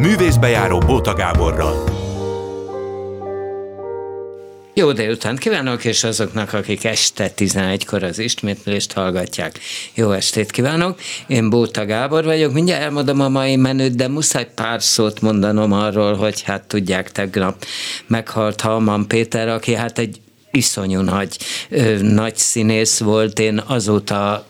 művészbejáró 0.00 0.78
Bóta 0.78 1.14
Gáborral. 1.14 1.84
Jó 4.74 4.92
délután 4.92 5.36
kívánok, 5.36 5.84
és 5.84 6.04
azoknak, 6.04 6.52
akik 6.52 6.84
este 6.84 7.30
11-kor 7.36 8.02
az 8.02 8.18
ismétlést 8.18 8.92
hallgatják. 8.92 9.58
Jó 9.94 10.12
estét 10.12 10.50
kívánok, 10.50 11.00
én 11.26 11.50
Bóta 11.50 11.84
Gábor 11.84 12.24
vagyok, 12.24 12.52
mindjárt 12.52 12.82
elmondom 12.82 13.20
a 13.20 13.28
mai 13.28 13.56
menüt, 13.56 13.94
de 13.94 14.08
muszáj 14.08 14.48
pár 14.54 14.82
szót 14.82 15.20
mondanom 15.20 15.72
arról, 15.72 16.14
hogy 16.14 16.42
hát 16.42 16.62
tudják, 16.62 17.12
tegnap 17.12 17.64
meghalt 18.06 18.60
Halman 18.60 19.08
Péter, 19.08 19.48
aki 19.48 19.74
hát 19.74 19.98
egy 19.98 20.20
iszonyú 20.50 21.00
nagy, 21.00 21.36
ö, 21.68 22.02
nagy 22.02 22.36
színész 22.36 22.98
volt, 22.98 23.38
én 23.38 23.62
azóta 23.66 24.44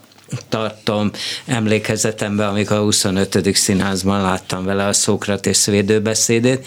tartom 0.48 1.10
emlékezetemben, 1.46 2.48
amikor 2.48 2.76
a 2.76 2.80
25. 2.80 3.54
színházban 3.54 4.22
láttam 4.22 4.64
vele 4.64 4.86
a 4.86 4.92
Szókratész 4.92 5.66
védőbeszédét, 5.66 6.66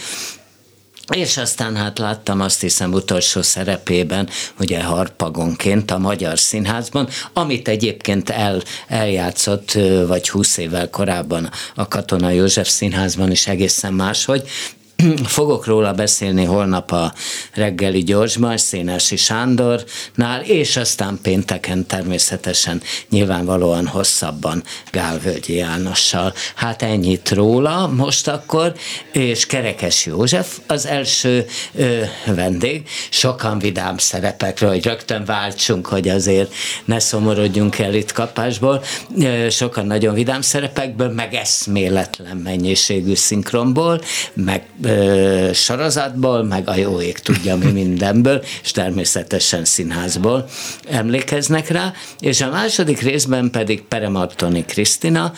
és 1.11 1.37
aztán 1.37 1.75
hát 1.75 1.99
láttam 1.99 2.41
azt 2.41 2.61
hiszem 2.61 2.93
utolsó 2.93 3.41
szerepében, 3.41 4.29
ugye 4.59 4.83
harpagonként 4.83 5.91
a 5.91 5.97
Magyar 5.97 6.39
Színházban, 6.39 7.09
amit 7.33 7.67
egyébként 7.67 8.29
el, 8.29 8.61
eljátszott, 8.87 9.71
vagy 10.07 10.29
20 10.29 10.57
évvel 10.57 10.89
korábban 10.89 11.49
a 11.75 11.87
Katona 11.87 12.29
József 12.29 12.67
Színházban 12.67 13.31
is 13.31 13.47
egészen 13.47 13.93
máshogy, 13.93 14.49
Fogok 15.25 15.65
róla 15.65 15.93
beszélni 15.93 16.43
holnap 16.43 16.91
a 16.91 17.13
reggeli 17.53 18.03
gyorsban, 18.03 18.57
Szénási 18.57 19.15
Sándornál, 19.15 20.41
és 20.43 20.77
aztán 20.77 21.19
pénteken 21.21 21.85
természetesen 21.85 22.81
nyilvánvalóan 23.09 23.87
hosszabban 23.87 24.63
Gálvölgyi 24.91 25.55
Jánossal. 25.55 26.33
Hát 26.55 26.81
ennyit 26.81 27.29
róla 27.29 27.87
most 27.87 28.27
akkor, 28.27 28.73
és 29.11 29.45
Kerekes 29.45 30.05
József 30.05 30.59
az 30.67 30.85
első 30.85 31.45
ö, 31.75 32.01
vendég. 32.25 32.87
Sokan 33.09 33.59
vidám 33.59 33.97
szerepekről, 33.97 34.69
hogy 34.69 34.85
rögtön 34.85 35.25
váltsunk, 35.25 35.87
hogy 35.87 36.09
azért 36.09 36.53
ne 36.85 36.99
szomorodjunk 36.99 37.79
el 37.79 37.93
itt 37.93 38.11
kapásból. 38.11 38.83
Sokan 39.49 39.85
nagyon 39.85 40.13
vidám 40.13 40.41
szerepekből, 40.41 41.09
meg 41.09 41.33
eszméletlen 41.33 42.37
mennyiségű 42.37 43.15
szinkronból, 43.15 44.01
meg 44.33 44.63
sorozatból, 45.53 46.43
meg 46.43 46.69
a 46.69 46.75
jó 46.75 47.01
ég 47.01 47.17
tudja 47.17 47.55
mi 47.55 47.71
mindenből, 47.71 48.43
és 48.63 48.71
természetesen 48.71 49.65
színházból 49.65 50.45
emlékeznek 50.89 51.67
rá, 51.67 51.93
és 52.19 52.41
a 52.41 52.49
második 52.49 53.01
részben 53.01 53.49
pedig 53.51 53.81
Peremartoni 53.81 54.65
Krisztina 54.65 55.33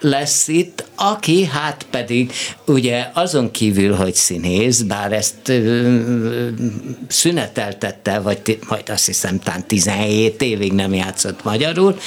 lesz 0.00 0.48
itt, 0.48 0.84
aki 0.94 1.44
hát 1.44 1.86
pedig 1.90 2.32
ugye 2.66 3.10
azon 3.12 3.50
kívül, 3.50 3.94
hogy 3.94 4.14
színész, 4.14 4.80
bár 4.80 5.12
ezt 5.12 5.52
szüneteltette, 7.08 8.18
vagy 8.18 8.58
majd 8.68 8.88
azt 8.88 9.06
hiszem 9.06 9.38
tán 9.38 9.66
17 9.66 10.42
évig 10.42 10.72
nem 10.72 10.94
játszott 10.94 11.44
magyarul, 11.44 11.98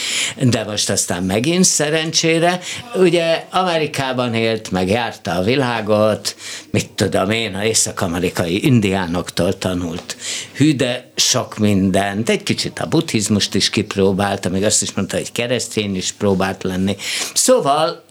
de 0.41 0.63
most 0.63 0.89
aztán 0.89 1.23
megint 1.23 1.65
szerencsére, 1.65 2.59
ugye 2.95 3.43
Amerikában 3.49 4.33
élt, 4.33 4.71
meg 4.71 4.89
járta 4.89 5.31
a 5.31 5.43
világot, 5.43 6.35
mit 6.69 6.89
tudom 6.89 7.29
én, 7.29 7.55
a 7.55 7.63
észak-amerikai 7.63 8.65
indiánoktól 8.65 9.57
tanult. 9.57 10.17
Hű, 10.53 10.75
de 10.75 11.11
sok 11.15 11.57
mindent, 11.57 12.29
egy 12.29 12.43
kicsit 12.43 12.79
a 12.79 12.87
buddhizmust 12.87 13.55
is 13.55 13.69
kipróbálta, 13.69 14.49
még 14.49 14.63
azt 14.63 14.81
is 14.81 14.91
mondta, 14.91 15.17
hogy 15.17 15.31
keresztény 15.31 15.95
is 15.95 16.11
próbált 16.11 16.63
lenni. 16.63 16.95
Szóval 17.33 18.07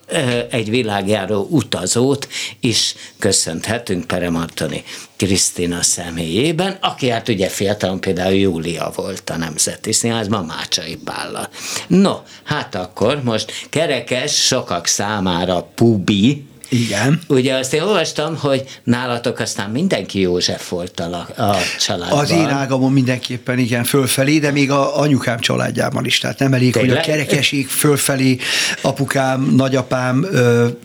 egy 0.50 0.70
világjáró 0.70 1.46
utazót 1.50 2.28
is 2.60 2.94
köszönhetünk 3.18 4.06
Peremartoni 4.06 4.84
Krisztina 5.16 5.82
személyében, 5.82 6.78
aki 6.80 7.08
hát 7.08 7.28
ugye 7.28 7.48
fiatalon 7.48 8.00
például 8.00 8.34
Júlia 8.34 8.92
volt 8.94 9.30
a 9.30 9.36
Nemzeti 9.36 9.92
Színházban, 9.92 10.44
Mácsai 10.44 10.96
Pállal. 10.96 11.48
No, 11.86 12.14
hát 12.44 12.74
akkor 12.74 13.22
most 13.22 13.52
kerekes 13.70 14.46
sokak 14.46 14.86
számára 14.86 15.70
Pubi, 15.74 16.46
igen. 16.68 17.20
Ugye 17.28 17.54
azt 17.54 17.74
én 17.74 17.82
olvastam, 17.82 18.36
hogy 18.36 18.64
nálatok 18.84 19.38
aztán 19.38 19.70
mindenki 19.70 20.20
József 20.20 20.68
volt 20.68 21.00
a, 21.00 21.42
a 21.42 21.56
családban. 21.78 22.18
Az 22.18 22.30
én 22.30 22.46
ágamon 22.48 22.92
mindenképpen 22.92 23.58
igen, 23.58 23.84
fölfelé, 23.84 24.38
de 24.38 24.50
még 24.50 24.70
a 24.70 24.98
anyukám 24.98 25.38
családjában 25.38 26.04
is. 26.04 26.18
Tehát 26.18 26.38
nem 26.38 26.52
elég, 26.52 26.72
Tényleg? 26.72 26.90
hogy 26.90 26.98
a 26.98 27.02
kerekeség 27.02 27.66
fölfelé, 27.68 28.36
apukám, 28.80 29.54
nagyapám, 29.56 30.26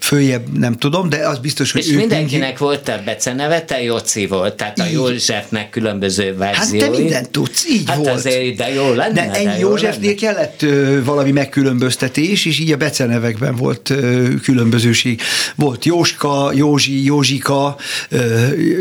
följebb 0.00 0.58
nem 0.58 0.76
tudom, 0.76 1.08
de 1.08 1.28
az 1.28 1.38
biztos, 1.38 1.72
hogy 1.72 1.86
És 1.86 1.92
mindenkinek 1.92 2.40
mindig... 2.40 2.58
volt 2.58 2.88
a 2.88 3.00
beceneve, 3.04 3.62
te 3.62 3.82
Jóci 3.82 4.26
volt, 4.26 4.54
tehát 4.54 4.78
a 4.78 4.84
Józsefnek 4.84 5.70
különböző 5.70 6.36
verziói. 6.36 6.80
Hát 6.80 6.90
te 6.90 6.98
mindent 6.98 7.30
tudsz, 7.30 7.68
így 7.68 7.82
hát 7.86 7.96
volt. 7.96 8.08
azért, 8.08 8.56
de 8.56 8.72
jó 8.72 8.92
lenne. 8.92 9.12
De 9.12 9.30
ennyi 9.30 9.58
Józsefnél 9.58 10.14
kellett 10.14 10.62
ö, 10.62 11.04
valami 11.04 11.30
megkülönböztetés, 11.30 12.46
és 12.46 12.60
így 12.60 12.72
a 12.72 12.76
becenevekben 12.76 13.56
volt 13.56 13.90
ö, 13.90 14.28
különbözőség. 14.42 15.20
Volt 15.54 15.73
volt 15.74 15.84
Jóska, 15.84 16.50
Józsi, 16.52 17.04
Józsika, 17.04 17.76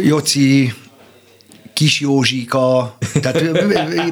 Joci, 0.03 0.73
Kis 1.73 1.99
Józsika, 1.99 2.97
tehát 3.21 3.41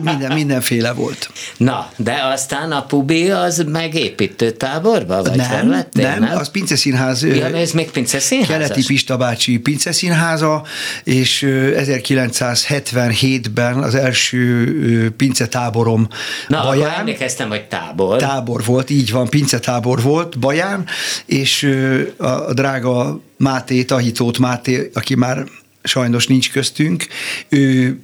minden, 0.04 0.34
mindenféle 0.34 0.94
volt. 0.94 1.32
Na, 1.58 1.90
de 1.96 2.20
aztán 2.34 2.72
a 2.72 2.86
Pubi 2.86 3.30
az 3.30 3.64
megépítő 3.68 4.52
táborba? 4.52 5.24
Vagy 5.24 5.36
nem, 5.36 5.70
lettél, 5.70 6.10
nem, 6.10 6.20
nem, 6.20 6.38
az 6.38 6.50
Pince 6.50 6.76
Színház. 6.76 7.24
Ja, 7.24 7.46
ez 7.46 7.72
még 7.72 7.92
Pince 7.92 8.20
Színház. 8.20 8.48
Keleti 8.48 8.84
Pista 8.86 9.18
bácsi 9.18 9.60
Pince 9.60 9.92
Színháza, 9.92 10.64
és 11.04 11.46
1977-ben 11.48 13.78
az 13.78 13.96
első 13.96 15.14
Pince 15.18 15.48
táborom 15.48 16.08
Na, 16.48 16.64
Baján. 16.64 16.86
akkor 16.86 17.00
emlékeztem, 17.00 17.50
hogy 17.50 17.68
tábor. 17.68 18.18
Tábor 18.18 18.64
volt, 18.66 18.90
így 18.90 19.12
van, 19.12 19.30
Pince 19.30 19.60
tábor 19.60 20.02
volt 20.02 20.40
Baján, 20.40 20.86
és 21.26 21.78
a 22.18 22.54
drága 22.54 23.20
Máté, 23.38 23.84
Tahitót 23.84 24.38
Máté, 24.38 24.90
aki 24.94 25.16
már 25.16 25.44
sajnos 25.84 26.28
nincs 26.28 26.52
köztünk. 26.52 27.08
Ő 27.50 28.00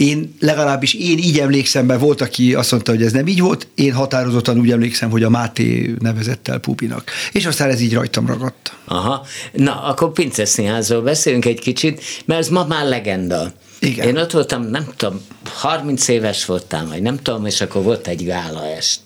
én 0.00 0.34
legalábbis 0.40 0.94
én 0.94 1.18
így 1.18 1.38
emlékszem, 1.38 1.86
mert 1.86 2.00
volt, 2.00 2.20
aki 2.20 2.54
azt 2.54 2.70
mondta, 2.70 2.90
hogy 2.90 3.02
ez 3.02 3.12
nem 3.12 3.26
így 3.26 3.40
volt, 3.40 3.68
én 3.74 3.92
határozottan 3.92 4.58
úgy 4.58 4.70
emlékszem, 4.70 5.10
hogy 5.10 5.22
a 5.22 5.30
Máté 5.30 5.94
nevezett 5.98 6.48
el 6.48 6.58
Pupinak. 6.58 7.10
És 7.32 7.46
aztán 7.46 7.70
ez 7.70 7.80
így 7.80 7.94
rajtam 7.94 8.26
ragadt. 8.26 8.72
Aha. 8.84 9.26
Na, 9.52 9.82
akkor 9.82 10.12
Pinceszínházról 10.12 11.02
beszélünk 11.02 11.44
egy 11.44 11.60
kicsit, 11.60 12.02
mert 12.24 12.40
ez 12.40 12.48
ma 12.48 12.64
már 12.64 12.86
legenda. 12.86 13.52
Igen. 13.78 14.08
Én 14.08 14.16
ott 14.16 14.30
voltam, 14.30 14.62
nem 14.62 14.86
tudom, 14.96 15.20
30 15.44 16.08
éves 16.08 16.44
voltam, 16.44 16.88
vagy 16.88 17.02
nem 17.02 17.16
tudom, 17.22 17.46
és 17.46 17.60
akkor 17.60 17.82
volt 17.82 18.06
egy 18.06 18.24
gálaest, 18.24 19.00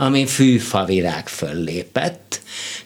amin 0.00 0.26
fűfavirág 0.26 1.28
föllépett, 1.28 2.40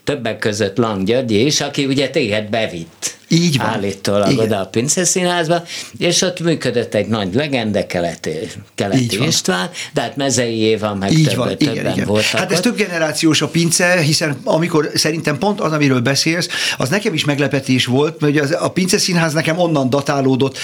többek 0.04 0.38
között 0.38 0.76
Lang 0.76 1.04
György 1.04 1.30
is, 1.30 1.60
aki 1.60 1.84
ugye 1.84 2.08
téged 2.10 2.50
bevitt 2.50 3.16
így 3.28 3.56
van. 3.58 3.66
állítólag 3.66 4.30
Igen. 4.30 4.44
oda 4.44 4.60
a 4.60 4.66
Pinceszínházba, 4.66 5.64
és 5.98 6.22
ott 6.22 6.40
működött 6.40 6.94
egy 6.94 7.06
nagy 7.06 7.34
legende, 7.34 7.86
Keleti, 7.86 8.30
Keleti 8.74 9.22
István, 9.26 9.70
de 9.92 10.00
hát 10.00 10.16
Mezei 10.16 10.58
Éva 10.58 10.94
meg 10.94 11.12
Így 11.12 11.26
több, 11.28 11.36
van. 11.36 11.56
többen 11.56 11.92
igen, 11.92 12.06
voltak 12.06 12.40
Hát 12.40 12.50
ez 12.50 12.56
ott. 12.56 12.62
több 12.62 12.76
generációs 12.76 13.42
a 13.42 13.48
pince, 13.48 14.00
hiszen 14.00 14.40
amikor 14.44 14.90
szerintem 14.94 15.38
pont 15.38 15.60
az, 15.60 15.72
amiről 15.72 16.00
beszélsz, 16.00 16.48
az 16.76 16.88
nekem 16.88 17.14
is 17.14 17.24
meglepetés 17.24 17.86
volt, 17.86 18.20
mert 18.20 18.40
az, 18.40 18.56
a 18.60 18.70
Pince 18.70 18.98
Színház 18.98 19.32
nekem 19.32 19.58
onnan 19.58 19.90
datálódott, 19.90 20.58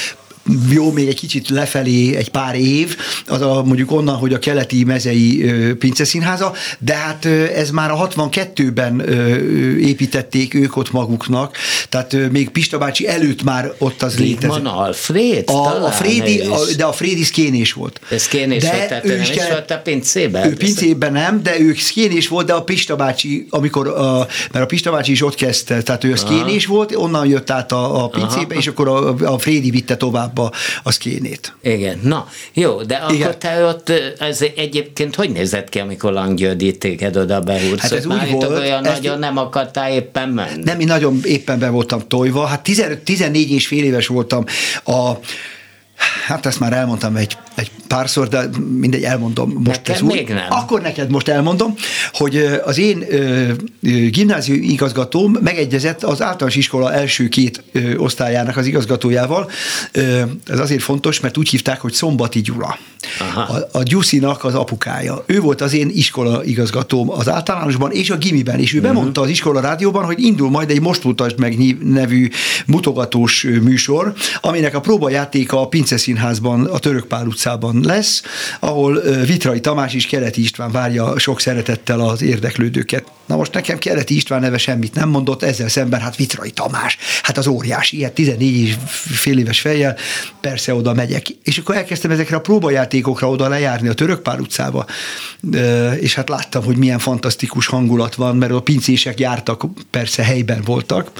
jó, 0.70 0.92
még 0.92 1.09
egy 1.09 1.19
kicsit 1.19 1.48
lefelé 1.48 2.16
egy 2.16 2.31
pár 2.31 2.54
év, 2.54 2.97
az 3.26 3.41
a, 3.41 3.62
mondjuk 3.62 3.92
onnan, 3.92 4.16
hogy 4.16 4.32
a 4.32 4.38
keleti 4.38 4.84
mezei 4.84 5.53
pinceszínháza, 5.78 6.53
de 6.78 6.94
hát 6.94 7.25
ez 7.54 7.70
már 7.70 7.91
a 7.91 8.09
62-ben 8.09 9.00
építették 9.81 10.54
ők 10.54 10.76
ott 10.76 10.92
maguknak, 10.92 11.56
tehát 11.88 12.16
még 12.30 12.50
Pista 12.50 12.78
bácsi 12.78 13.09
előtt 13.09 13.42
már 13.42 13.72
ott 13.78 14.03
az 14.03 14.18
létezik. 14.18 14.65
Alfred? 14.65 15.50
A, 15.50 15.86
a 15.86 15.91
Frédi, 15.91 16.41
a, 16.41 16.59
de 16.77 16.84
a 16.84 16.92
Frédi 16.92 17.22
szkénés 17.22 17.72
volt. 17.72 18.01
Ez 18.10 18.22
szkénés 18.22 18.62
de 18.62 18.71
volt, 18.71 18.89
tehát 18.89 19.04
ő, 19.04 19.09
ő 19.09 19.21
is 19.21 19.48
volt 19.51 19.71
a 19.71 19.78
pincében? 19.78 20.48
Ő 20.48 20.54
pincében 20.54 21.12
nem, 21.12 21.42
de 21.42 21.60
ő 21.60 21.74
szkénés 21.74 22.28
volt, 22.28 22.47
de 22.47 22.53
a 22.53 22.62
Pista 22.62 22.97
bácsi, 22.97 23.47
amikor, 23.51 23.89
a, 23.89 24.27
mert 24.53 24.65
a 24.65 24.66
Pista 24.66 24.91
bácsi 24.91 25.12
is 25.12 25.22
ott 25.22 25.34
kezdte, 25.34 25.83
tehát 25.83 26.04
ő 26.04 26.15
szkénés 26.15 26.66
volt, 26.66 26.97
onnan 26.97 27.27
jött 27.27 27.51
át 27.51 27.72
a, 27.72 28.04
a 28.04 28.09
pincébe, 28.09 28.47
Aha. 28.51 28.60
és 28.60 28.66
akkor 28.66 28.89
a, 28.89 29.15
a 29.34 29.39
Frédi 29.39 29.71
vitte 29.71 29.97
tovább 29.97 30.38
a, 30.39 30.53
a 30.83 30.93
szkénét. 30.93 31.57
Igen, 31.63 32.01
na, 32.03 32.29
jó, 32.53 32.83
de 32.83 33.05
Igen. 33.11 33.23
akkor 33.23 33.37
te 33.37 33.65
ott, 33.65 33.93
ez 34.19 34.43
egyébként 34.57 35.15
hogy 35.15 35.31
nézett 35.31 35.69
ki, 35.69 35.79
amikor 35.79 36.13
Langgyörgy 36.13 36.77
téged 36.79 37.17
oda 37.17 37.41
behúrsz? 37.41 37.81
Hát 37.81 37.93
ez 37.93 38.07
úgy 38.07 38.31
volt, 38.31 38.59
olyan 38.59 38.87
ezt 38.87 39.03
nagyon 39.03 39.19
nem 39.19 39.37
akartál 39.37 39.93
éppen 39.93 40.29
menni? 40.29 40.63
Nem, 40.63 40.81
én 40.81 40.87
nagyon 40.87 41.21
éppen 41.25 41.59
be 41.59 41.69
voltam 41.69 42.01
tojva, 42.09 42.45
hát 42.45 42.63
15, 42.63 42.99
14 42.99 43.51
és 43.51 43.67
fél 43.67 43.85
éves 43.85 44.07
voltam 44.07 44.45
a 44.85 45.13
Hát 46.27 46.47
ezt 46.47 46.60
már 46.60 46.72
elmondtam 46.72 47.16
egy 47.16 47.36
egy 47.59 47.71
párszor, 47.86 48.28
de 48.28 48.48
mindegy, 48.78 49.03
elmondom 49.03 49.50
most. 49.50 49.66
Nekem 49.66 49.95
ez 49.95 50.00
úgy. 50.00 50.12
még 50.12 50.28
nem. 50.28 50.47
Akkor 50.48 50.80
neked 50.80 51.10
most 51.10 51.28
elmondom, 51.28 51.74
hogy 52.12 52.36
az 52.65 52.78
én 52.78 53.04
gimnázium 54.10 54.62
igazgatóm 54.62 55.36
megegyezett 55.41 56.03
az 56.03 56.22
általános 56.22 56.56
iskola 56.56 56.92
első 56.92 57.28
két 57.28 57.62
osztályának 57.97 58.56
az 58.56 58.66
igazgatójával. 58.66 59.50
Ez 60.47 60.59
azért 60.59 60.83
fontos, 60.83 61.21
mert 61.21 61.36
úgy 61.36 61.48
hívták, 61.48 61.80
hogy 61.80 61.92
Szombati 61.92 62.41
Gyula. 62.41 62.78
Aha. 63.18 63.41
A, 63.41 63.68
a 63.72 63.82
Gyuszinak 63.82 64.44
az 64.44 64.54
apukája. 64.54 65.22
Ő 65.26 65.41
volt 65.41 65.60
az 65.60 65.72
én 65.72 65.91
iskola 65.94 66.44
igazgatóm 66.44 67.10
az 67.10 67.28
általánosban 67.28 67.92
és 67.92 68.10
a 68.10 68.16
gimiben, 68.16 68.59
és 68.59 68.74
ő 68.74 68.80
bemondta 68.80 69.20
az 69.20 69.28
iskola 69.28 69.60
rádióban, 69.60 70.04
hogy 70.04 70.22
indul 70.22 70.50
majd 70.50 70.70
egy 70.70 70.80
Most 70.80 71.04
mutasd 71.04 71.38
meg 71.38 71.78
nevű 71.84 72.28
mutogatós 72.66 73.47
műsor, 73.62 74.12
aminek 74.41 74.74
a 74.74 74.80
próbajátéka 74.80 75.60
a 75.60 75.68
Pince 75.68 75.97
Színházban, 75.97 76.65
a 76.65 76.78
Törökpál 76.78 77.26
utcában 77.26 77.80
lesz, 77.84 78.22
ahol 78.60 79.00
Vitrai 79.26 79.60
Tamás 79.60 79.94
és 79.94 80.06
Keleti 80.06 80.41
István 80.41 80.70
várja 80.70 81.18
sok 81.18 81.41
szeretettel 81.41 82.00
az 82.00 82.22
érdeklődőket. 82.22 83.04
Na 83.26 83.36
most 83.36 83.53
nekem 83.53 83.78
Keleti 83.78 84.15
István 84.15 84.41
neve 84.41 84.59
semmit 84.59 84.94
nem 84.94 85.09
mondott, 85.09 85.42
ezzel 85.42 85.68
szemben 85.68 86.00
hát 86.00 86.16
Vitrai 86.16 86.50
Tamás, 86.50 86.97
hát 87.22 87.38
az 87.38 87.47
óriási, 87.47 87.97
ilyen 87.97 88.12
14 88.12 88.56
és 88.56 88.76
fél 89.16 89.38
éves 89.38 89.60
fejjel, 89.60 89.97
persze 90.41 90.74
oda 90.74 90.94
megyek. 90.94 91.26
És 91.42 91.59
akkor 91.59 91.76
elkezdtem 91.76 92.10
ezekre 92.10 92.36
a 92.36 92.41
próbajátékokra 93.09 93.28
oda 93.28 93.49
lejárni 93.49 93.89
a 93.89 93.95
Törökpál 93.95 94.41
utcába, 94.41 94.87
Ö, 95.53 95.93
és 95.93 96.15
hát 96.15 96.28
láttam, 96.28 96.65
hogy 96.65 96.77
milyen 96.77 96.99
fantasztikus 96.99 97.66
hangulat 97.66 98.15
van, 98.15 98.37
mert 98.37 98.53
a 98.53 98.60
pincések 98.60 99.21
jártak, 99.21 99.65
persze 99.91 100.22
helyben 100.22 100.63
voltak, 100.65 101.10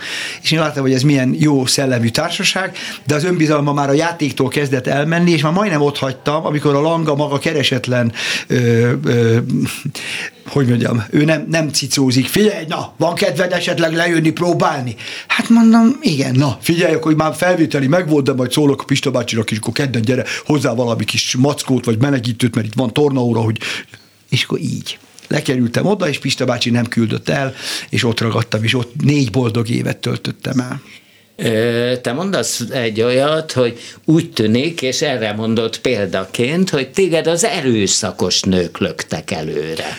és 0.43 0.51
én 0.51 0.59
láttam, 0.59 0.83
hogy 0.83 0.93
ez 0.93 1.03
milyen 1.03 1.37
jó 1.39 1.67
szellemű 1.67 2.09
társaság, 2.09 2.77
de 3.07 3.15
az 3.15 3.25
önbizalma 3.25 3.73
már 3.73 3.89
a 3.89 3.93
játéktól 3.93 4.49
kezdett 4.49 4.87
elmenni, 4.87 5.31
és 5.31 5.43
már 5.43 5.53
majdnem 5.53 5.81
ott 5.81 5.99
hagytam, 5.99 6.47
amikor 6.47 6.75
a 6.75 6.81
langa 6.81 7.15
maga 7.15 7.39
keresetlen 7.39 8.13
ö, 8.47 8.93
ö, 9.05 9.39
hogy 10.49 10.67
mondjam, 10.67 11.05
ő 11.11 11.25
nem, 11.25 11.47
nem 11.51 11.69
cicózik, 11.69 12.27
figyelj, 12.27 12.65
na, 12.69 12.95
van 12.97 13.15
kedved 13.15 13.53
esetleg 13.53 13.93
lejönni, 13.93 14.31
próbálni? 14.31 14.97
Hát 15.27 15.49
mondom, 15.49 15.99
igen, 16.01 16.35
na, 16.35 16.59
figyelj, 16.61 16.95
akkor 16.95 17.15
már 17.15 17.35
felvételi 17.35 17.87
megvolt, 17.87 18.25
de 18.25 18.33
majd 18.33 18.53
szólok 18.53 18.81
a 18.81 18.85
Pista 18.85 19.11
bácsinak, 19.11 19.51
és 19.51 19.59
akkor 19.59 19.73
kedden 19.73 20.03
gyere 20.03 20.25
hozzá 20.45 20.75
valami 20.75 21.05
kis 21.05 21.37
mackót, 21.37 21.85
vagy 21.85 21.99
melegítőt, 21.99 22.55
mert 22.55 22.67
itt 22.67 22.75
van 22.75 22.93
tornaóra, 22.93 23.41
hogy... 23.41 23.59
És 24.31 24.43
akkor 24.45 24.59
így. 24.59 24.99
Lekerültem 25.29 25.87
oda, 25.87 26.09
és 26.09 26.19
Pista 26.19 26.45
bácsi 26.45 26.71
nem 26.71 26.87
küldött 26.87 27.29
el, 27.29 27.55
és 27.89 28.05
ott 28.05 28.21
ragadtam, 28.21 28.65
és 28.65 28.75
ott 28.75 28.93
négy 29.03 29.31
boldog 29.31 29.69
évet 29.69 29.97
töltöttem 29.97 30.59
el. 30.59 30.81
Te 32.03 32.13
mondasz 32.13 32.61
egy 32.71 33.01
olyat, 33.01 33.53
hogy 33.53 33.79
úgy 34.05 34.31
tűnik, 34.31 34.83
és 34.83 35.03
erre 35.03 35.33
mondott 35.33 35.81
példaként, 35.81 36.71
hogy 36.71 36.91
téged 36.91 37.27
az 37.27 37.45
erőszakos 37.45 38.41
nők 38.41 38.79
löktek 38.79 39.31
előre. 39.31 39.97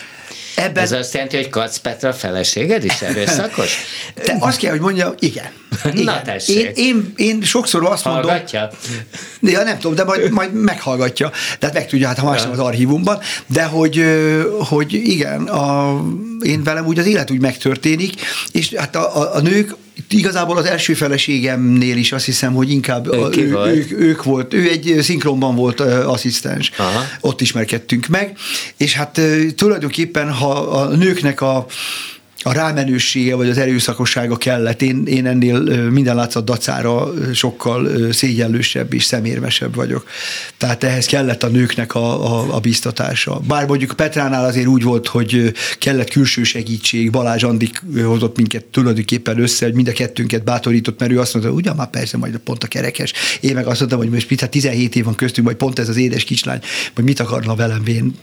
Ebben 0.54 0.82
Ez 0.82 0.92
azt 0.92 1.14
jelenti, 1.14 1.36
hogy 1.36 1.48
Kac 1.48 1.76
Petra 1.76 2.12
feleséged 2.12 2.84
is 2.84 3.02
erőszakos? 3.02 3.76
Te 4.24 4.36
azt 4.38 4.58
kell, 4.58 4.70
hogy 4.70 4.80
mondjam, 4.80 5.14
igen. 5.18 5.50
igen. 5.92 6.04
Na 6.04 6.22
tessék. 6.22 6.56
Én, 6.56 6.72
én, 6.74 7.12
én 7.16 7.42
sokszor 7.42 7.84
azt 7.84 8.04
mondom, 8.04 8.24
Hallgatja? 8.24 8.70
Ja, 9.40 9.62
nem 9.62 9.78
tudom, 9.78 9.94
de 9.94 10.04
majd, 10.04 10.30
majd 10.30 10.52
meghallgatja. 10.52 11.30
Tehát 11.58 11.74
meg 11.74 11.86
tudja, 11.86 12.06
hát 12.06 12.18
ha 12.18 12.30
más 12.30 12.42
nem 12.42 12.50
az 12.50 12.58
archívumban. 12.58 13.18
De 13.46 13.64
hogy, 13.64 14.04
hogy 14.58 14.92
igen, 14.92 15.42
a, 15.42 16.00
én 16.40 16.62
velem 16.62 16.86
úgy 16.86 16.98
az 16.98 17.06
élet 17.06 17.30
úgy 17.30 17.40
megtörténik, 17.40 18.20
és 18.52 18.74
hát 18.74 18.96
a, 18.96 19.20
a, 19.20 19.34
a 19.34 19.40
nők 19.40 19.76
igazából 20.12 20.56
az 20.56 20.64
első 20.64 20.94
feleségemnél 20.94 21.96
is 21.96 22.12
azt 22.12 22.24
hiszem, 22.24 22.52
hogy 22.52 22.70
inkább 22.70 23.14
Ő 23.14 23.22
a, 23.22 23.36
ő, 23.36 23.74
ők, 23.74 23.92
ők 23.92 24.22
volt. 24.22 24.54
Ő 24.54 24.68
egy 24.68 24.96
szinkronban 25.00 25.54
volt 25.54 25.80
asszisztens. 25.80 26.70
Aha. 26.76 27.04
Ott 27.20 27.40
ismerkedtünk 27.40 28.06
meg. 28.06 28.36
És 28.76 28.94
hát 28.94 29.20
tulajdonképpen, 29.56 30.32
ha 30.32 30.50
a 30.52 30.88
nőknek 30.88 31.40
a 31.40 31.66
a 32.42 32.52
rámenősége 32.52 33.34
vagy 33.34 33.48
az 33.48 33.58
erőszakossága 33.58 34.36
kellett. 34.36 34.82
Én, 34.82 35.02
én 35.06 35.26
ennél 35.26 35.60
minden 35.90 36.14
látszat 36.14 36.44
dacára 36.44 37.12
sokkal 37.34 37.84
ö, 37.84 38.12
szégyellősebb 38.12 38.94
és 38.94 39.04
szemérmesebb 39.04 39.74
vagyok. 39.74 40.08
Tehát 40.56 40.84
ehhez 40.84 41.06
kellett 41.06 41.42
a 41.42 41.48
nőknek 41.48 41.94
a, 41.94 42.38
a, 42.38 42.54
a 42.54 42.60
biztatása. 42.60 43.40
Bár 43.46 43.66
mondjuk 43.66 43.92
Petránál 43.92 44.44
azért 44.44 44.66
úgy 44.66 44.82
volt, 44.82 45.06
hogy 45.06 45.52
kellett 45.78 46.10
külső 46.10 46.42
segítség, 46.42 47.10
Balázs 47.10 47.42
Andik 47.42 47.82
hozott 48.04 48.36
minket 48.36 48.64
tulajdonképpen 48.64 49.40
össze, 49.40 49.64
hogy 49.64 49.74
mind 49.74 49.88
a 49.88 49.92
kettőnket 49.92 50.44
bátorított, 50.44 50.98
mert 50.98 51.12
ő 51.12 51.20
azt 51.20 51.32
mondta, 51.32 51.52
hogy 51.52 51.60
ugyan 51.60 51.76
már 51.76 51.90
persze, 51.90 52.16
majd 52.16 52.36
pont 52.36 52.64
a 52.64 52.66
kerekes. 52.66 53.12
Én 53.40 53.54
meg 53.54 53.66
azt 53.66 53.78
mondtam, 53.78 54.00
hogy 54.00 54.10
most 54.10 54.30
mit, 54.30 54.40
hát 54.40 54.50
17 54.50 54.96
év 54.96 55.04
van 55.04 55.14
köztünk, 55.14 55.46
vagy 55.46 55.56
pont 55.56 55.78
ez 55.78 55.88
az 55.88 55.96
édes 55.96 56.24
kislány, 56.24 56.60
hogy 56.94 57.04
mit 57.04 57.20
akarna 57.20 57.54
velem 57.54 57.86
én 57.86 58.14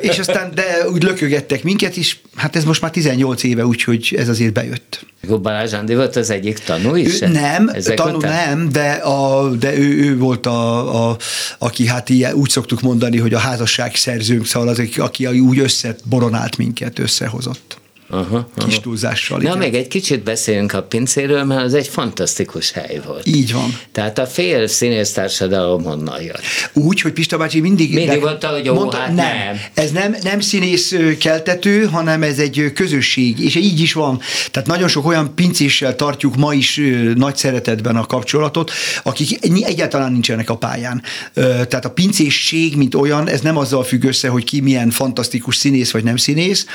és 0.00 0.18
aztán, 0.18 0.50
de 0.54 0.88
úgy 0.92 1.02
lökögettek 1.02 1.62
minket 1.62 1.96
is, 1.96 2.20
hát 2.34 2.56
ez 2.56 2.64
most 2.64 2.80
már 2.80 2.90
18 2.90 3.42
éve, 3.42 3.66
úgyhogy 3.66 4.14
ez 4.18 4.28
azért 4.28 4.52
bejött. 4.52 5.06
Balázs 5.42 5.72
Andi 5.72 5.94
volt 5.94 6.16
az 6.16 6.30
egyik 6.30 6.58
tanú 6.58 6.94
is? 6.94 7.20
Ő, 7.20 7.28
nem, 7.28 7.68
Ezek 7.68 7.96
tanú 7.96 8.16
után? 8.16 8.58
nem, 8.58 8.68
de, 8.68 8.90
a, 8.90 9.48
de 9.50 9.78
ő, 9.78 10.04
ő 10.04 10.18
volt 10.18 10.46
a, 10.46 11.10
a, 11.10 11.16
aki 11.58 11.86
hát 11.86 12.08
ilyen, 12.08 12.32
úgy 12.32 12.50
szoktuk 12.50 12.80
mondani, 12.80 13.18
hogy 13.18 13.34
a 13.34 13.38
házasság 13.38 13.94
szerzőnk, 13.94 14.46
szóval 14.46 14.68
az, 14.68 14.82
aki 14.96 15.26
úgy 15.26 15.58
összeboronált 15.58 16.56
minket, 16.56 16.98
összehozott. 16.98 17.80
Aha, 18.14 18.48
aha. 18.56 18.66
Kis 18.66 18.80
túlzással. 18.80 19.36
Na, 19.38 19.42
igen. 19.42 19.58
még 19.58 19.74
egy 19.74 19.88
kicsit 19.88 20.22
beszéljünk 20.22 20.72
a 20.72 20.82
pincéről, 20.82 21.44
mert 21.44 21.62
az 21.62 21.74
egy 21.74 21.88
fantasztikus 21.88 22.72
hely 22.72 23.00
volt. 23.06 23.26
Így 23.26 23.52
van. 23.52 23.78
Tehát 23.92 24.18
a 24.18 24.26
fél 24.26 24.66
színésztársadalom 24.66 25.82
honnan 25.82 26.22
jött. 26.22 26.42
Úgy, 26.72 27.00
hogy 27.00 27.12
Pista 27.12 27.36
bácsi 27.36 27.60
mindig... 27.60 27.94
Mindig 27.94 28.20
mondta, 28.20 28.48
hogy 28.48 28.68
ó, 28.68 28.90
hát 28.90 29.06
nem. 29.06 29.14
nem. 29.14 29.60
Ez 29.74 29.90
nem, 29.90 30.16
nem 30.22 30.40
színész 30.40 30.94
keltető, 31.18 31.84
hanem 31.84 32.22
ez 32.22 32.38
egy 32.38 32.72
közösség, 32.74 33.38
és 33.38 33.54
így 33.54 33.80
is 33.80 33.92
van. 33.92 34.20
Tehát 34.50 34.68
nagyon 34.68 34.88
sok 34.88 35.06
olyan 35.06 35.34
pincéssel 35.34 35.96
tartjuk 35.96 36.36
ma 36.36 36.54
is 36.54 36.80
nagy 37.14 37.36
szeretetben 37.36 37.96
a 37.96 38.06
kapcsolatot, 38.06 38.70
akik 39.02 39.38
egyáltalán 39.62 40.12
nincsenek 40.12 40.50
a 40.50 40.56
pályán. 40.56 41.02
Tehát 41.34 41.84
a 41.84 41.90
pincésség, 41.90 42.76
mint 42.76 42.94
olyan, 42.94 43.28
ez 43.28 43.40
nem 43.40 43.56
azzal 43.56 43.84
függ 43.84 44.04
össze, 44.04 44.28
hogy 44.28 44.44
ki 44.44 44.60
milyen 44.60 44.90
fantasztikus 44.90 45.56
színész 45.56 45.90
vagy 45.90 46.04
nem 46.04 46.16
színész, 46.16 46.66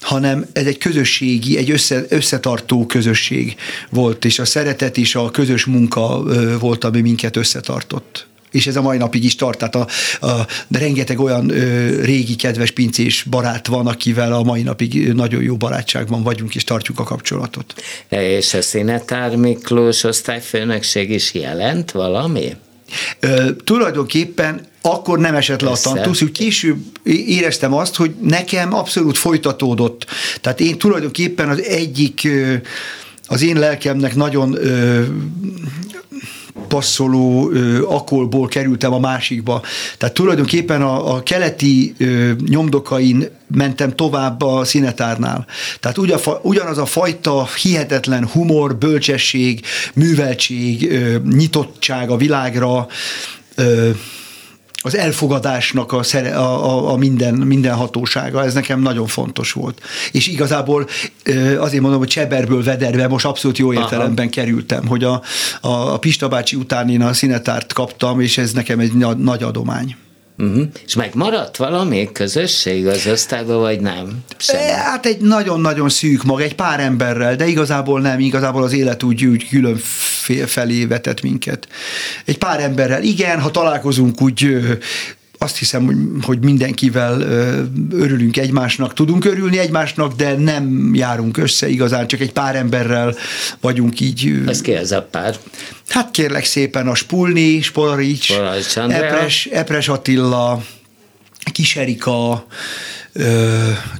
hanem 0.00 0.46
ez 0.52 0.66
egy 0.66 0.78
közösségi, 0.86 1.56
egy 1.56 1.70
össze, 1.70 2.04
összetartó 2.08 2.86
közösség 2.86 3.56
volt, 3.90 4.24
és 4.24 4.38
a 4.38 4.44
szeretet 4.44 4.96
és 4.96 5.14
a 5.14 5.30
közös 5.30 5.64
munka 5.64 6.22
volt, 6.58 6.84
ami 6.84 7.00
minket 7.00 7.36
összetartott 7.36 8.26
és 8.50 8.66
ez 8.66 8.76
a 8.76 8.82
mai 8.82 8.96
napig 8.96 9.24
is 9.24 9.34
tart. 9.34 9.58
Tehát 9.58 9.74
a, 9.74 9.86
a, 10.26 10.46
de 10.68 10.78
rengeteg 10.78 11.20
olyan 11.20 11.50
ö, 11.50 12.02
régi 12.02 12.36
kedves 12.36 12.70
pincés 12.70 13.22
barát 13.22 13.66
van, 13.66 13.86
akivel 13.86 14.32
a 14.32 14.42
mai 14.42 14.62
napig 14.62 15.12
nagyon 15.12 15.42
jó 15.42 15.56
barátságban 15.56 16.22
vagyunk, 16.22 16.54
és 16.54 16.64
tartjuk 16.64 16.98
a 16.98 17.02
kapcsolatot. 17.02 17.74
És 18.08 18.54
a 18.54 18.62
Szinetár 18.62 19.36
Miklós 19.36 20.04
osztályfőnökség 20.04 21.10
is 21.10 21.34
jelent 21.34 21.90
valami? 21.90 22.56
Ö, 23.20 23.50
tulajdonképpen 23.64 24.60
akkor 24.86 25.18
nem 25.18 25.34
esett 25.34 25.60
le 25.60 25.70
a 25.70 25.76
tantusz, 25.76 26.22
úgy 26.22 26.32
később 26.32 26.78
éreztem 27.26 27.74
azt, 27.74 27.96
hogy 27.96 28.14
nekem 28.20 28.74
abszolút 28.74 29.18
folytatódott. 29.18 30.06
Tehát 30.40 30.60
én 30.60 30.78
tulajdonképpen 30.78 31.48
az 31.48 31.62
egyik, 31.62 32.28
az 33.26 33.42
én 33.42 33.58
lelkemnek 33.58 34.14
nagyon 34.14 34.58
passzoló 36.68 37.50
ö, 37.50 37.84
akolból 37.84 38.48
kerültem 38.48 38.92
a 38.92 38.98
másikba. 38.98 39.62
Tehát 39.98 40.14
tulajdonképpen 40.14 40.82
a, 40.82 41.14
a 41.14 41.22
keleti 41.22 41.94
ö, 41.98 42.30
nyomdokain 42.48 43.28
mentem 43.46 43.94
tovább 43.94 44.42
a 44.42 44.64
színetárnál. 44.64 45.46
Tehát 45.80 45.98
ugyan, 45.98 46.18
ugyanaz 46.42 46.78
a 46.78 46.86
fajta 46.86 47.48
hihetetlen 47.62 48.26
humor, 48.26 48.76
bölcsesség, 48.76 49.60
műveltség, 49.94 50.92
ö, 50.92 51.16
nyitottság 51.36 52.10
a 52.10 52.16
világra, 52.16 52.86
ö, 53.54 53.90
az 54.86 54.96
elfogadásnak 54.96 55.92
a, 55.92 56.02
szere, 56.02 56.36
a, 56.36 56.92
a, 56.92 56.96
minden, 56.96 57.34
minden 57.34 57.74
hatósága, 57.74 58.44
ez 58.44 58.54
nekem 58.54 58.80
nagyon 58.80 59.06
fontos 59.06 59.52
volt. 59.52 59.80
És 60.12 60.26
igazából 60.26 60.86
azért 61.58 61.82
mondom, 61.82 61.98
hogy 61.98 62.08
Cseberből 62.08 62.62
Vederbe 62.62 63.08
most 63.08 63.24
abszolút 63.24 63.58
jó 63.58 63.72
értelemben 63.72 64.24
Aha. 64.24 64.34
kerültem, 64.34 64.86
hogy 64.86 65.04
a, 65.04 65.22
a, 65.60 65.68
a 65.68 65.98
Pista 65.98 66.28
bácsi 66.28 66.56
után 66.56 66.88
én 66.88 67.02
a 67.02 67.12
színetárt 67.12 67.72
kaptam, 67.72 68.20
és 68.20 68.38
ez 68.38 68.52
nekem 68.52 68.78
egy 68.78 68.92
nagy 69.16 69.42
adomány. 69.42 69.96
Uh-huh. 70.38 70.62
És 70.86 70.94
megmaradt 70.94 71.56
valami 71.56 72.08
közösség 72.12 72.86
az 72.86 73.06
osztályban, 73.06 73.60
vagy 73.60 73.80
nem? 73.80 74.24
Semmi. 74.36 74.62
E, 74.62 74.74
Hát 74.74 75.06
egy 75.06 75.20
nagyon-nagyon 75.20 75.88
szűk 75.88 76.22
mag, 76.22 76.40
egy 76.40 76.54
pár 76.54 76.80
emberrel, 76.80 77.36
de 77.36 77.46
igazából 77.46 78.00
nem, 78.00 78.20
igazából 78.20 78.62
az 78.62 78.72
élet 78.72 79.02
úgy, 79.02 79.24
úgy 79.24 79.48
külön 79.48 79.76
felé 80.46 80.84
vetett 80.84 81.22
minket. 81.22 81.68
Egy 82.24 82.38
pár 82.38 82.60
emberrel, 82.60 83.02
igen, 83.02 83.40
ha 83.40 83.50
találkozunk 83.50 84.22
úgy 84.22 84.56
azt 85.38 85.56
hiszem, 85.56 85.84
hogy, 85.84 85.96
hogy 86.22 86.38
mindenkivel 86.38 87.20
örülünk 87.90 88.36
egymásnak, 88.36 88.94
tudunk 88.94 89.24
örülni 89.24 89.58
egymásnak, 89.58 90.12
de 90.12 90.36
nem 90.36 90.90
járunk 90.94 91.36
össze 91.36 91.68
igazán, 91.68 92.06
csak 92.06 92.20
egy 92.20 92.32
pár 92.32 92.56
emberrel 92.56 93.14
vagyunk 93.60 94.00
így. 94.00 94.42
Ez 94.46 94.60
ki 94.60 94.72
ez 94.72 94.92
a 94.92 95.02
pár? 95.02 95.36
Hát 95.88 96.10
kérlek 96.10 96.44
szépen 96.44 96.88
a 96.88 96.94
Spulni, 96.94 97.60
Spolarics, 97.60 98.32
Epres, 98.88 99.46
Epres 99.46 99.88
Attila, 99.88 100.62
Kiserika, 101.52 102.46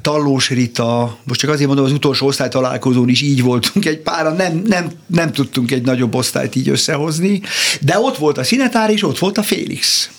Tallós 0.00 0.50
Rita, 0.50 1.18
most 1.24 1.40
csak 1.40 1.50
azért 1.50 1.66
mondom, 1.66 1.84
az 1.84 1.92
utolsó 1.92 2.26
osztálytalálkozón 2.26 3.08
is 3.08 3.22
így 3.22 3.42
voltunk 3.42 3.86
egy 3.86 3.98
pára, 3.98 4.32
nem, 4.32 4.62
nem, 4.66 4.90
nem 5.06 5.32
tudtunk 5.32 5.70
egy 5.70 5.82
nagyobb 5.82 6.14
osztályt 6.14 6.54
így 6.54 6.68
összehozni, 6.68 7.42
de 7.80 7.98
ott 7.98 8.16
volt 8.16 8.38
a 8.38 8.44
Szinetár, 8.44 8.90
és 8.90 9.02
ott 9.02 9.18
volt 9.18 9.38
a 9.38 9.42
Félix. 9.42 10.10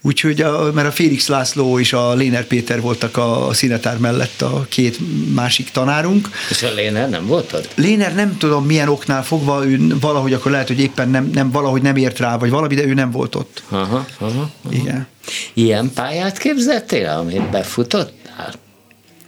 Úgyhogy, 0.00 0.40
a, 0.40 0.72
mert 0.72 0.88
a 0.88 0.92
Félix 0.92 1.28
László 1.28 1.78
és 1.78 1.92
a 1.92 2.14
Léner 2.14 2.44
Péter 2.44 2.80
voltak 2.80 3.16
a, 3.16 3.48
a 3.48 3.52
színetár 3.52 3.98
mellett 3.98 4.42
a 4.42 4.66
két 4.68 4.98
másik 5.34 5.70
tanárunk. 5.70 6.28
És 6.50 6.62
a 6.62 6.74
Léner 6.74 7.08
nem 7.08 7.26
volt 7.26 7.52
ott? 7.52 7.72
Léner 7.74 8.14
nem 8.14 8.36
tudom 8.38 8.66
milyen 8.66 8.88
oknál 8.88 9.24
fogva, 9.24 9.66
ő 9.66 9.96
valahogy 10.00 10.32
akkor 10.32 10.50
lehet, 10.50 10.68
hogy 10.68 10.80
éppen 10.80 11.08
nem, 11.08 11.30
nem 11.34 11.50
valahogy 11.50 11.82
nem 11.82 11.96
ért 11.96 12.18
rá, 12.18 12.38
vagy 12.38 12.50
valami, 12.50 12.74
de 12.74 12.84
ő 12.84 12.94
nem 12.94 13.10
volt 13.10 13.34
ott. 13.34 13.62
Aha, 13.68 14.06
aha, 14.18 14.26
aha. 14.28 14.50
Igen. 14.70 15.06
Ilyen 15.54 15.90
pályát 15.94 16.38
képzettél, 16.38 17.08
amit 17.08 17.50
befutottál? 17.50 18.54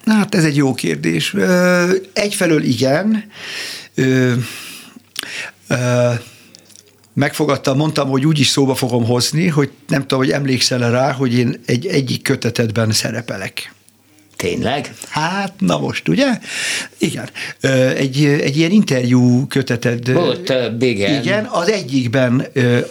Hát 0.07 0.35
ez 0.35 0.45
egy 0.45 0.57
jó 0.57 0.75
kérdés. 0.75 1.35
Egyfelől 2.13 2.63
igen. 2.63 3.25
Ö, 3.95 4.33
ö, 5.69 6.11
megfogadtam, 7.14 7.76
mondtam, 7.76 8.09
hogy 8.09 8.26
úgy 8.26 8.40
is 8.40 8.49
szóba 8.49 8.75
fogom 8.75 9.04
hozni, 9.04 9.49
hogy 9.49 9.71
nem 9.88 10.00
tudom, 10.00 10.19
hogy 10.19 10.31
emlékszel 10.31 10.90
rá, 10.90 11.12
hogy 11.12 11.35
én 11.35 11.61
egy 11.66 11.87
egyik 11.87 12.23
kötetetben 12.23 12.90
szerepelek. 12.90 13.73
Tényleg? 14.37 14.95
Hát, 15.09 15.52
na 15.59 15.78
most, 15.78 16.09
ugye? 16.09 16.38
Igen. 16.99 17.28
Egy, 17.97 18.25
egy 18.25 18.57
ilyen 18.57 18.71
interjú 18.71 19.47
köteted. 19.47 20.12
Volt 20.12 20.40
több, 20.40 20.83
igen. 20.83 21.23
Igen, 21.23 21.45
az 21.45 21.69
egyikben, 21.69 22.47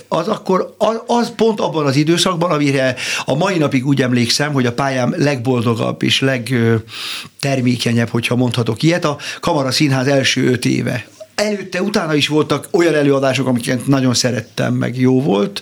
az 0.08 0.28
akkor, 0.28 0.76
az 1.08 1.32
pont 1.36 1.60
abban 1.60 1.86
az 1.86 1.96
időszakban, 1.96 2.52
amire 2.52 2.96
a 3.26 3.36
mai 3.36 3.58
napig 3.58 3.86
úgy 3.86 4.02
emlékszem, 4.02 4.54
hogy 4.54 4.66
a 4.66 4.74
pályám 4.74 5.14
legboldogabb 5.18 6.04
és 6.04 6.20
legtermékenyebb, 6.20 8.10
hogyha 8.10 8.36
mondhatok 8.36 8.84
ilyet, 8.84 9.06
a 9.06 9.18
Kamara 9.40 9.72
Színház 9.72 10.08
első 10.08 10.52
öt 10.52 10.66
éve 10.66 11.06
előtte, 11.42 11.82
utána 11.82 12.16
is 12.16 12.28
voltak 12.28 12.68
olyan 12.72 12.96
előadások, 12.96 13.48
amiket 13.48 13.88
nagyon 13.88 14.14
szerettem, 14.14 14.74
meg 14.74 15.00
jó 15.00 15.22
volt, 15.22 15.62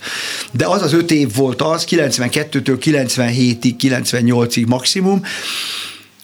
de 0.51 0.65
az 0.65 0.81
az 0.81 0.93
öt 0.93 1.11
év 1.11 1.35
volt 1.35 1.61
az, 1.61 1.87
92-től 1.89 2.77
97-ig, 2.83 3.73
98-ig 3.79 4.67
maximum, 4.67 5.21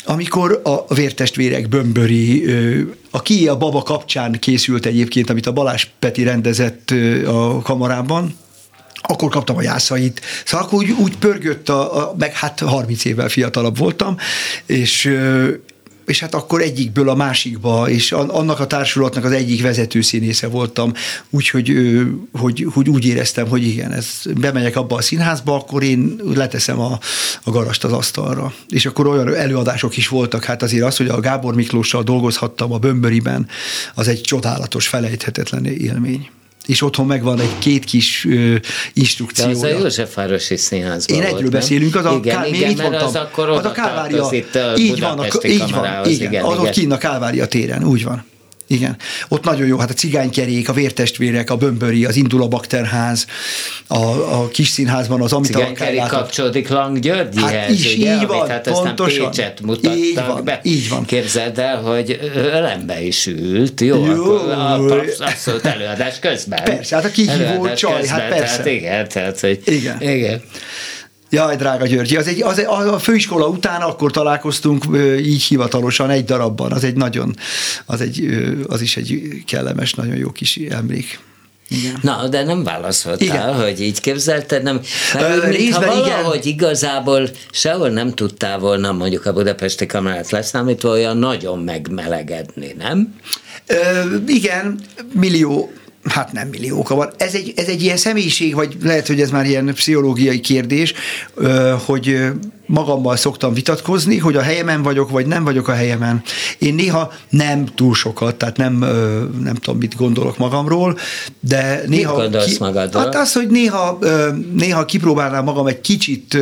amikor 0.06 0.62
a 0.64 0.94
vértestvérek 0.94 1.70
Bömböri, 1.70 2.46
a 3.12 3.22
ki 3.22 3.48
a 3.48 3.58
baba 3.58 3.82
kapcsán 3.82 4.32
készült 4.40 4.86
egyébként, 4.86 5.30
amit 5.30 5.46
a 5.46 5.52
Balázs 5.52 5.88
Peti 6.00 6.24
rendezett 6.24 6.94
a 7.26 7.62
kamarában, 7.62 8.36
akkor 9.08 9.30
kaptam 9.30 9.58
a 9.58 9.62
jászait. 9.62 10.22
Szóval 10.46 10.66
akkor 10.66 10.80
úgy, 10.80 10.92
úgy 10.92 11.18
pörgött, 11.18 11.70
a, 11.70 11.98
a, 11.98 12.16
meg 12.18 12.34
hát 12.34 12.60
30 12.60 13.06
évvel 13.06 13.30
fiatalabb 13.30 13.78
voltam, 13.78 14.18
és 14.66 15.18
és 16.06 16.20
hát 16.20 16.36
akkor 16.36 16.62
egyikből 16.62 17.10
a 17.10 17.16
másikba, 17.16 17.90
és 17.90 18.12
annak 18.12 18.60
a 18.60 18.68
társulatnak 18.68 19.24
az 19.24 19.32
egyik 19.32 19.62
vezető 19.62 20.02
színésze 20.02 20.48
voltam, 20.48 20.94
úgyhogy 21.30 21.74
hogy, 22.32 22.68
hogy 22.74 22.90
úgy 22.90 23.06
éreztem, 23.06 23.48
hogy 23.48 23.68
igen, 23.68 23.92
ez, 23.92 24.22
bemegyek 24.40 24.76
abba 24.76 24.96
a 24.96 25.02
színházba, 25.02 25.56
akkor 25.56 25.84
én 25.84 26.16
leteszem 26.34 26.80
a, 26.80 27.00
a 27.44 27.52
garast 27.52 27.84
az 27.84 27.92
asztalra. 27.92 28.54
És 28.70 28.86
akkor 28.86 29.08
olyan 29.08 29.36
előadások 29.36 29.98
is 29.98 30.08
voltak, 30.08 30.44
hát 30.44 30.64
azért 30.64 30.86
az, 30.86 30.98
hogy 30.98 31.08
a 31.08 31.20
Gábor 31.20 31.56
Miklóssal 31.56 32.04
dolgozhattam 32.04 32.74
a 32.74 32.78
Bömböriben, 32.78 33.48
az 33.94 34.08
egy 34.08 34.22
csodálatos, 34.22 34.88
felejthetetlen 34.88 35.66
élmény 35.66 36.30
és 36.66 36.82
otthon 36.82 37.06
megvan 37.06 37.40
egy 37.40 37.58
két 37.60 37.84
kis 37.84 38.26
ö, 38.26 38.56
instrukció. 38.94 39.46
De 39.46 39.52
az 39.52 39.64
a 39.64 39.68
Józsefvárosi 39.68 40.58
Színházban 40.58 41.18
Én 41.18 41.24
egyről 41.24 41.50
beszélünk, 41.50 41.96
az 41.96 42.06
a, 42.06 42.12
igen, 42.12 42.36
Ká- 42.36 42.48
igen, 42.48 42.74
mert 42.76 43.02
az 43.02 43.16
akkor 43.16 43.50
az 43.50 43.66
a 43.66 43.72
Kálvária, 43.72 44.30
így 44.78 45.00
van, 45.00 45.20
a, 45.20 45.26
így 45.48 45.72
van, 45.72 46.06
igen, 46.06 46.28
igen, 46.28 46.44
az 46.44 46.60
ott 46.60 46.70
kinn 46.70 46.92
a 46.92 46.98
Kálvária 46.98 47.46
téren, 47.46 47.84
úgy 47.84 48.04
van. 48.04 48.24
Igen. 48.68 48.98
Ott 49.28 49.44
nagyon 49.44 49.68
jó, 49.68 49.78
hát 49.78 49.90
a 49.90 49.94
cigánykerék, 49.94 50.70
a 50.70 50.74
vértestvérek, 50.74 51.50
a 51.50 51.56
bömböri, 51.56 52.06
az 52.06 52.16
Indula 52.16 52.48
Bakterház, 52.48 53.26
a, 53.88 54.06
a 54.42 54.48
kis 54.48 54.68
színházban 54.68 55.22
az 55.22 55.34
amit 55.34 55.52
Cigánykerék 55.52 56.06
kapcsolódik 56.08 56.70
Lang 56.70 57.00
Györgyihez, 57.00 57.52
hát 57.52 57.70
is, 57.70 57.96
ugye, 57.96 58.14
így 58.16 58.28
van, 58.28 58.40
amit 58.40 58.52
hát 58.52 58.70
pontosan. 58.70 59.30
Pécset 59.30 59.62
mutattak 59.62 59.98
így 59.98 60.16
van, 60.28 60.44
be. 60.44 60.60
Így 60.64 60.90
van. 60.90 61.06
Képzeld 61.06 61.60
el, 61.60 61.82
hogy 61.82 62.20
ölembe 62.36 63.02
is 63.02 63.28
ült, 63.28 63.82
jó, 63.82 64.06
jó. 64.06 64.36
akkor 64.36 65.14
a 65.20 65.26
abszolút 65.26 65.66
előadás 65.66 66.20
közben. 66.20 66.64
Persze, 66.64 66.96
hát 66.96 67.06
a 67.06 67.10
kihívó 67.10 67.74
csaj, 67.74 68.08
hát 68.08 68.30
persze. 68.30 68.56
Tehát 68.56 68.66
igen, 68.66 69.08
tehát, 69.08 69.40
hogy 69.40 69.60
igen. 69.66 70.02
igen. 70.02 70.42
Jaj, 71.36 71.56
drága 71.56 71.86
Györgyi, 71.86 72.16
az 72.16 72.28
egy, 72.28 72.42
az 72.42 72.60
egy, 72.60 72.66
a 72.66 73.00
főiskola 73.00 73.48
után 73.48 73.82
akkor 73.82 74.12
találkoztunk 74.12 74.86
így 75.18 75.44
hivatalosan 75.44 76.10
egy 76.10 76.26
darabban, 76.26 76.72
az 76.72 76.84
egy 76.84 76.96
nagyon, 76.96 77.36
az, 77.86 78.02
egy, 78.02 78.28
az 78.68 78.82
is 78.82 78.98
egy 78.98 79.44
kellemes, 79.48 79.94
nagyon 79.94 80.16
jó 80.16 80.30
kis 80.32 80.58
emlék. 80.58 81.20
Igen. 81.70 82.00
Na, 82.02 82.28
de 82.28 82.44
nem 82.44 82.64
válaszoltál, 82.64 83.28
igen. 83.28 83.54
hogy 83.54 83.82
így 83.82 84.00
képzelted, 84.02 84.64
nem, 84.64 84.82
mert 85.14 85.44
Ö, 85.44 85.48
mintha 85.48 85.86
valahogy 85.86 86.46
igen. 86.46 86.54
igazából 86.54 87.30
sehol 87.52 87.90
nem 87.90 88.14
tudtál 88.14 88.60
volna 88.60 88.92
mondjuk 88.92 89.26
a 89.26 89.34
budapesti 89.34 89.86
kamerát 89.86 90.30
leszámítva 90.30 90.90
olyan 90.90 91.18
nagyon 91.18 91.60
megmelegedni, 91.60 92.76
nem? 92.78 93.16
Ö, 93.66 93.76
igen, 94.28 94.80
millió 95.14 95.72
hát 96.10 96.32
nem 96.32 96.48
millióka 96.48 96.96
van. 96.96 97.10
Ez 97.18 97.34
egy, 97.34 97.54
ez 97.56 97.68
egy 97.68 97.82
ilyen 97.82 97.98
személyiség, 97.98 98.56
vagy 98.56 98.78
lehet, 98.84 99.08
hogy 99.08 99.22
ez 99.22 99.30
már 99.30 99.46
ilyen 99.46 99.74
pszichológiai 99.74 100.40
kérdés, 100.40 100.94
hogy 101.86 102.26
magammal 102.66 103.16
szoktam 103.16 103.54
vitatkozni, 103.54 104.18
hogy 104.18 104.36
a 104.36 104.42
helyemen 104.42 104.82
vagyok, 104.82 105.10
vagy 105.10 105.26
nem 105.26 105.44
vagyok 105.44 105.68
a 105.68 105.74
helyemen. 105.74 106.22
Én 106.58 106.74
néha 106.76 107.14
nem 107.30 107.66
túl 107.66 107.94
sokat, 107.94 108.36
tehát 108.36 108.58
nem, 108.58 108.74
nem 109.44 109.56
tudom, 109.56 109.80
mit 109.80 109.96
gondolok 109.96 110.38
magamról, 110.38 110.98
de 111.40 111.82
néha... 111.88 112.14
Mit 112.14 112.22
gondolsz 112.22 112.46
ki, 112.46 112.56
magadról? 112.60 113.04
Hát 113.04 113.16
az, 113.16 113.34
hogy 113.34 113.48
néha, 113.48 114.00
néha 114.54 114.86
kipróbálnám 114.86 115.44
magam 115.44 115.68
egy 115.68 115.82
kicsit 115.82 116.38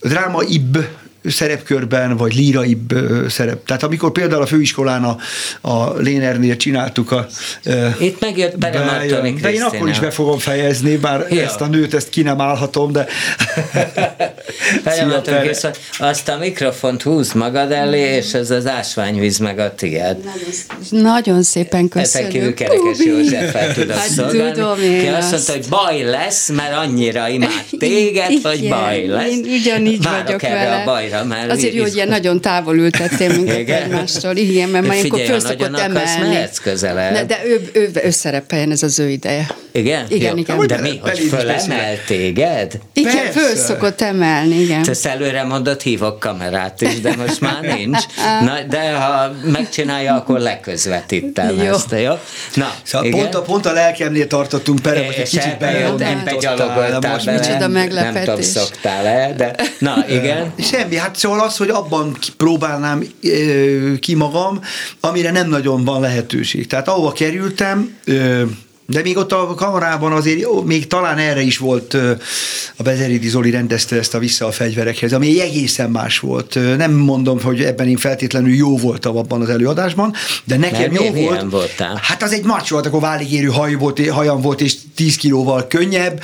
drámaibb 0.00 0.86
szerepkörben, 1.24 2.16
vagy 2.16 2.34
líraibb 2.34 2.94
szerep. 3.28 3.66
Tehát 3.66 3.82
amikor 3.82 4.12
például 4.12 4.42
a 4.42 4.46
főiskolán 4.46 5.04
a, 5.04 5.16
a 5.60 5.96
Lénernél 5.96 6.56
csináltuk 6.56 7.12
a... 7.12 7.26
Itt 7.98 8.20
megjött 8.20 8.58
Bere 8.58 8.84
Martoni 8.84 9.32
De 9.32 9.52
én 9.52 9.62
akkor 9.62 9.88
is 9.88 9.98
be 9.98 10.10
fogom 10.10 10.38
fejezni, 10.38 10.96
bár 10.96 11.26
ja. 11.30 11.42
ezt 11.42 11.60
a 11.60 11.66
nőt, 11.66 11.94
ezt 11.94 12.08
ki 12.08 12.22
nem 12.22 12.40
állhatom, 12.40 12.92
de... 12.92 13.06
Bere 14.84 15.60
azt 15.98 16.28
a 16.28 16.36
mikrofont 16.38 17.02
húz 17.02 17.32
magad 17.32 17.70
elé, 17.72 18.16
és 18.16 18.32
ez 18.34 18.50
az 18.50 18.66
ásványvíz 18.66 19.38
meg 19.38 19.58
a 19.58 19.74
tiéd. 19.74 20.16
Nagyon 20.90 21.42
szépen 21.42 21.88
köszönöm. 21.88 22.28
Ezen 22.28 22.28
kívül 22.28 22.54
Kerekes 22.54 22.98
Józseffel 23.04 23.74
tudok 23.74 23.96
hát 23.96 24.08
szolgálni. 24.08 24.52
Tudom 24.52 24.80
én 24.80 25.00
Ki 25.00 25.06
azt 25.06 25.30
mondta, 25.30 25.52
hogy 25.52 25.66
baj 25.68 26.02
lesz, 26.02 26.48
mert 26.48 26.74
annyira 26.76 27.28
imád 27.28 27.64
téged, 27.78 28.30
Igen, 28.30 28.42
hogy 28.42 28.68
baj 28.68 29.06
lesz. 29.06 29.28
Én 29.28 29.44
ugyanígy 29.60 30.02
Várok 30.02 30.24
vagyok 30.24 30.42
erre 30.42 30.54
vele. 30.54 30.80
a 30.80 30.84
baj 30.84 31.08
újra, 31.12 31.24
mert 31.24 31.50
Azért 31.50 31.74
jó, 31.74 31.82
hogy 31.82 31.94
ilyen 31.94 32.08
nagyon 32.08 32.40
távol 32.40 32.76
ültettél 32.76 33.28
minket 33.38 33.82
egymástól. 33.82 34.36
Igen, 34.36 34.68
mert 34.68 34.86
már 34.86 34.96
ilyenkor 34.96 35.20
föl 35.20 35.40
szokott 35.40 35.78
emelni. 35.78 36.48
közelebb. 36.62 37.12
De, 37.12 37.24
de 37.24 37.40
ő, 37.46 37.70
ő, 37.72 37.90
ő 38.04 38.10
szerepeljen, 38.10 38.70
ez 38.70 38.82
az 38.82 38.98
ő 38.98 39.08
ideje. 39.08 39.46
Igen? 39.72 40.06
Igen, 40.08 40.36
jó. 40.36 40.36
igen. 40.36 40.66
De 40.66 40.80
mi, 40.80 40.98
hogy 41.02 41.18
fölemel 41.18 42.04
téged? 42.06 42.78
Igen, 42.92 43.12
Persze. 43.12 43.30
föl 43.40 43.56
szokott 43.56 44.00
emelni, 44.00 44.54
igen. 44.60 44.82
Te 44.82 45.10
előre 45.10 45.42
mondott, 45.42 45.82
hívok 45.82 46.18
kamerát 46.18 46.80
is, 46.80 47.00
de 47.00 47.14
most 47.16 47.40
már 47.40 47.60
nincs. 47.60 48.04
Na, 48.40 48.62
de 48.68 48.92
ha 48.92 49.32
megcsinálja, 49.44 50.14
akkor 50.14 50.38
leközvetítem 50.38 51.56
jó. 51.56 51.62
ezt, 51.62 51.90
jó? 51.90 52.12
Na, 52.54 52.72
szóval 52.82 53.06
igen? 53.06 53.20
Pont, 53.20 53.34
a, 53.34 53.42
pont 53.42 53.66
a 53.66 53.72
lelkemnél 53.72 54.26
tartottunk, 54.26 54.80
Pere, 54.80 55.04
hogy 55.04 55.14
egy 55.18 55.28
kicsit 55.28 55.58
belerontottál. 55.58 57.20
Micsoda 57.24 57.68
meglepetés. 57.68 58.12
Nem 58.12 58.24
tudom, 58.24 58.40
szoktál-e, 58.40 59.32
de 59.36 59.54
na, 59.78 60.04
igen. 60.08 60.52
Semmi, 60.58 60.96
hát 60.96 61.16
szóval 61.16 61.40
az, 61.40 61.56
hogy 61.56 61.68
abban 61.68 62.16
próbálnám 62.36 63.04
ki 64.00 64.14
magam, 64.14 64.60
amire 65.00 65.30
nem 65.30 65.48
nagyon 65.48 65.84
van 65.84 66.00
lehetőség. 66.00 66.66
Tehát 66.66 66.88
ahova 66.88 67.12
kerültem, 67.12 67.96
De 68.86 69.00
még 69.02 69.16
ott 69.16 69.32
a 69.32 69.54
kamarában 69.56 70.12
azért 70.12 70.64
még 70.64 70.86
talán 70.86 71.18
erre 71.18 71.40
is 71.40 71.58
volt 71.58 71.94
a 72.76 72.82
Bezeridi 72.82 73.28
Zoli 73.28 73.50
rendezte 73.50 73.96
ezt 73.96 74.14
a 74.14 74.18
vissza 74.18 74.46
a 74.46 74.52
fegyverekhez, 74.52 75.12
ami 75.12 75.40
egészen 75.40 75.90
más 75.90 76.18
volt. 76.18 76.58
Nem 76.76 76.92
mondom, 76.92 77.40
hogy 77.40 77.62
ebben 77.62 77.88
én 77.88 77.96
feltétlenül 77.96 78.54
jó 78.54 78.78
voltam 78.78 79.16
abban 79.16 79.40
az 79.40 79.48
előadásban, 79.48 80.12
de 80.44 80.56
nekem 80.56 80.92
Mert 80.92 81.04
jó 81.04 81.22
volt. 81.22 81.50
voltál? 81.50 82.00
Hát 82.02 82.22
az 82.22 82.32
egy 82.32 82.44
macs 82.44 82.70
volt, 82.70 82.86
akkor 82.86 83.00
váligérő 83.00 83.46
haj 83.46 83.74
volt, 83.74 84.08
hajam 84.08 84.40
volt, 84.40 84.60
és 84.60 84.74
10 84.94 85.16
kilóval 85.16 85.66
könnyebb. 85.66 86.22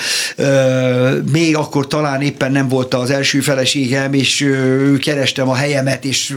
Még 1.32 1.56
akkor 1.56 1.86
talán 1.86 2.20
éppen 2.20 2.52
nem 2.52 2.68
volt 2.68 2.94
az 2.94 3.10
első 3.10 3.40
feleségem, 3.40 4.12
és 4.12 4.48
kerestem 5.00 5.48
a 5.48 5.54
helyemet, 5.54 6.04
és, 6.04 6.34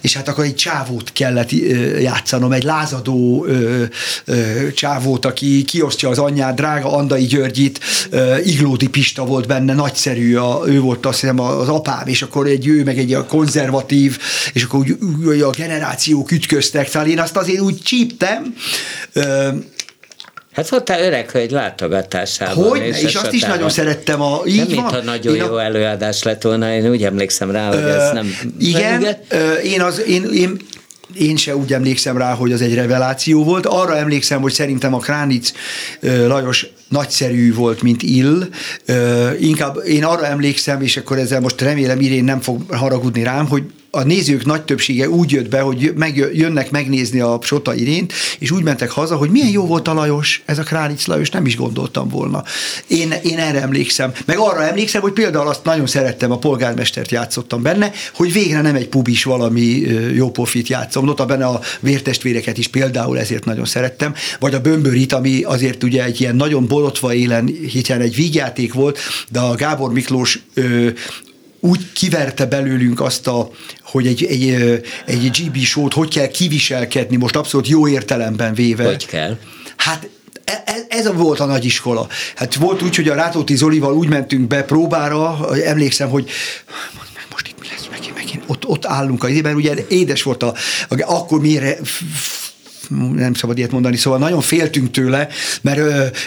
és 0.00 0.14
hát 0.14 0.28
akkor 0.28 0.44
egy 0.44 0.54
csávót 0.54 1.12
kellett 1.12 1.50
játszanom, 2.00 2.52
egy 2.52 2.64
lázadó 2.64 3.46
csávót, 4.74 5.24
aki 5.24 5.57
kiosztja 5.64 6.08
az 6.08 6.18
anyját, 6.18 6.54
drága 6.54 6.92
Andai 6.92 7.24
Györgyit, 7.24 7.80
Iglódi 8.44 8.88
Pista 8.88 9.24
volt 9.24 9.46
benne, 9.46 9.74
nagyszerű, 9.74 10.36
a, 10.36 10.62
ő 10.66 10.80
volt 10.80 11.06
azt 11.06 11.20
hiszem 11.20 11.40
az 11.40 11.68
apám, 11.68 12.06
és 12.06 12.22
akkor 12.22 12.46
egy 12.46 12.66
ő, 12.66 12.82
meg 12.84 12.98
egy 12.98 13.14
a 13.14 13.26
konzervatív, 13.26 14.18
és 14.52 14.62
akkor 14.62 14.80
úgy, 14.80 14.96
úgy 15.26 15.40
a 15.40 15.50
generációk 15.50 16.30
ütköztek 16.30 16.86
fel, 16.86 17.06
én 17.06 17.20
azt 17.20 17.36
azért 17.36 17.60
úgy 17.60 17.82
csíptem, 17.82 18.54
Hát 20.58 20.68
voltál 20.68 21.02
öreg 21.02 21.30
hölgy 21.30 21.50
látogatásában. 21.50 22.68
Hogy 22.68 22.86
és, 22.86 23.02
és 23.02 23.14
azt 23.14 23.32
is 23.32 23.42
nagyon 23.42 23.70
szerettem. 23.70 24.20
A, 24.22 24.42
így 24.46 24.56
nem, 24.56 24.66
van. 24.66 24.76
mintha 24.76 25.00
nagyon 25.02 25.34
én 25.34 25.40
jó 25.40 25.54
a... 25.54 25.62
előadás 25.62 26.22
lett 26.22 26.42
volna, 26.42 26.72
én 26.72 26.90
úgy 26.90 27.04
emlékszem 27.04 27.50
rá, 27.50 27.68
hogy 27.68 27.82
ez 27.82 28.12
nem... 28.12 28.34
Igen, 28.58 29.06
én, 29.62 29.80
az, 29.80 30.02
én, 30.06 30.24
én, 30.32 30.56
én 31.14 31.36
se 31.36 31.56
úgy 31.56 31.72
emlékszem 31.72 32.16
rá, 32.16 32.34
hogy 32.34 32.52
az 32.52 32.60
egy 32.62 32.74
reveláció 32.74 33.44
volt. 33.44 33.66
Arra 33.66 33.96
emlékszem, 33.96 34.40
hogy 34.40 34.52
szerintem 34.52 34.94
a 34.94 34.98
Kránic 34.98 35.52
Lajos 36.00 36.66
nagyszerű 36.88 37.54
volt, 37.54 37.82
mint 37.82 38.02
Ill. 38.02 38.48
Inkább 39.40 39.76
én 39.86 40.04
arra 40.04 40.26
emlékszem, 40.26 40.82
és 40.82 40.96
akkor 40.96 41.18
ezzel 41.18 41.40
most 41.40 41.60
remélem 41.60 42.00
Irén 42.00 42.24
nem 42.24 42.40
fog 42.40 42.70
haragudni 42.70 43.22
rám, 43.22 43.46
hogy 43.48 43.62
a 43.90 44.02
nézők 44.02 44.44
nagy 44.44 44.62
többsége 44.62 45.08
úgy 45.08 45.30
jött 45.30 45.48
be, 45.48 45.60
hogy 45.60 45.92
jönnek 46.32 46.70
megnézni 46.70 47.20
a 47.20 47.38
Sota 47.42 47.74
Irént, 47.74 48.12
és 48.38 48.50
úgy 48.50 48.62
mentek 48.62 48.90
haza, 48.90 49.16
hogy 49.16 49.30
milyen 49.30 49.48
jó 49.48 49.66
volt 49.66 49.88
a 49.88 49.94
Lajos, 49.94 50.42
ez 50.44 50.58
a 50.58 50.62
Králic 50.62 51.06
Lajos, 51.06 51.30
nem 51.30 51.46
is 51.46 51.56
gondoltam 51.56 52.08
volna. 52.08 52.44
Én, 52.86 53.14
én 53.22 53.38
erre 53.38 53.60
emlékszem. 53.60 54.12
Meg 54.24 54.38
arra 54.38 54.62
emlékszem, 54.62 55.00
hogy 55.00 55.12
például 55.12 55.48
azt 55.48 55.64
nagyon 55.64 55.86
szerettem, 55.86 56.32
a 56.32 56.38
polgármestert 56.38 57.10
játszottam 57.10 57.62
benne, 57.62 57.92
hogy 58.14 58.32
végre 58.32 58.60
nem 58.60 58.74
egy 58.74 58.88
pubis 58.88 59.24
valami 59.24 59.64
jó 60.14 60.30
profit 60.30 60.68
játszom. 60.68 61.04
Nota 61.04 61.26
benne 61.26 61.46
a 61.46 61.60
vértestvéreket 61.80 62.58
is 62.58 62.68
például 62.68 63.18
ezért 63.18 63.44
nagyon 63.44 63.64
szerettem, 63.64 64.14
vagy 64.40 64.54
a 64.54 64.60
Bömbörit, 64.60 65.12
ami 65.12 65.42
azért 65.42 65.82
ugye 65.82 66.04
egy 66.04 66.20
ilyen 66.20 66.36
nagyon 66.36 66.66
borotva 66.78 67.14
élen, 67.14 67.46
hiszen 67.46 68.00
egy 68.00 68.14
vígjáték 68.14 68.72
volt, 68.72 68.98
de 69.28 69.38
a 69.38 69.54
Gábor 69.54 69.92
Miklós 69.92 70.40
ö, 70.54 70.88
úgy 71.60 71.92
kiverte 71.92 72.46
belőlünk 72.46 73.00
azt 73.00 73.26
a, 73.26 73.50
hogy 73.82 74.06
egy, 74.06 74.24
egy, 74.24 74.44
egy 75.06 75.30
GB 75.30 75.56
show 75.56 75.88
hogy 75.90 76.14
kell 76.14 76.26
kiviselkedni, 76.26 77.16
most 77.16 77.36
abszolút 77.36 77.68
jó 77.68 77.88
értelemben 77.88 78.54
véve. 78.54 78.84
Hogy 78.84 79.06
kell? 79.06 79.38
Hát 79.76 80.08
e, 80.44 80.62
e, 80.66 80.74
ez 80.88 81.12
volt 81.14 81.40
a 81.40 81.44
nagy 81.44 81.64
iskola. 81.64 82.06
Hát 82.34 82.54
volt 82.54 82.82
úgy, 82.82 82.96
hogy 82.96 83.08
a 83.08 83.14
Rátóti 83.14 83.56
Zolival 83.56 83.94
úgy 83.94 84.08
mentünk 84.08 84.46
be 84.46 84.62
próbára, 84.62 85.48
emlékszem, 85.64 86.08
hogy 86.08 86.30
most 87.30 87.48
itt 87.48 87.60
mi 87.60 87.66
lesz, 87.70 87.88
megint, 87.90 88.14
megint 88.14 88.42
ott, 88.46 88.66
ott 88.66 88.86
állunk 88.86 89.24
az 89.24 89.40
mert 89.42 89.56
ugye 89.56 89.74
édes 89.88 90.22
volt 90.22 90.42
a, 90.42 90.54
a 90.88 90.94
akkor 91.06 91.40
mire 91.40 91.76
nem 93.14 93.34
szabad 93.34 93.58
ilyet 93.58 93.70
mondani, 93.70 93.96
szóval 93.96 94.18
nagyon 94.18 94.40
féltünk 94.40 94.90
tőle, 94.90 95.28
mert, 95.60 95.80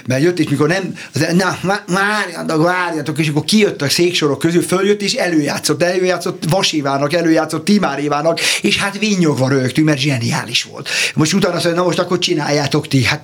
mert 0.08 0.22
jött, 0.22 0.40
és 0.40 0.50
mikor 0.50 0.68
nem, 0.68 0.94
az, 1.14 1.28
na, 1.32 1.58
várjatok, 1.88 2.64
várjatok, 2.64 3.20
és 3.20 3.28
akkor 3.28 3.44
kijött 3.44 3.82
a 3.82 3.90
széksorok 3.90 4.40
közül, 4.40 4.62
följött, 4.62 5.02
és 5.02 5.14
előjátszott, 5.14 5.84
előjátszott 5.84 6.44
Vasévának, 6.50 7.14
előjátszott 7.14 7.66
Timárévának, 7.66 8.40
és 8.62 8.78
hát 8.78 9.00
vinnyogva 9.00 9.50
rögtünk, 9.50 9.88
mert 9.88 10.00
zseniális 10.00 10.64
volt. 10.64 10.90
Most 11.16 11.34
utána 11.34 11.56
azt 11.56 11.64
mondja, 11.64 11.82
na 11.82 11.88
most 11.88 12.00
akkor 12.00 12.20
csináljátok 12.20 12.88
ti, 12.88 13.04
hát 13.04 13.22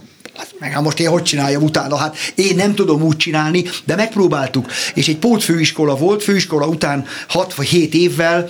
meg 0.60 0.72
hát 0.72 0.84
most 0.84 1.00
én 1.00 1.10
hogy 1.10 1.24
csináljam 1.24 1.64
utána? 1.64 1.96
Hát 1.96 2.18
én 2.36 2.56
nem 2.56 2.76
tudom 2.76 3.02
úgy 3.02 3.18
csinálni, 3.18 3.64
de 3.86 3.96
megpróbáltuk. 3.96 4.72
És 4.94 5.08
egy 5.08 5.18
pótfőiskola 5.18 5.96
volt, 5.96 6.24
főiskola 6.24 6.68
után 6.68 7.06
6 7.28 7.56
vagy 7.56 7.68
7 7.68 7.94
évvel 7.94 8.48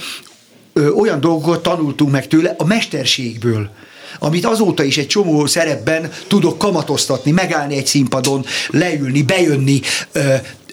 ö, 0.74 0.90
olyan 0.90 1.20
dolgokat 1.20 1.64
tanultunk 1.64 2.12
meg 2.12 2.28
tőle 2.28 2.56
a 2.58 2.66
mesterségből 2.66 3.70
amit 4.20 4.46
azóta 4.46 4.84
is 4.84 4.98
egy 4.98 5.08
csomó 5.08 5.46
szerepben 5.46 6.12
tudok 6.28 6.58
kamatoztatni, 6.58 7.32
megállni 7.32 7.76
egy 7.76 7.86
színpadon, 7.86 8.46
leülni, 8.70 9.22
bejönni, 9.22 9.82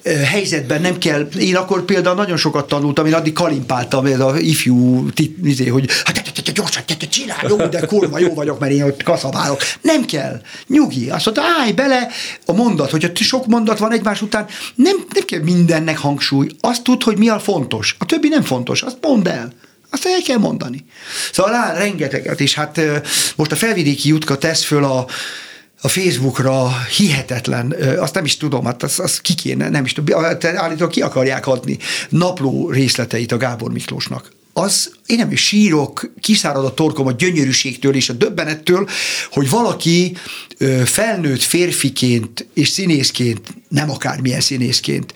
helyzetben 0.05 0.81
nem 0.81 0.99
kell, 0.99 1.29
én 1.39 1.57
akkor 1.57 1.85
például 1.85 2.17
nagyon 2.17 2.37
sokat 2.37 2.69
tanultam, 2.69 3.07
én 3.07 3.15
addig 3.15 3.33
kalimpáltam, 3.33 4.07
ez 4.07 4.21
a 4.21 4.39
ifjú, 4.39 5.07
izé, 5.45 5.67
hogy 5.67 5.91
hát 6.05 6.53
gyorsan, 6.53 6.83
csinálj, 7.11 7.49
jó, 7.49 7.57
de 7.57 7.81
kurva 7.81 8.19
jó 8.19 8.35
vagyok, 8.35 8.59
mert 8.59 8.73
én 8.73 8.83
ott 8.83 9.03
kaszabálok. 9.03 9.61
Nem 9.81 10.05
kell. 10.05 10.41
Nyugi. 10.67 11.11
Azt 11.11 11.25
mondta, 11.25 11.43
állj 11.61 11.73
bele 11.73 12.09
a 12.47 12.53
mondat, 12.53 12.91
hogyha 12.91 13.09
sok 13.15 13.47
mondat 13.47 13.79
van 13.79 13.93
egymás 13.93 14.23
után, 14.23 14.47
nem, 14.75 14.97
nem 15.13 15.25
kell 15.25 15.41
mindennek 15.41 15.99
hangsúly. 15.99 16.49
Azt 16.61 16.83
tud, 16.83 17.03
hogy 17.03 17.19
mi 17.19 17.29
a 17.29 17.39
fontos. 17.39 17.97
A 17.99 18.05
többi 18.05 18.29
nem 18.29 18.43
fontos. 18.43 18.83
Azt 18.83 18.99
mondd 19.01 19.29
el. 19.29 19.53
Azt 19.95 20.07
el 20.07 20.23
kell 20.23 20.39
mondani. 20.39 20.85
Szóval 21.33 21.53
rá 21.53 21.73
rengeteget, 21.73 22.41
és 22.41 22.55
hát 22.55 22.81
most 23.37 23.53
a 23.53 23.57
felvidéki 23.57 24.09
jutka 24.09 24.39
tesz 24.39 24.65
föl 24.65 24.85
a, 24.85 25.07
a 25.81 25.89
Facebookra 25.89 26.73
hihetetlen, 26.97 27.75
azt 27.99 28.15
nem 28.15 28.25
is 28.25 28.37
tudom, 28.37 28.65
hát 28.65 28.83
azt, 28.83 28.99
azt 28.99 29.21
ki 29.21 29.35
kéne, 29.35 29.69
nem 29.69 29.85
is 29.85 29.93
tudom, 29.93 30.25
állítólag 30.43 30.91
ki 30.91 31.01
akarják 31.01 31.47
adni 31.47 31.79
napló 32.09 32.71
részleteit 32.71 33.33
a 33.33 33.37
Gábor 33.37 33.73
Miklósnak 33.73 34.33
az, 34.57 34.93
én 35.07 35.17
nem 35.17 35.31
is 35.31 35.47
sírok, 35.47 36.11
kiszárad 36.21 36.65
a 36.65 36.75
torkom 36.75 37.07
a 37.07 37.13
gyönyörűségtől 37.13 37.95
és 37.95 38.09
a 38.09 38.13
döbbenettől, 38.13 38.89
hogy 39.31 39.51
valaki 39.51 40.17
felnőtt 40.85 41.43
férfiként 41.43 42.47
és 42.55 42.69
színészként, 42.69 43.55
nem 43.69 43.91
akármilyen 43.91 44.41
színészként, 44.41 45.13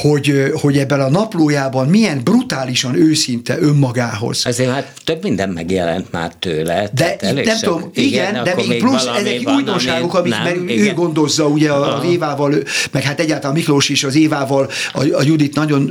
hogy, 0.00 0.52
hogy 0.54 0.78
ebben 0.78 1.00
a 1.00 1.08
naplójában 1.08 1.88
milyen 1.88 2.20
brutálisan 2.24 2.94
őszinte 2.94 3.58
önmagához. 3.60 4.42
Azért 4.44 4.70
hát 4.70 4.92
több 5.04 5.22
minden 5.22 5.48
megjelent 5.48 6.12
már 6.12 6.32
tőle. 6.38 6.90
De 6.94 7.16
nem 7.20 7.44
sok, 7.44 7.58
tudom, 7.60 7.90
igen, 7.94 8.30
igen 8.30 8.44
de 8.44 8.54
még 8.54 8.78
plusz 8.78 9.06
ezek 9.06 9.42
van, 9.42 9.54
újdonságok, 9.54 10.14
amik 10.14 10.32
nem, 10.32 10.42
mert 10.42 10.56
igen. 10.56 10.86
ő 10.86 10.94
gondozza 10.94 11.46
ugye 11.46 11.72
az 11.72 12.04
Évával, 12.04 12.54
meg 12.90 13.02
hát 13.02 13.20
egyáltalán 13.20 13.56
Miklós 13.56 13.88
is 13.88 14.04
az 14.04 14.16
Évával, 14.16 14.70
a, 14.92 15.00
a 15.12 15.22
Judit 15.22 15.54
nagyon 15.54 15.90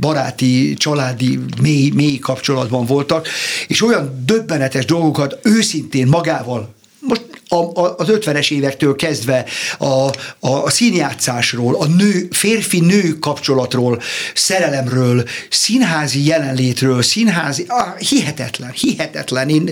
baráti, 0.00 0.74
családi, 0.74 1.38
mély, 1.62 1.90
mély 1.94 2.18
kapcsolatban 2.18 2.86
voltak, 2.86 3.28
és 3.68 3.82
olyan 3.82 4.22
döbbenetes 4.26 4.84
dolgokat 4.84 5.38
őszintén 5.42 6.06
magával 6.06 6.74
most 7.02 7.22
a, 7.48 7.80
a, 7.80 7.94
az 7.98 8.08
50-es 8.10 8.50
évektől 8.50 8.96
kezdve 8.96 9.44
a, 9.78 9.84
a, 9.84 10.12
a 10.40 10.70
színjátszásról, 10.70 11.74
a 11.74 11.86
nő, 11.86 12.28
férfi-nő 12.30 13.18
kapcsolatról, 13.18 14.00
szerelemről, 14.34 15.24
színházi 15.50 16.26
jelenlétről, 16.26 17.02
színházi, 17.02 17.64
ah, 17.68 17.98
hihetetlen, 17.98 18.70
hihetetlen. 18.70 19.48
Én 19.48 19.70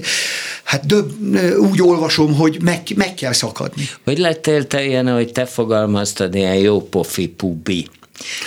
hát 0.63 0.87
döbb, 0.87 1.13
úgy 1.59 1.83
olvasom, 1.83 2.35
hogy 2.35 2.59
meg, 2.63 2.81
meg 2.95 3.15
kell 3.15 3.33
szakadni. 3.33 3.89
Hogy 4.05 4.19
lettél 4.19 4.67
te 4.67 4.85
ilyen, 4.85 5.13
hogy 5.13 5.33
te 5.33 5.47
fogalmaztad, 5.47 6.35
ilyen 6.35 6.57
jó 6.57 6.81
pofi 6.81 7.29
pubi? 7.29 7.87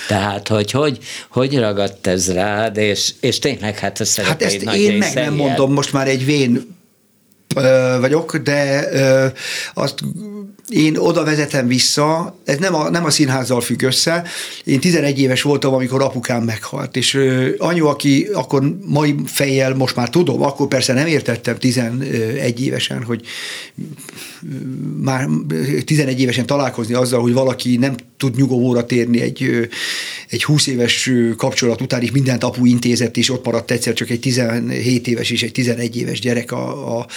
Tehát, 0.07 0.47
hogy 0.47 0.71
hogy, 0.71 0.97
hogy 1.29 1.59
ragadt 1.59 2.07
ez 2.07 2.33
rád, 2.33 2.77
és, 2.77 3.13
és 3.19 3.39
tényleg 3.39 3.79
hát 3.79 3.99
a 3.99 4.21
Hát 4.21 4.41
ezt 4.41 4.61
én 4.61 4.97
meg 4.97 5.13
nem 5.13 5.33
mondom, 5.33 5.73
most 5.73 5.93
már 5.93 6.07
egy 6.07 6.25
vén 6.25 6.81
vagyok, 7.99 8.37
de 8.37 8.89
azt 9.73 9.99
én 10.69 10.97
oda 10.97 11.23
vezetem 11.23 11.67
vissza, 11.67 12.37
ez 12.45 12.57
nem 12.57 12.75
a, 12.75 12.89
nem 12.89 13.05
a 13.05 13.09
színházzal 13.09 13.61
függ 13.61 13.81
össze, 13.81 14.23
én 14.63 14.79
11 14.79 15.19
éves 15.19 15.41
voltam, 15.41 15.73
amikor 15.73 16.01
apukám 16.01 16.43
meghalt, 16.43 16.95
és 16.95 17.19
anyu, 17.57 17.85
aki 17.85 18.27
akkor 18.33 18.77
mai 18.85 19.15
fejjel 19.25 19.75
most 19.75 19.95
már 19.95 20.09
tudom, 20.09 20.41
akkor 20.41 20.67
persze 20.67 20.93
nem 20.93 21.07
értettem 21.07 21.57
11 21.57 22.65
évesen, 22.65 23.03
hogy 23.03 23.21
már 25.01 25.29
11 25.85 26.19
évesen 26.21 26.45
találkozni 26.45 26.93
azzal, 26.93 27.21
hogy 27.21 27.33
valaki 27.33 27.77
nem 27.77 27.95
tud 28.17 28.35
nyugovóra 28.35 28.85
térni 28.85 29.21
egy, 29.21 29.69
egy 30.29 30.43
20 30.43 30.67
éves 30.67 31.09
kapcsolat 31.37 31.81
után 31.81 32.01
is 32.01 32.11
mindent 32.11 32.43
apu 32.43 32.65
intézett, 32.65 33.17
és 33.17 33.29
ott 33.29 33.45
maradt 33.45 33.71
egyszer 33.71 33.93
csak 33.93 34.09
egy 34.09 34.19
17 34.19 35.07
éves 35.07 35.29
és 35.29 35.43
egy 35.43 35.51
11 35.51 35.97
éves 35.97 36.19
gyerek 36.19 36.51
a, 36.51 36.97
a 36.99 37.07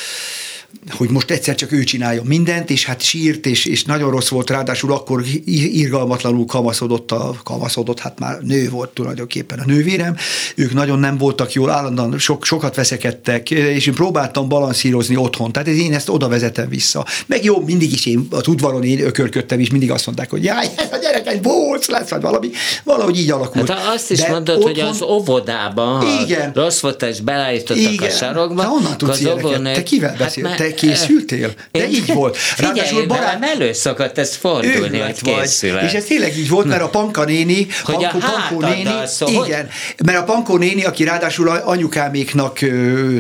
hogy 0.90 1.10
most 1.10 1.30
egyszer 1.30 1.54
csak 1.54 1.72
ő 1.72 1.84
csináljon 1.84 2.26
mindent, 2.26 2.70
és 2.70 2.84
hát 2.84 3.02
sírt, 3.02 3.46
és, 3.46 3.64
és 3.64 3.84
nagyon 3.84 4.10
rossz 4.10 4.28
volt, 4.28 4.50
ráadásul 4.50 4.92
akkor 4.92 5.24
irgalmatlanul 5.44 6.46
kamaszodott, 6.46 7.12
a, 7.12 7.34
kamaszodott, 7.44 7.98
hát 7.98 8.18
már 8.18 8.40
nő 8.40 8.68
volt 8.70 8.90
tulajdonképpen 8.90 9.58
a 9.58 9.64
nővérem, 9.66 10.16
ők 10.54 10.72
nagyon 10.72 10.98
nem 10.98 11.16
voltak 11.18 11.52
jól, 11.52 11.70
állandóan 11.70 12.18
sok, 12.18 12.44
sokat 12.44 12.74
veszekedtek, 12.74 13.50
és 13.50 13.86
én 13.86 13.94
próbáltam 13.94 14.48
balanszírozni 14.48 15.16
otthon, 15.16 15.52
tehát 15.52 15.68
én 15.68 15.94
ezt 15.94 16.08
oda 16.08 16.28
vezetem 16.28 16.68
vissza. 16.68 17.06
Meg 17.26 17.44
jó, 17.44 17.60
mindig 17.60 17.92
is 17.92 18.06
én 18.06 18.28
a 18.30 18.48
udvaron 18.48 18.84
én 18.84 19.00
ökörködtem, 19.00 19.60
és 19.60 19.70
mindig 19.70 19.90
azt 19.90 20.06
mondták, 20.06 20.30
hogy 20.30 20.44
jaj, 20.44 20.66
ez 20.76 20.92
a 20.92 20.96
gyerek 20.96 21.26
egy 21.26 21.40
bóc 21.40 21.88
lesz, 21.88 22.10
vagy 22.10 22.20
valami, 22.20 22.50
valahogy 22.84 23.18
így 23.18 23.30
alakult. 23.30 23.70
Hát 23.70 23.94
azt 23.94 24.10
is 24.10 24.18
De 24.18 24.30
mondod, 24.30 24.56
otthon, 24.56 24.70
hogy 24.70 24.80
az 24.80 25.02
óvodában, 25.02 26.06
igen, 26.22 26.52
rossz 26.54 26.80
volt, 26.80 27.02
és 27.02 27.20
beállítottak 27.20 28.00
a 28.00 28.08
sarokba. 28.10 28.62
De 28.62 28.68
honnan 28.68 28.96
tudsz 28.98 29.20
ilyeneket? 29.20 29.74
Te 29.74 29.82
kivel 29.82 30.08
hát 30.08 30.18
beszél? 30.18 30.46
Hát, 30.46 30.56
Te 30.56 30.65
készültél? 30.74 31.52
De 31.70 31.88
így 31.88 32.12
volt. 32.12 32.36
Ráadásul 32.56 33.06
barát... 33.06 33.44
elő 33.44 33.72
szokott 33.72 34.18
ez 34.18 34.34
fordulni, 34.34 34.98
hogy 34.98 35.22
készül. 35.22 35.78
És 35.78 35.92
ez 35.92 36.04
tényleg 36.04 36.38
így 36.38 36.48
volt, 36.48 36.66
mert 36.66 36.82
a 36.82 36.88
Panka 36.88 37.24
néni, 37.24 37.66
hogy 37.82 37.94
Pankó, 37.94 38.18
a 38.18 38.30
Pankó 38.30 38.66
néni, 38.66 39.06
szó, 39.06 39.44
igen, 39.44 39.68
mert 40.04 40.18
a 40.18 40.24
Pankó 40.24 40.56
néni, 40.56 40.84
aki 40.84 41.04
ráadásul 41.04 41.48
anyukáméknak 41.48 42.58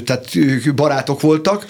tehát 0.04 0.28
barátok 0.74 1.20
voltak, 1.20 1.66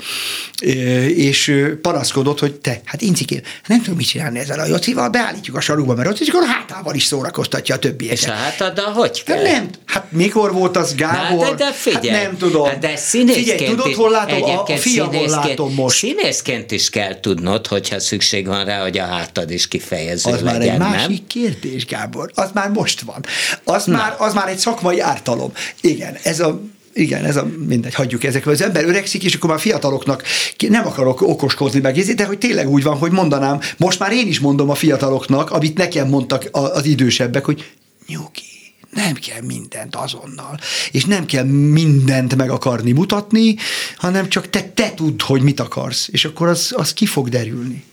és 1.15 1.55
panaszkodott, 1.83 2.39
hogy 2.39 2.55
te, 2.55 2.81
hát 2.85 3.03
incikén, 3.03 3.43
nem 3.67 3.83
tudom 3.83 3.97
mit 3.97 4.07
csinálni 4.07 4.39
ezzel 4.39 4.61
a 4.61 4.67
Jocival, 4.67 5.09
beállítjuk 5.09 5.57
a 5.57 5.61
sarukba, 5.61 5.95
mert 5.95 6.09
ott 6.09 6.21
is 6.21 6.29
akkor 6.29 6.49
hátával 6.49 6.95
is 6.95 7.05
szórakoztatja 7.05 7.75
a 7.75 7.79
többieket. 7.79 8.19
És 8.19 8.27
a 8.27 8.33
hátaddal 8.33 8.93
hogy 8.93 9.25
kell? 9.25 9.43
Nem, 9.43 9.69
hát 9.87 10.07
mikor 10.13 10.53
volt 10.53 10.77
az 10.77 10.95
Gábor? 10.95 11.47
Na, 11.47 11.55
de, 11.55 11.65
de 11.65 11.73
figyelj, 11.73 12.09
hát 12.09 12.23
nem 12.23 12.37
tudom. 12.37 12.67
Hát 12.67 12.79
de 12.79 12.97
színészként 12.97 13.49
figyelj, 13.49 13.71
tudod, 13.71 13.95
hol 13.95 14.11
látom? 14.11 14.43
A, 14.43 14.63
a 14.63 14.77
fia, 14.77 15.05
hol 15.05 15.29
látom 15.29 15.56
most. 15.65 15.97
Színészként 15.97 16.71
is 16.71 16.91
kell 16.91 17.21
tudnod, 17.21 17.67
hogyha 17.67 18.01
szükség 18.01 18.47
van 18.47 18.65
rá, 18.65 18.83
hogy 18.83 18.99
a 18.99 19.05
hátad 19.05 19.51
is 19.51 19.69
kifejező 19.69 20.31
Az 20.31 20.41
legyen, 20.41 20.53
már 20.53 20.61
egy 20.61 20.79
nem? 20.79 20.91
másik 20.91 21.27
kérdés, 21.27 21.87
Gábor. 21.87 22.31
Az 22.35 22.51
már 22.55 22.71
most 22.71 23.01
van. 23.01 23.25
Az, 23.65 23.87
már, 23.87 24.15
az 24.19 24.35
már 24.35 24.49
egy 24.49 24.59
szakmai 24.59 25.01
ártalom. 25.01 25.53
Igen, 25.81 26.17
ez 26.23 26.41
a 26.41 26.61
igen, 26.97 27.25
ez 27.25 27.37
a, 27.37 27.47
mindegy, 27.67 27.95
hagyjuk 27.95 28.25
ezekről. 28.25 28.55
Az 28.55 28.63
ember 28.63 28.85
öregszik, 28.85 29.25
és 29.25 29.35
akkor 29.35 29.51
már 29.51 29.61
fiataloknak 29.61 30.23
nem 30.69 30.87
akarok 30.87 31.21
okoskodni 31.21 31.81
meg, 31.81 31.99
de 31.99 32.25
hogy 32.25 32.39
tényleg 32.39 32.69
úgy 32.69 32.83
van, 32.83 32.99
hogy 32.99 33.11
mondanám, 33.11 33.61
most 33.77 33.99
már 33.99 34.13
én 34.13 34.27
is 34.27 34.41
mondom 34.41 34.71
a 34.71 34.75
fiataloknak, 34.75 35.51
amit 35.51 35.79
nekem 35.79 36.09
mondtak 36.09 36.49
az 36.53 36.85
idősebbek, 36.85 37.45
hogy 37.45 37.65
nyugi, 38.07 38.57
nem 38.91 39.15
kell 39.15 39.41
mindent 39.41 39.97
azonnal, 39.97 40.59
és 40.91 41.05
nem 41.05 41.27
kell 41.27 41.45
mindent 41.45 42.37
meg 42.37 42.51
akarni 42.51 42.93
mutatni, 42.93 43.57
hanem 43.97 44.29
csak 44.29 44.51
te, 44.51 44.63
te 44.63 44.91
tudd, 44.91 45.23
hogy 45.23 45.43
mit 45.43 45.61
akarsz, 45.61 46.09
és 46.13 46.25
akkor 46.25 46.49
az, 46.49 46.73
az 46.77 46.93
ki 46.93 47.07
fog 47.07 47.29
derülni. 47.29 47.85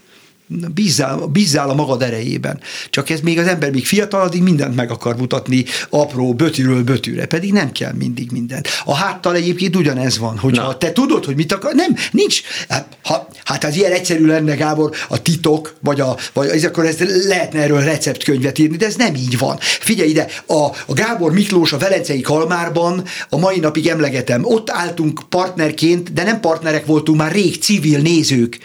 Bízzál, 0.47 1.17
bízzál 1.17 1.69
a 1.69 1.73
magad 1.73 2.01
erejében. 2.01 2.59
Csak 2.89 3.09
ez 3.09 3.19
még 3.19 3.39
az 3.39 3.47
ember 3.47 3.71
még 3.71 3.85
fiatal, 3.85 4.21
addig 4.21 4.41
mindent 4.41 4.75
meg 4.75 4.91
akar 4.91 5.17
mutatni, 5.17 5.65
apró, 5.89 6.33
bötűről 6.33 6.83
bötűre, 6.83 7.25
pedig 7.25 7.51
nem 7.51 7.71
kell 7.71 7.93
mindig 7.93 8.31
mindent. 8.31 8.67
A 8.85 8.95
háttal 8.95 9.35
egyébként 9.35 9.75
ugyanez 9.75 10.17
van, 10.17 10.37
hogyha 10.37 10.65
Na. 10.65 10.77
te 10.77 10.91
tudod, 10.91 11.25
hogy 11.25 11.35
mit 11.35 11.53
akar, 11.53 11.73
nem, 11.73 11.95
nincs. 12.11 12.41
Hát, 12.69 12.97
ha, 13.03 13.27
hát 13.43 13.63
az 13.63 13.75
ilyen 13.75 13.91
egyszerű 13.91 14.25
lenne, 14.25 14.55
Gábor, 14.55 14.91
a 15.09 15.21
titok, 15.21 15.75
vagy, 15.79 15.99
a, 15.99 16.17
vagy 16.33 16.47
ez, 16.47 16.63
akkor 16.63 16.85
ez 16.85 17.25
lehetne 17.27 17.59
erről 17.59 17.81
receptkönyvet 17.81 18.59
írni, 18.59 18.77
de 18.77 18.85
ez 18.85 18.95
nem 18.95 19.15
így 19.15 19.37
van. 19.37 19.57
Figyelj 19.59 20.09
ide, 20.09 20.27
a, 20.45 20.65
a 20.85 20.93
Gábor 20.93 21.31
Miklós 21.31 21.73
a 21.73 21.77
Velencei 21.77 22.21
Kalmárban 22.21 23.03
a 23.29 23.37
mai 23.37 23.59
napig 23.59 23.87
emlegetem. 23.87 24.45
Ott 24.45 24.69
álltunk 24.69 25.21
partnerként, 25.29 26.13
de 26.13 26.23
nem 26.23 26.39
partnerek 26.39 26.85
voltunk, 26.85 27.17
már 27.17 27.31
rég 27.31 27.61
civil 27.61 27.99
nézők. 27.99 28.57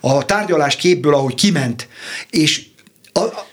A 0.00 0.24
tárgyalás 0.24 0.76
képből, 0.76 1.14
ahogy 1.26 1.40
kiment, 1.40 1.88
és 2.30 2.62
a, 3.12 3.18
a, 3.18 3.46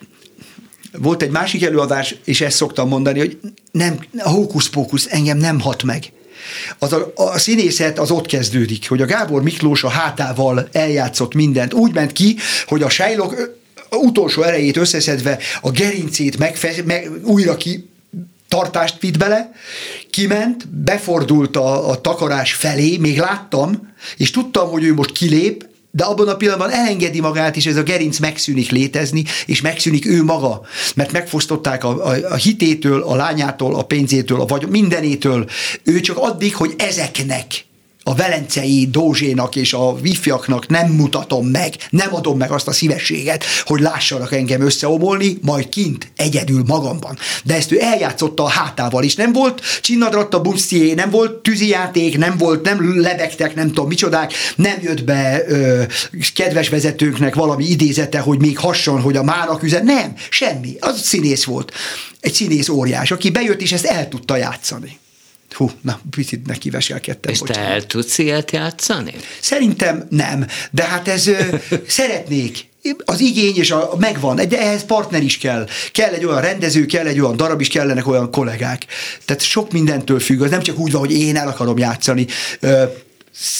volt 0.91 1.21
egy 1.21 1.31
másik 1.31 1.63
előadás, 1.63 2.15
és 2.23 2.41
ezt 2.41 2.55
szoktam 2.55 2.87
mondani, 2.87 3.19
hogy 3.19 3.39
nem, 3.71 4.05
a 4.17 4.29
hókusz-pókusz 4.29 5.07
engem 5.09 5.37
nem 5.37 5.59
hat 5.59 5.83
meg. 5.83 6.11
Az 6.79 6.93
a, 6.93 7.11
a 7.15 7.37
színészet 7.37 7.99
az 7.99 8.11
ott 8.11 8.25
kezdődik, 8.25 8.89
hogy 8.89 9.01
a 9.01 9.05
Gábor 9.05 9.43
Miklós 9.43 9.83
a 9.83 9.89
hátával 9.89 10.67
eljátszott 10.71 11.33
mindent. 11.33 11.73
Úgy 11.73 11.93
ment 11.93 12.11
ki, 12.11 12.35
hogy 12.65 12.81
a 12.81 12.89
Shylock 12.89 13.61
utolsó 13.89 14.41
erejét 14.41 14.77
összeszedve 14.77 15.39
a 15.61 15.71
gerincét 15.71 16.37
megfe- 16.37 16.85
meg, 16.85 17.11
újra 17.23 17.57
ki 17.57 17.89
tartást 18.47 18.99
vitt 18.99 19.17
bele, 19.17 19.51
kiment, 20.09 20.67
befordult 20.67 21.55
a, 21.55 21.89
a 21.89 22.01
takarás 22.01 22.53
felé, 22.53 22.97
még 22.97 23.17
láttam, 23.17 23.93
és 24.17 24.31
tudtam, 24.31 24.69
hogy 24.69 24.83
ő 24.83 24.93
most 24.93 25.11
kilép, 25.11 25.67
de 25.95 26.03
abban 26.03 26.27
a 26.27 26.35
pillanatban 26.35 26.71
elengedi 26.71 27.19
magát, 27.19 27.55
és 27.55 27.65
ez 27.65 27.75
a 27.75 27.83
gerinc 27.83 28.19
megszűnik 28.19 28.71
létezni, 28.71 29.23
és 29.45 29.61
megszűnik 29.61 30.05
ő 30.05 30.23
maga, 30.23 30.61
mert 30.95 31.11
megfosztották 31.11 31.83
a, 31.83 32.07
a, 32.07 32.15
a 32.29 32.35
hitétől, 32.35 33.01
a 33.01 33.15
lányától, 33.15 33.75
a 33.75 33.83
pénzétől, 33.83 34.41
a 34.41 34.45
vagy 34.45 34.67
mindenétől. 34.67 35.49
Ő 35.83 35.99
csak 35.99 36.17
addig, 36.17 36.55
hogy 36.55 36.73
ezeknek 36.77 37.65
a 38.03 38.15
velencei 38.15 38.87
Dózsénak 38.91 39.55
és 39.55 39.73
a 39.73 39.95
wifiaknak 40.03 40.67
nem 40.67 40.91
mutatom 40.91 41.47
meg, 41.47 41.75
nem 41.89 42.15
adom 42.15 42.37
meg 42.37 42.51
azt 42.51 42.67
a 42.67 42.71
szívességet, 42.71 43.43
hogy 43.65 43.81
lássanak 43.81 44.33
engem 44.33 44.61
összeomolni, 44.61 45.37
majd 45.41 45.69
kint, 45.69 46.11
egyedül 46.15 46.63
magamban. 46.67 47.17
De 47.43 47.55
ezt 47.55 47.71
ő 47.71 47.81
eljátszotta 47.81 48.43
a 48.43 48.49
hátával 48.49 49.03
is. 49.03 49.15
Nem 49.15 49.33
volt 49.33 49.61
csinnadratta 49.81 50.41
busztié, 50.41 50.93
nem 50.93 51.09
volt 51.09 51.31
tűzijáték, 51.31 52.17
nem 52.17 52.37
volt, 52.37 52.63
nem 52.63 53.01
lebegtek, 53.01 53.55
nem 53.55 53.67
tudom 53.67 53.87
micsodák, 53.87 54.33
nem 54.55 54.77
jött 54.81 55.03
be 55.03 55.43
ö, 55.47 55.83
kedves 56.35 56.69
vezetőnknek 56.69 57.35
valami 57.35 57.65
idézete, 57.65 58.19
hogy 58.19 58.39
még 58.39 58.57
hasson, 58.57 59.01
hogy 59.01 59.15
a 59.15 59.23
mának 59.23 59.63
üzen. 59.63 59.85
Nem, 59.85 60.13
semmi. 60.29 60.75
Az 60.79 61.01
színész 61.01 61.43
volt. 61.43 61.71
Egy 62.19 62.33
színész 62.33 62.69
óriás, 62.69 63.11
aki 63.11 63.29
bejött 63.29 63.61
és 63.61 63.71
ezt 63.71 63.85
el 63.85 64.07
tudta 64.07 64.35
játszani. 64.35 65.01
Hú, 65.53 65.71
na, 65.81 65.99
picit 66.09 66.47
neki 66.47 66.69
veselkedtem. 66.69 67.31
És 67.33 67.39
bocsánat. 67.39 67.63
te 67.63 67.69
el 67.69 67.85
tudsz 67.85 68.17
ilyet 68.17 68.51
játszani? 68.51 69.13
Szerintem 69.39 70.07
nem, 70.09 70.47
de 70.71 70.83
hát 70.83 71.07
ez 71.07 71.29
szeretnék 71.87 72.71
az 73.05 73.19
igény 73.19 73.57
és 73.57 73.71
a 73.71 73.89
megvan, 73.99 74.35
de 74.35 74.59
ehhez 74.59 74.85
partner 74.85 75.23
is 75.23 75.37
kell. 75.37 75.67
Kell 75.91 76.13
egy 76.13 76.25
olyan 76.25 76.41
rendező, 76.41 76.85
kell 76.85 77.05
egy 77.05 77.19
olyan 77.19 77.37
darab 77.37 77.61
is, 77.61 77.67
kellenek 77.67 78.07
olyan 78.07 78.31
kollégák. 78.31 78.85
Tehát 79.25 79.41
sok 79.41 79.71
mindentől 79.71 80.19
függ, 80.19 80.41
az 80.41 80.49
nem 80.49 80.61
csak 80.61 80.77
úgy 80.77 80.91
van, 80.91 81.01
hogy 81.01 81.11
én 81.11 81.35
el 81.35 81.47
akarom 81.47 81.77
játszani. 81.77 82.27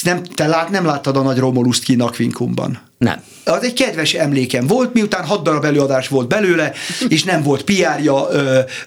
Nem, 0.02 0.24
te 0.24 0.48
lát, 0.48 0.70
nem 0.70 0.86
láttad 0.86 1.18
a 1.18 1.22
nagy 1.22 1.38
Romoluszt 1.38 1.84
ki 1.84 1.96
Nakvinkumban? 1.96 2.82
Nem. 2.98 3.24
Az 3.46 3.64
egy 3.64 3.74
kedves 3.74 4.14
emlékem 4.14 4.68
volt, 4.68 4.94
miután 4.94 5.26
hat 5.26 5.44
darab 5.44 5.66
előadás 5.66 6.08
volt 6.08 6.28
belőle, 6.28 6.72
és 7.08 7.24
nem 7.24 7.44
volt 7.44 7.64
piárja, 7.64 8.28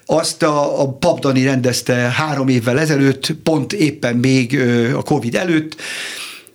azt 0.07 0.43
a, 0.43 0.81
a 0.81 0.89
Papdani 0.89 1.45
rendezte 1.45 1.95
három 1.95 2.49
évvel 2.49 2.79
ezelőtt, 2.79 3.35
pont 3.43 3.73
éppen 3.73 4.17
még 4.17 4.59
a 4.97 5.03
Covid 5.03 5.35
előtt, 5.35 5.77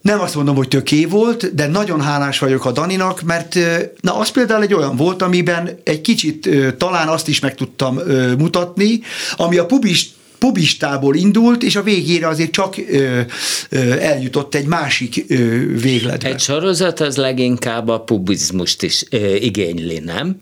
nem 0.02 0.20
azt 0.20 0.36
mondom, 0.36 0.56
hogy 0.56 0.68
töké 0.68 1.06
volt, 1.06 1.56
de 1.56 1.68
nagyon 1.68 2.02
hálás 2.02 2.40
vagyok 2.40 2.66
a 2.66 2.72
Daninak, 2.72 3.22
mert 3.22 3.58
na 4.00 4.18
az 4.18 4.30
például 4.30 4.62
egy 4.62 4.74
olyan 4.74 4.96
volt, 4.96 5.22
amiben 5.22 5.80
egy 5.84 6.02
kicsit 6.02 6.50
talán 6.78 7.08
azt 7.08 7.28
is 7.28 7.40
meg 7.40 7.56
tudtam 7.56 8.00
mutatni, 8.38 9.02
ami 9.36 9.58
a 9.58 9.66
pubist 9.66 10.14
pubistából 10.42 11.16
indult, 11.16 11.64
és 11.64 11.76
a 11.76 11.84
végére 11.84 12.28
azért 12.28 12.52
csak 12.52 12.78
ö, 12.78 13.22
ö, 13.70 14.00
eljutott 14.00 14.56
egy 14.56 14.66
másik 14.66 15.26
ö, 15.28 15.36
végletbe. 15.82 16.28
Egy 16.28 16.40
sorozat 16.40 17.00
az 17.00 17.16
leginkább 17.16 17.88
a 17.88 18.00
pubizmust 18.00 18.84
is 18.84 19.06
ö, 19.10 19.36
igényli, 19.36 20.00
nem? 20.00 20.38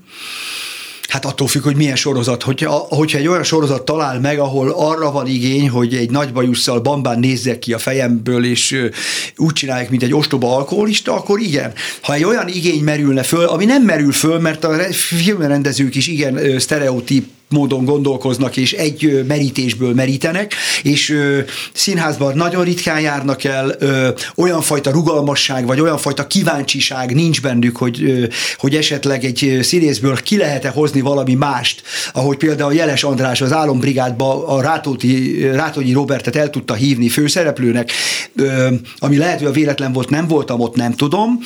Hát 1.07 1.25
attól 1.25 1.47
függ, 1.47 1.63
hogy 1.63 1.75
milyen 1.75 1.95
sorozat. 1.95 2.43
Hogyha, 2.43 2.69
hogyha 2.71 3.17
egy 3.17 3.27
olyan 3.27 3.43
sorozat 3.43 3.85
talál 3.85 4.19
meg, 4.19 4.39
ahol 4.39 4.69
arra 4.69 5.11
van 5.11 5.27
igény, 5.27 5.69
hogy 5.69 5.95
egy 5.95 6.09
nagy 6.09 6.33
bajusszal 6.33 6.79
bambán 6.79 7.19
nézzek 7.19 7.59
ki 7.59 7.73
a 7.73 7.77
fejemből, 7.77 8.45
és 8.45 8.89
úgy 9.35 9.53
csinálják, 9.53 9.89
mint 9.89 10.03
egy 10.03 10.13
ostoba 10.13 10.55
alkoholista, 10.55 11.13
akkor 11.13 11.39
igen. 11.39 11.73
Ha 12.01 12.13
egy 12.13 12.23
olyan 12.23 12.47
igény 12.47 12.83
merülne 12.83 13.23
föl, 13.23 13.45
ami 13.45 13.65
nem 13.65 13.83
merül 13.83 14.11
föl, 14.11 14.39
mert 14.39 14.63
a 14.63 14.77
filmrendezők 14.91 15.95
is 15.95 16.07
igen 16.07 16.59
sztereotíp 16.59 17.27
módon 17.49 17.85
gondolkoznak, 17.85 18.57
és 18.57 18.73
egy 18.73 19.23
merítésből 19.27 19.93
merítenek, 19.93 20.53
és 20.83 21.17
színházban 21.73 22.35
nagyon 22.35 22.63
ritkán 22.63 22.99
járnak 22.99 23.43
el, 23.43 23.75
olyan 24.35 24.61
fajta 24.61 24.91
rugalmasság, 24.91 25.65
vagy 25.65 25.79
olyan 25.79 25.97
fajta 25.97 26.27
kíváncsiság 26.27 27.15
nincs 27.15 27.41
bennük, 27.41 27.77
hogy, 27.77 28.27
hogy 28.57 28.75
esetleg 28.75 29.23
egy 29.23 29.59
színészből 29.61 30.15
ki 30.15 30.37
lehet-e 30.37 30.69
hozni 30.69 31.01
valami 31.01 31.33
mást, 31.33 31.81
ahogy 32.13 32.37
például 32.37 32.73
Jeles 32.73 33.03
András 33.03 33.41
az 33.41 33.51
Álombrigádba 33.51 34.47
a 34.47 34.61
Rátóti, 34.61 35.41
Rátónyi 35.51 35.93
Robertet 35.93 36.35
el 36.35 36.49
tudta 36.49 36.73
hívni 36.73 37.09
főszereplőnek, 37.09 37.91
ami 38.99 39.17
lehet, 39.17 39.37
hogy 39.37 39.47
a 39.47 39.51
véletlen 39.51 39.93
volt, 39.93 40.09
nem 40.09 40.27
voltam 40.27 40.59
ott, 40.59 40.75
nem 40.75 40.93
tudom, 40.93 41.39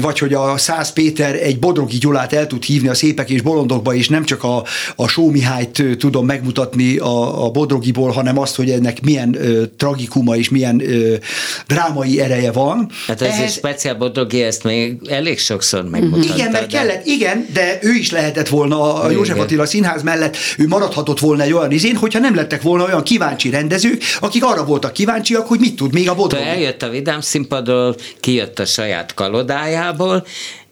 vagy 0.00 0.18
hogy 0.18 0.34
a 0.34 0.56
Száz 0.56 0.92
Péter 0.92 1.34
egy 1.34 1.58
Bodrogi 1.58 1.96
Gyulát 1.96 2.32
el 2.32 2.46
tud 2.46 2.64
hívni 2.64 2.88
a 2.88 2.94
Szépek 2.94 3.30
és 3.30 3.42
Bolondokba, 3.42 3.94
és 3.94 4.08
nem 4.08 4.24
csak 4.24 4.44
a, 4.44 4.64
a 4.96 5.08
show 5.08 5.34
Mihályt 5.36 5.82
tudom 5.98 6.26
megmutatni 6.26 6.96
a, 6.96 7.44
a 7.44 7.50
Bodrogiból, 7.50 8.10
hanem 8.10 8.38
azt, 8.38 8.56
hogy 8.56 8.70
ennek 8.70 9.02
milyen 9.02 9.36
ö, 9.38 9.62
tragikuma 9.76 10.36
és 10.36 10.48
milyen 10.48 10.80
ö, 10.80 11.14
drámai 11.66 12.20
ereje 12.20 12.52
van. 12.52 12.90
Hát 13.06 13.22
ez 13.22 13.28
Ehhez... 13.28 13.52
speciál 13.52 13.94
Bodrogi 13.94 14.42
ezt 14.42 14.64
még 14.64 14.96
elég 15.08 15.38
sokszor 15.38 15.84
megmutatta. 15.84 16.34
Igen, 16.34 16.50
mert 16.50 16.70
de... 16.70 16.78
kellett, 16.78 17.06
igen, 17.06 17.46
de 17.52 17.78
ő 17.82 17.94
is 17.94 18.10
lehetett 18.10 18.48
volna 18.48 18.94
a 18.94 19.10
József 19.10 19.38
Attila 19.38 19.66
Színház 19.66 20.02
mellett, 20.02 20.36
ő 20.58 20.66
maradhatott 20.66 21.18
volna 21.18 21.42
egy 21.42 21.52
olyan 21.52 21.70
izén, 21.70 21.96
hogyha 21.96 22.18
nem 22.18 22.34
lettek 22.34 22.62
volna 22.62 22.84
olyan 22.84 23.02
kíváncsi 23.02 23.50
rendezők, 23.50 24.02
akik 24.20 24.44
arra 24.44 24.64
voltak 24.64 24.92
kíváncsiak, 24.92 25.46
hogy 25.46 25.60
mit 25.60 25.76
tud 25.76 25.92
még 25.92 26.08
a 26.08 26.14
Bodrogi. 26.14 26.44
Eljött 26.44 26.82
a 26.82 26.88
Vidám 26.88 27.20
színpadról, 27.20 27.96
kijött 28.20 28.58
a 28.58 28.64
saját 28.64 29.14
kalodájából, 29.14 30.26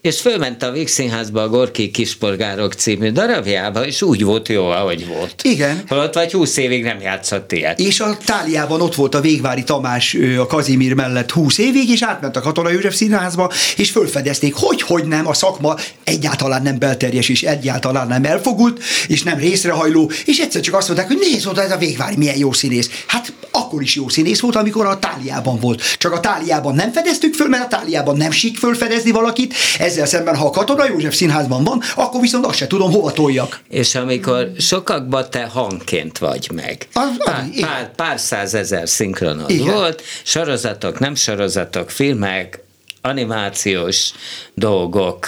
és 0.05 0.21
fölment 0.21 0.63
a 0.63 0.71
Vígszínházba 0.71 1.41
a 1.41 1.49
Gorki 1.49 1.91
Kispolgárok 1.91 2.73
című 2.73 3.11
darabjába, 3.11 3.85
és 3.85 4.01
úgy 4.01 4.23
volt 4.23 4.47
jó, 4.47 4.65
ahogy 4.65 5.07
volt. 5.07 5.41
Igen. 5.43 5.83
Holott 5.87 6.13
vagy 6.13 6.31
húsz 6.31 6.57
évig 6.57 6.83
nem 6.83 6.99
játszott 6.99 7.51
ilyet. 7.51 7.79
És 7.79 7.99
a 7.99 8.17
Táliában 8.25 8.81
ott 8.81 8.95
volt 8.95 9.15
a 9.15 9.21
Végvári 9.21 9.63
Tamás 9.63 10.17
a 10.39 10.47
Kazimír 10.47 10.93
mellett 10.93 11.31
húsz 11.31 11.57
évig, 11.57 11.89
és 11.89 12.03
átment 12.03 12.35
a 12.35 12.41
Katona 12.41 12.69
József 12.69 12.95
Színházba, 12.95 13.51
és 13.77 13.91
fölfedezték, 13.91 14.53
hogy, 14.55 14.81
hogy 14.81 15.05
nem, 15.05 15.27
a 15.27 15.33
szakma 15.33 15.75
egyáltalán 16.03 16.61
nem 16.61 16.79
belterjes, 16.79 17.29
és 17.29 17.43
egyáltalán 17.43 18.07
nem 18.07 18.23
elfogult, 18.23 18.83
és 19.07 19.23
nem 19.23 19.37
részrehajló, 19.37 20.11
és 20.25 20.37
egyszer 20.37 20.61
csak 20.61 20.75
azt 20.75 20.87
mondták, 20.87 21.07
hogy 21.07 21.27
nézd 21.31 21.47
oda, 21.47 21.63
ez 21.63 21.71
a 21.71 21.77
Végvári 21.77 22.17
milyen 22.17 22.37
jó 22.37 22.51
színész. 22.51 22.89
Hát 23.07 23.33
akkor 23.51 23.81
is 23.81 23.95
jó 23.95 24.09
színész 24.09 24.39
volt, 24.39 24.55
amikor 24.55 24.85
a 24.85 24.99
Táliában 24.99 25.59
volt. 25.59 25.97
Csak 25.97 26.11
a 26.11 26.19
Táliában 26.19 26.75
nem 26.75 26.91
fedeztük 26.91 27.33
föl, 27.33 27.47
mert 27.47 27.63
a 27.63 27.77
Táliában 27.77 28.17
nem 28.17 28.31
sik 28.31 28.57
fölfedezni 28.57 29.11
valakit, 29.11 29.53
ezzel 29.95 30.05
szemben, 30.05 30.35
ha 30.35 30.45
a 30.45 30.49
Katona 30.49 30.85
József 30.85 31.15
színházban 31.15 31.63
van, 31.63 31.81
akkor 31.95 32.21
viszont 32.21 32.45
azt 32.45 32.57
se 32.57 32.67
tudom, 32.67 32.91
hova 32.91 33.11
toljak. 33.11 33.59
És 33.69 33.95
amikor 33.95 34.51
sokakban 34.57 35.29
te 35.29 35.43
hangként 35.43 36.17
vagy 36.17 36.49
meg, 36.53 36.87
az, 36.93 37.09
az, 37.17 37.25
pár, 37.25 37.49
pár, 37.59 37.91
pár 37.95 38.19
százezer 38.19 38.89
szinkronod 38.89 39.49
igen. 39.49 39.73
volt, 39.73 40.01
sorozatok, 40.23 40.99
nem 40.99 41.15
sorozatok, 41.15 41.89
filmek, 41.89 42.63
animációs 43.01 44.11
dolgok, 44.53 45.27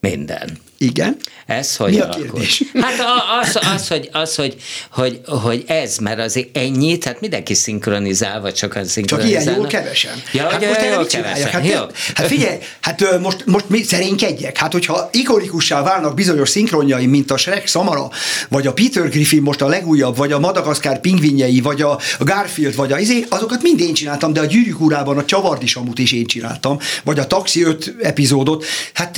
minden. 0.00 0.58
Igen. 0.80 1.16
Ez 1.46 1.76
hogy 1.76 1.92
Mi 1.92 2.00
a 2.00 2.08
kérdés? 2.08 2.62
Hát 2.74 2.94
az, 3.42 3.58
az, 3.74 3.88
hogy, 3.88 4.08
az 4.12 4.34
hogy, 4.34 4.56
hogy, 4.90 5.20
hogy 5.24 5.64
ez, 5.66 5.96
mert 5.96 6.18
azért 6.18 6.56
ennyi, 6.56 6.98
tehát 6.98 7.20
mindenki 7.20 7.54
szinkronizál, 7.54 8.40
vagy 8.40 8.54
csak 8.54 8.76
az 8.76 8.90
szinkronizál. 8.90 9.32
Csak 9.32 9.42
ilyen 9.42 9.56
jól 9.56 9.66
kevesen. 9.66 10.22
Ja, 10.32 10.48
hát 10.48 10.66
most 10.66 10.84
jól 10.94 11.06
kevesen. 11.06 11.50
Hát, 11.50 11.66
jó. 11.66 11.80
hát 12.14 12.26
figyelj, 12.26 12.56
hát 12.80 13.18
most, 13.20 13.46
most 13.46 13.68
mi 13.68 13.82
szerénykedjek. 13.82 14.56
Hát 14.56 14.72
hogyha 14.72 15.08
ikonikussá 15.12 15.82
válnak 15.82 16.14
bizonyos 16.14 16.48
szinkronjai, 16.48 17.06
mint 17.06 17.30
a 17.30 17.36
Shrek 17.36 17.66
Samara, 17.66 18.10
vagy 18.48 18.66
a 18.66 18.72
Peter 18.72 19.08
Griffin 19.08 19.42
most 19.42 19.62
a 19.62 19.66
legújabb, 19.66 20.16
vagy 20.16 20.32
a 20.32 20.38
Madagaszkár 20.38 21.00
pingvinjei, 21.00 21.60
vagy 21.60 21.82
a 21.82 21.98
Garfield, 22.18 22.76
vagy 22.76 22.92
a 22.92 22.98
izé, 22.98 23.26
azokat 23.28 23.62
mind 23.62 23.80
én 23.80 23.94
csináltam, 23.94 24.32
de 24.32 24.40
a 24.40 24.44
Gyűrűk 24.44 24.80
urában 24.80 25.18
a 25.18 25.24
Csavardisamut 25.24 25.98
is 25.98 26.12
én 26.12 26.26
csináltam, 26.26 26.78
vagy 27.04 27.18
a 27.18 27.26
Taxi 27.26 27.62
5 27.62 27.94
epizódot. 28.02 28.64
Hát 28.92 29.16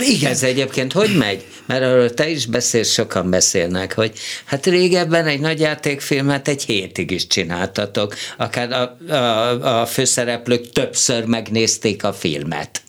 igen. 0.00 0.30
Ez 0.30 0.42
egyébként 0.42 0.77
hogy 0.92 1.16
megy? 1.16 1.44
mert 1.68 1.84
arról 1.84 2.14
te 2.14 2.28
is 2.28 2.46
beszélsz, 2.46 2.92
sokan 2.92 3.30
beszélnek, 3.30 3.94
hogy 3.94 4.12
hát 4.44 4.66
régebben 4.66 5.26
egy 5.26 5.40
nagy 5.40 5.60
játékfilmet 5.60 6.48
egy 6.48 6.64
hétig 6.64 7.10
is 7.10 7.26
csináltatok, 7.26 8.14
akár 8.36 8.72
a, 8.72 9.12
a, 9.14 9.80
a 9.80 9.86
főszereplők 9.86 10.72
többször 10.72 11.24
megnézték 11.24 12.04
a 12.04 12.12
filmet. 12.12 12.82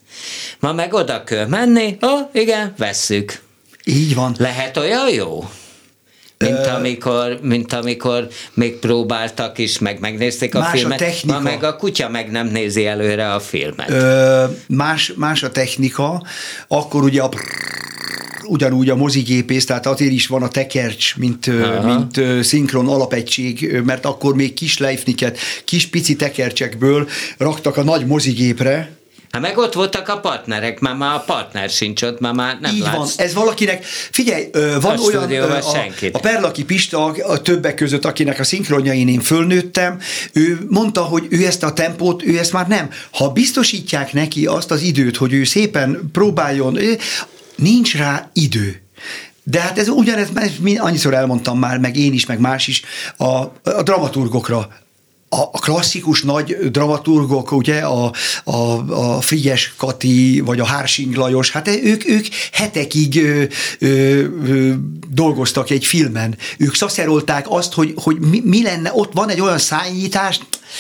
Ma 0.59 0.73
meg 0.73 0.93
oda 0.93 1.23
kell 1.23 1.45
menni, 1.45 1.97
ó, 2.01 2.07
oh, 2.07 2.29
igen, 2.31 2.73
vesszük. 2.77 3.41
Így 3.83 4.15
van. 4.15 4.35
Lehet 4.37 4.77
olyan 4.77 5.09
jó? 5.09 5.49
Mint 6.37 6.65
amikor, 6.65 7.39
mint 7.41 7.73
amikor 7.73 8.27
még 8.53 8.79
próbáltak 8.79 9.57
is, 9.57 9.79
meg 9.79 9.99
megnézték 9.99 10.55
a 10.55 10.59
más 10.59 10.71
filmet, 10.71 11.01
a 11.01 11.03
technika. 11.03 11.33
ma 11.33 11.39
meg 11.39 11.63
a 11.63 11.75
kutya 11.75 12.09
meg 12.09 12.31
nem 12.31 12.47
nézi 12.47 12.85
előre 12.85 13.33
a 13.33 13.39
filmet. 13.39 13.89
Ö, 13.89 14.43
más, 14.67 15.13
más 15.15 15.43
a 15.43 15.51
technika, 15.51 16.23
akkor 16.67 17.03
ugye 17.03 17.21
a 17.21 17.29
ugyanúgy 18.49 18.89
a 18.89 18.95
mozigépész, 18.95 19.65
tehát 19.65 19.85
azért 19.85 20.11
is 20.11 20.27
van 20.27 20.43
a 20.43 20.47
tekercs, 20.47 21.17
mint, 21.17 21.49
mint 21.83 22.43
szinkron 22.43 22.87
alapegység, 22.87 23.81
mert 23.85 24.05
akkor 24.05 24.35
még 24.35 24.53
kis 24.53 24.77
lejfniket, 24.77 25.37
kis 25.65 25.87
pici 25.87 26.15
tekercsekből 26.15 27.07
raktak 27.37 27.77
a 27.77 27.83
nagy 27.83 28.05
mozigépre, 28.05 28.99
Hát 29.31 29.41
meg 29.41 29.57
ott 29.57 29.73
voltak 29.73 30.07
a 30.07 30.19
partnerek, 30.19 30.79
már, 30.79 30.95
már 30.95 31.15
a 31.15 31.23
partner 31.25 31.69
sincs 31.69 32.01
ott, 32.01 32.19
már, 32.19 32.33
már 32.33 32.57
nem 32.61 32.75
Így 32.75 32.81
látsz. 32.81 32.95
van, 32.95 33.07
ez 33.15 33.33
valakinek, 33.33 33.83
figyelj, 34.11 34.49
van 34.81 34.97
a 34.97 35.01
olyan, 35.01 35.51
a, 35.51 35.57
a 36.11 36.19
Perlaki 36.19 36.65
Pista, 36.65 37.05
a 37.05 37.41
többek 37.41 37.75
között, 37.75 38.05
akinek 38.05 38.39
a 38.39 38.43
szinkronjain 38.43 39.07
én 39.07 39.19
fölnőttem, 39.19 39.99
ő 40.33 40.59
mondta, 40.69 41.01
hogy 41.01 41.27
ő 41.29 41.45
ezt 41.45 41.63
a 41.63 41.73
tempót, 41.73 42.23
ő 42.23 42.37
ezt 42.37 42.53
már 42.53 42.67
nem. 42.67 42.89
Ha 43.11 43.29
biztosítják 43.29 44.13
neki 44.13 44.45
azt 44.45 44.71
az 44.71 44.81
időt, 44.81 45.17
hogy 45.17 45.33
ő 45.33 45.43
szépen 45.43 46.09
próbáljon, 46.11 46.77
nincs 47.61 47.95
rá 47.95 48.29
idő. 48.33 48.81
De 49.43 49.61
hát 49.61 49.77
ez 49.77 49.87
ugyanez, 49.87 50.29
annyiszor 50.77 51.13
elmondtam 51.13 51.59
már, 51.59 51.77
meg 51.77 51.97
én 51.97 52.13
is, 52.13 52.25
meg 52.25 52.39
más 52.39 52.67
is, 52.67 52.81
a, 53.17 53.25
a 53.25 53.83
dramaturgokra 53.83 54.67
a, 55.29 55.49
klasszikus 55.49 56.21
nagy 56.21 56.71
dramaturgok, 56.71 57.51
ugye, 57.51 57.79
a, 57.79 58.11
a, 58.43 58.55
a 58.91 59.21
Frigyes 59.21 59.73
Kati, 59.77 60.41
vagy 60.45 60.59
a 60.59 60.65
Hársing 60.65 61.15
Lajos, 61.15 61.51
hát 61.51 61.67
ők, 61.67 62.09
ők 62.09 62.25
hetekig 62.51 63.23
ö, 63.23 63.43
ö, 63.79 63.87
ö, 64.47 64.73
dolgoztak 65.09 65.69
egy 65.69 65.85
filmen. 65.85 66.37
Ők 66.57 66.75
szaszerolták 66.75 67.45
azt, 67.49 67.73
hogy, 67.73 67.93
hogy 67.95 68.19
mi, 68.19 68.41
mi 68.45 68.63
lenne, 68.63 68.91
ott 68.93 69.13
van 69.13 69.29
egy 69.29 69.41
olyan 69.41 69.57
szájnyitás, 69.57 70.39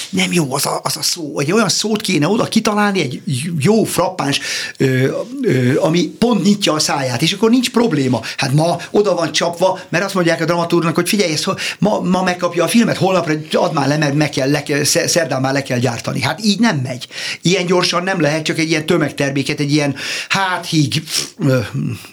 nem 0.09 0.33
jó 0.33 0.53
az 0.53 0.65
a, 0.65 0.79
az 0.83 0.97
a 0.97 1.01
szó, 1.01 1.39
egy 1.39 1.51
olyan 1.51 1.69
szót 1.69 2.01
kéne 2.01 2.27
oda 2.27 2.43
kitalálni, 2.43 3.01
egy 3.01 3.21
jó, 3.59 3.83
frappáns, 3.83 4.39
ö, 4.77 5.17
ö, 5.41 5.79
ami 5.79 6.07
pont 6.07 6.43
nyitja 6.43 6.73
a 6.73 6.79
száját, 6.79 7.21
és 7.21 7.33
akkor 7.33 7.49
nincs 7.49 7.71
probléma. 7.71 8.21
Hát 8.37 8.53
ma 8.53 8.77
oda 8.91 9.15
van 9.15 9.31
csapva, 9.31 9.79
mert 9.89 10.03
azt 10.03 10.13
mondják 10.13 10.41
a 10.41 10.45
dramaturgnak, 10.45 10.95
hogy 10.95 11.09
figyelj, 11.09 11.31
ezt, 11.31 11.49
ma, 11.79 11.99
ma 11.99 12.23
megkapja 12.23 12.63
a 12.63 12.67
filmet, 12.67 12.97
holnapra 12.97 13.33
add 13.51 13.73
már 13.73 13.87
le, 13.87 13.97
mert 13.97 14.13
meg 14.13 14.29
kell, 14.29 14.51
le 14.51 14.63
kell, 14.63 14.83
szerdán 14.83 15.41
már 15.41 15.53
le 15.53 15.63
kell 15.63 15.79
gyártani. 15.79 16.21
Hát 16.21 16.43
így 16.43 16.59
nem 16.59 16.77
megy. 16.77 17.07
Ilyen 17.41 17.65
gyorsan 17.65 18.03
nem 18.03 18.21
lehet, 18.21 18.43
csak 18.43 18.59
egy 18.59 18.69
ilyen 18.69 18.85
tömegterméket, 18.85 19.59
egy 19.59 19.71
ilyen 19.71 19.95
hát 20.29 20.65
híg, 20.65 21.03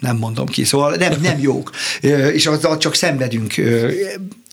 nem 0.00 0.16
mondom 0.16 0.46
ki, 0.46 0.64
szóval 0.64 0.94
nem, 0.94 1.12
nem 1.22 1.38
jók. 1.38 1.70
És 2.32 2.46
azzal 2.46 2.76
csak 2.76 2.94
szenvedünk 2.94 3.54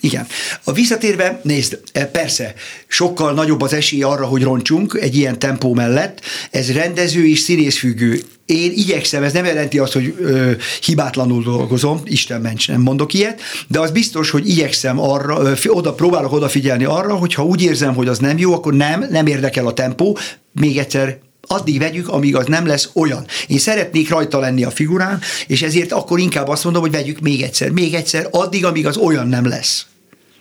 igen. 0.04 0.28
A 0.64 0.72
visszatérve, 0.72 1.40
nézd, 1.44 1.80
e, 1.92 2.06
persze, 2.06 2.54
sokkal 2.88 3.34
nagyobb 3.34 3.62
az 3.62 3.74
esély 3.74 4.02
arra, 4.02 4.26
hogy 4.26 4.44
roncsunk 4.44 4.98
egy 5.02 5.16
ilyen 5.16 5.40
tempó 5.40 5.74
mellett. 5.74 6.22
Ez 6.52 6.72
rendező 6.72 7.28
és 7.28 7.40
színészfüggő. 7.40 8.22
Én 8.46 8.72
igyekszem, 8.72 9.24
ez 9.24 9.34
nem 9.34 9.46
jelenti 9.46 9.80
azt, 9.80 9.94
hogy 9.94 10.16
ö, 10.20 10.52
hibátlanul 10.82 11.44
dolgozom, 11.44 12.02
Isten 12.06 12.42
ments, 12.42 12.68
nem 12.68 12.82
mondok 12.82 13.14
ilyet, 13.14 13.42
de 13.68 13.80
az 13.80 13.92
biztos, 13.92 14.30
hogy 14.30 14.50
igyekszem 14.50 15.00
arra, 15.00 15.42
ö, 15.42 15.54
oda, 15.68 15.94
próbálok 15.94 16.32
odafigyelni 16.32 16.84
arra, 16.84 17.16
hogy 17.16 17.34
ha 17.34 17.46
úgy 17.46 17.62
érzem, 17.62 17.96
hogy 17.96 18.08
az 18.08 18.20
nem 18.20 18.38
jó, 18.38 18.54
akkor 18.54 18.74
nem, 18.74 19.06
nem 19.10 19.28
érdekel 19.28 19.68
a 19.68 19.74
tempó, 19.74 20.18
még 20.52 20.78
egyszer 20.78 21.20
addig 21.48 21.80
vegyük, 21.80 22.08
amíg 22.08 22.36
az 22.36 22.46
nem 22.46 22.66
lesz 22.66 22.90
olyan. 22.94 23.26
Én 23.48 23.58
szeretnék 23.58 24.10
rajta 24.10 24.40
lenni 24.40 24.64
a 24.64 24.72
figurán, 24.72 25.22
és 25.48 25.62
ezért 25.62 25.92
akkor 25.92 26.20
inkább 26.20 26.48
azt 26.48 26.64
mondom, 26.64 26.82
hogy 26.82 26.92
vegyük 26.92 27.20
még 27.20 27.42
egyszer, 27.42 27.70
még 27.70 27.94
egyszer, 27.94 28.28
addig, 28.32 28.66
amíg 28.66 28.86
az 28.86 28.98
olyan 28.98 29.28
nem 29.28 29.48
lesz. 29.48 29.86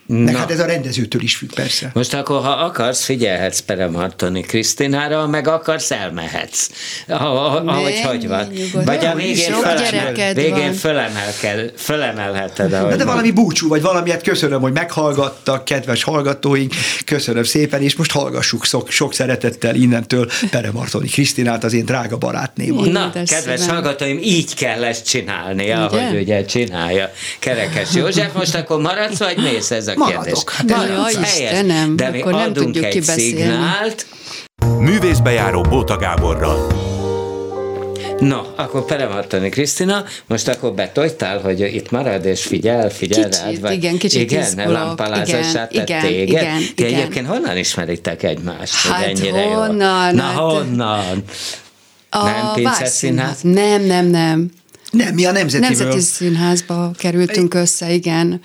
Meg 0.06 0.36
hát 0.36 0.50
ez 0.50 0.60
a 0.60 0.66
rendezőtől 0.66 1.22
is 1.22 1.36
függ, 1.36 1.54
persze. 1.54 1.90
Most 1.94 2.14
akkor, 2.14 2.42
ha 2.42 2.50
akarsz, 2.50 3.04
figyelhetsz 3.04 3.60
Peremartoni 3.60 4.40
Krisztinára, 4.40 5.26
meg 5.26 5.48
akarsz, 5.48 5.90
elmehetsz. 5.90 6.70
Ahogy 7.08 8.00
hogy 8.04 8.28
van. 8.28 8.52
Vagy 8.84 9.04
a 9.04 9.14
végén, 9.14 9.52
fölemel, 9.52 10.34
végén 10.34 10.72
fölemelkel, 10.72 11.70
fölemelheted. 11.76 12.72
Ahogy 12.72 12.96
de 12.96 13.04
valami 13.04 13.30
búcsú, 13.30 13.68
vagy 13.68 13.82
valamiért 13.82 14.22
köszönöm, 14.22 14.60
hogy 14.60 14.72
meghallgattak, 14.72 15.64
kedves 15.64 16.02
hallgatóink, 16.02 16.74
köszönöm 17.04 17.44
szépen, 17.44 17.82
és 17.82 17.96
most 17.96 18.12
hallgassuk 18.12 18.64
sok, 18.64 18.90
sok 18.90 19.14
szeretettel 19.14 19.74
innentől 19.74 20.30
Peremartoni 20.50 21.08
Krisztinát, 21.08 21.64
az 21.64 21.72
én 21.72 21.84
drága 21.84 22.16
barátném. 22.16 22.74
Na, 22.74 23.10
kedves 23.12 23.60
szépen. 23.60 23.68
hallgatóim, 23.68 24.18
így 24.22 24.54
kell 24.54 24.84
ezt 24.84 25.06
csinálni, 25.06 25.70
ahogy 25.70 26.20
ugye 26.20 26.44
csinálja 26.44 27.12
Kerekes 27.38 27.94
József. 27.94 28.32
Most 28.32 28.54
akkor 28.54 28.80
maradsz, 28.80 29.18
vagy 29.18 29.36
mész 29.36 29.70
ez 29.70 29.88
a 29.96 29.98
Maradok. 29.98 30.50
Hát 30.50 30.68
Maradok. 30.70 31.10
Istenem, 31.22 31.96
De 31.96 32.10
mi 32.10 32.20
akkor 32.20 32.32
nem 32.32 32.52
tudjuk 32.52 32.84
egy 32.84 33.02
szignált. 33.02 34.06
Művészbejáró 34.78 35.60
Bóta 35.60 35.96
Gáborral. 35.96 36.66
No, 38.18 38.40
akkor 38.56 38.84
Peremartoni 38.84 39.48
Krisztina, 39.48 40.04
most 40.26 40.48
akkor 40.48 40.72
betoltál, 40.72 41.40
hogy 41.40 41.60
itt 41.60 41.90
marad, 41.90 42.24
és 42.24 42.42
figyel, 42.42 42.90
figyel 42.90 43.22
kicsit, 43.28 43.42
rád. 43.42 43.60
Vagy, 43.60 43.72
igen, 43.72 43.98
kicsit 43.98 44.30
Igen, 44.30 44.70
lámpalázását 44.72 45.72
igen, 45.72 45.84
tett 45.86 45.88
igen, 45.88 46.00
téged. 46.02 46.28
igen, 46.28 46.56
Ti 46.74 46.84
igen. 46.86 46.94
egyébként 47.00 47.26
honnan 47.26 47.56
ismeritek 47.56 48.22
egymást, 48.22 48.74
Hát 48.86 49.04
hogy 49.04 49.20
ennyire 49.20 49.42
honnan? 49.42 50.10
Jó? 50.10 50.16
Na 50.16 50.22
Hát- 50.22 50.34
honnan? 50.36 51.22
A 52.10 52.24
Nem 52.24 52.52
Pince. 52.54 52.84
Színház? 52.86 53.38
Nem, 53.42 53.82
nem, 53.82 54.06
nem. 54.06 54.50
Nem, 54.92 55.14
mi 55.14 55.24
a 55.24 55.32
Nemzetiből. 55.32 55.76
Nemzeti 55.76 56.00
Színházba 56.00 56.90
kerültünk 56.98 57.54
össze, 57.54 57.92
igen. 57.92 58.40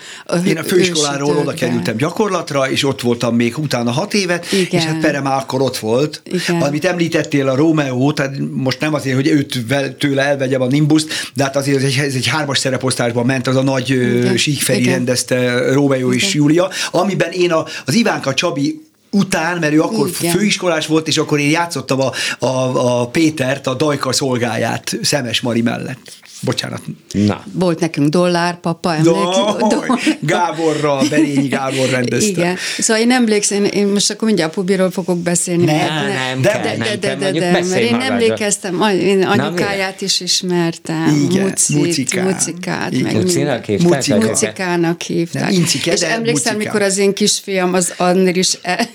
Én 0.46 0.58
a 0.58 0.64
főiskoláról 0.64 1.38
oda 1.38 1.54
kerültem 1.54 1.98
gyakorlatra, 1.98 2.70
és 2.70 2.84
ott 2.84 3.02
voltam 3.02 3.36
még 3.36 3.58
utána 3.58 3.92
hat 3.92 4.14
évet, 4.14 4.52
igen. 4.52 4.82
és 4.82 4.86
hát 4.86 5.00
Pere 5.00 5.22
már 5.22 5.38
akkor 5.38 5.62
ott 5.62 5.78
volt. 5.78 6.22
Igen. 6.26 6.62
Amit 6.62 6.86
említettél 6.86 7.48
a 7.48 7.56
Rómeó, 7.56 8.12
tehát 8.12 8.38
most 8.52 8.80
nem 8.80 8.94
azért, 8.94 9.16
hogy 9.16 9.28
őt 9.28 9.66
tőle 9.98 10.22
elvegyem 10.22 10.62
a 10.62 10.68
Nimbuszt, 10.68 11.32
de 11.34 11.44
hát 11.44 11.56
azért 11.56 11.78
ez 11.78 11.84
egy, 11.84 11.98
ez 11.98 12.14
egy 12.14 12.28
hármas 12.28 12.58
szereposztásban 12.58 13.26
ment, 13.26 13.48
az 13.48 13.56
a 13.56 13.64
nagy 13.64 13.90
igen. 13.90 14.38
síkferi 14.38 14.80
igen. 14.80 14.94
rendezte 14.94 15.72
Rómeó 15.74 16.14
és 16.14 16.34
Júlia, 16.34 16.70
amiben 16.92 17.32
én 17.32 17.52
a, 17.52 17.66
az 17.86 17.94
Ivánka 17.94 18.34
Csabi 18.34 18.87
után, 19.12 19.58
mert 19.58 19.74
ő 19.74 19.82
akkor 19.82 20.10
Igen. 20.20 20.36
főiskolás 20.36 20.88
volt, 20.88 21.08
és 21.08 21.18
akkor 21.18 21.40
én 21.40 21.50
játszottam 21.50 22.00
a, 22.00 22.12
a, 22.46 23.02
a 23.02 23.08
Pétert, 23.08 23.68
a 23.68 23.74
Dajka 23.74 24.14
szolgáját 24.14 24.98
Szemes 25.02 25.42
Mari 25.42 25.62
mellett. 25.62 26.18
Bocsánat. 26.42 26.82
Na. 27.12 27.44
Volt 27.54 27.80
nekünk 27.80 28.10
dollárpapa, 28.10 28.96
emlékszik? 28.96 29.44
Do, 29.60 29.82
Gáborra, 30.20 31.00
Berényi 31.10 31.48
Gábor 31.48 31.90
rendezte. 31.90 32.30
Igen. 32.30 32.58
Szóval 32.78 33.04
én 33.04 33.12
emlékszem, 33.12 33.64
én 33.64 33.88
most 33.88 34.10
akkor 34.10 34.28
mindjárt 34.28 34.52
a 34.52 34.54
Pubiról 34.54 34.92
fogok 34.92 35.20
beszélni. 35.20 35.66
Nem, 35.66 35.76
mert, 35.76 36.14
nem, 36.14 36.42
de, 36.42 36.50
kell, 36.50 36.62
de, 36.62 36.78
de, 36.78 37.16
de, 37.16 37.32
de, 37.32 37.40
de, 37.40 37.52
mert 37.52 37.80
én 37.80 37.96
emlékeztem, 37.96 38.82
én 39.02 39.24
anyukáját 39.24 40.02
is 40.02 40.20
ismertem, 40.20 41.28
Igen, 41.30 41.44
Mucit, 41.44 41.78
Mucikán. 41.78 42.26
Mucikát. 42.26 42.92
Igen. 42.92 43.04
Meg 43.04 43.16
Mucinak 43.16 43.66
hívták? 43.66 44.24
Mucikának 44.24 45.02
hívták. 45.02 45.52
És 45.86 46.02
emlékszem, 46.02 46.58
mikor 46.58 46.82
az 46.82 46.98
én 46.98 47.14
kisfiam, 47.14 47.74
az 47.74 47.94
annél 47.98 48.36
is 48.36 48.58
el, 48.62 48.88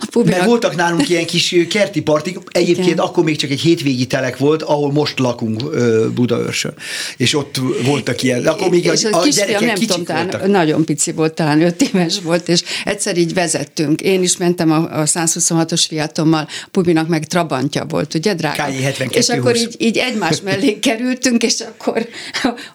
a 0.00 0.06
pubinak... 0.10 0.36
Mert 0.36 0.48
voltak 0.48 0.76
nálunk 0.76 1.08
ilyen 1.08 1.26
kis 1.26 1.56
kerti 1.68 2.02
partik, 2.02 2.38
egyébként 2.50 2.86
Igen. 2.86 2.98
akkor 2.98 3.24
még 3.24 3.36
csak 3.36 3.50
egy 3.50 3.60
hétvégi 3.60 4.06
telek 4.06 4.36
volt, 4.36 4.62
ahol 4.62 4.92
most 4.92 5.18
lakunk 5.18 5.62
Budaörsön. 6.14 6.74
És 7.16 7.34
ott 7.34 7.60
voltak 7.84 8.22
ilyen, 8.22 8.46
akkor 8.46 8.68
még 8.68 8.84
és 8.84 9.04
a, 9.04 9.20
a 9.20 9.26
gyerekek 9.28 9.60
nem 9.60 9.74
tudom, 9.74 10.04
voltak. 10.04 10.46
nagyon 10.46 10.84
pici 10.84 11.12
volt, 11.12 11.34
talán 11.34 11.62
öt 11.62 11.82
éves 11.82 12.20
volt, 12.22 12.48
és 12.48 12.62
egyszer 12.84 13.16
így 13.16 13.34
vezettünk. 13.34 14.00
Én 14.00 14.22
is 14.22 14.36
mentem 14.36 14.70
a, 14.70 15.00
a 15.00 15.04
126-os 15.04 15.84
fiatommal, 15.88 16.48
a 16.48 16.68
pubinak 16.70 17.08
meg 17.08 17.24
Trabantja 17.24 17.84
volt, 17.88 18.14
ugye, 18.14 18.34
drága? 18.34 18.68
És 19.10 19.28
akkor 19.28 19.56
így, 19.56 19.74
így 19.78 19.96
egymás 19.96 20.40
mellé 20.40 20.78
kerültünk, 20.78 21.42
és 21.42 21.54
akkor 21.60 22.08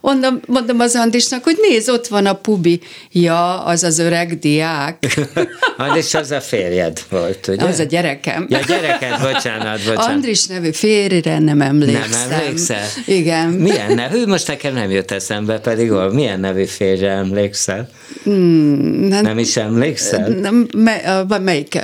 mondom, 0.01 0.39
mondom 0.45 0.79
az 0.79 0.95
Andisnak, 0.95 1.43
hogy 1.43 1.57
nézd, 1.69 1.89
ott 1.89 2.07
van 2.07 2.25
a 2.25 2.33
pubi. 2.33 2.79
Ja, 3.11 3.63
az 3.63 3.83
az 3.83 3.99
öreg 3.99 4.39
diák. 4.39 5.19
Andis 5.77 6.13
az 6.13 6.31
a 6.31 6.41
férje 6.41 6.88
férjed 6.89 7.03
volt, 7.09 7.47
ugye? 7.47 7.65
Az 7.65 7.79
a 7.79 7.83
gyerekem. 7.83 8.45
Ja, 8.49 8.59
gyereked, 8.67 9.21
bocsánat, 9.21 9.77
bocsánat. 9.85 10.05
Andris 10.05 10.45
nevű 10.45 10.71
férjére 10.71 11.39
nem 11.39 11.61
emlékszem. 11.61 12.09
Nem 12.09 12.31
emlékszel? 12.31 12.85
Igen. 13.05 13.47
Milyen 13.49 13.93
nevű? 13.93 14.25
Most 14.25 14.47
nekem 14.47 14.73
nem 14.73 14.89
jött 14.91 15.11
eszembe, 15.11 15.59
pedig 15.59 15.91
hol? 15.91 16.13
Milyen 16.13 16.39
nevű 16.39 16.65
férje 16.65 17.09
emlékszel? 17.11 17.89
Hmm, 18.23 19.07
nem, 19.07 19.23
nem 19.23 19.37
is 19.37 19.57
emlékszel? 19.57 20.27
Nem, 20.27 20.67
mely, 20.77 21.01
melyik, 21.41 21.79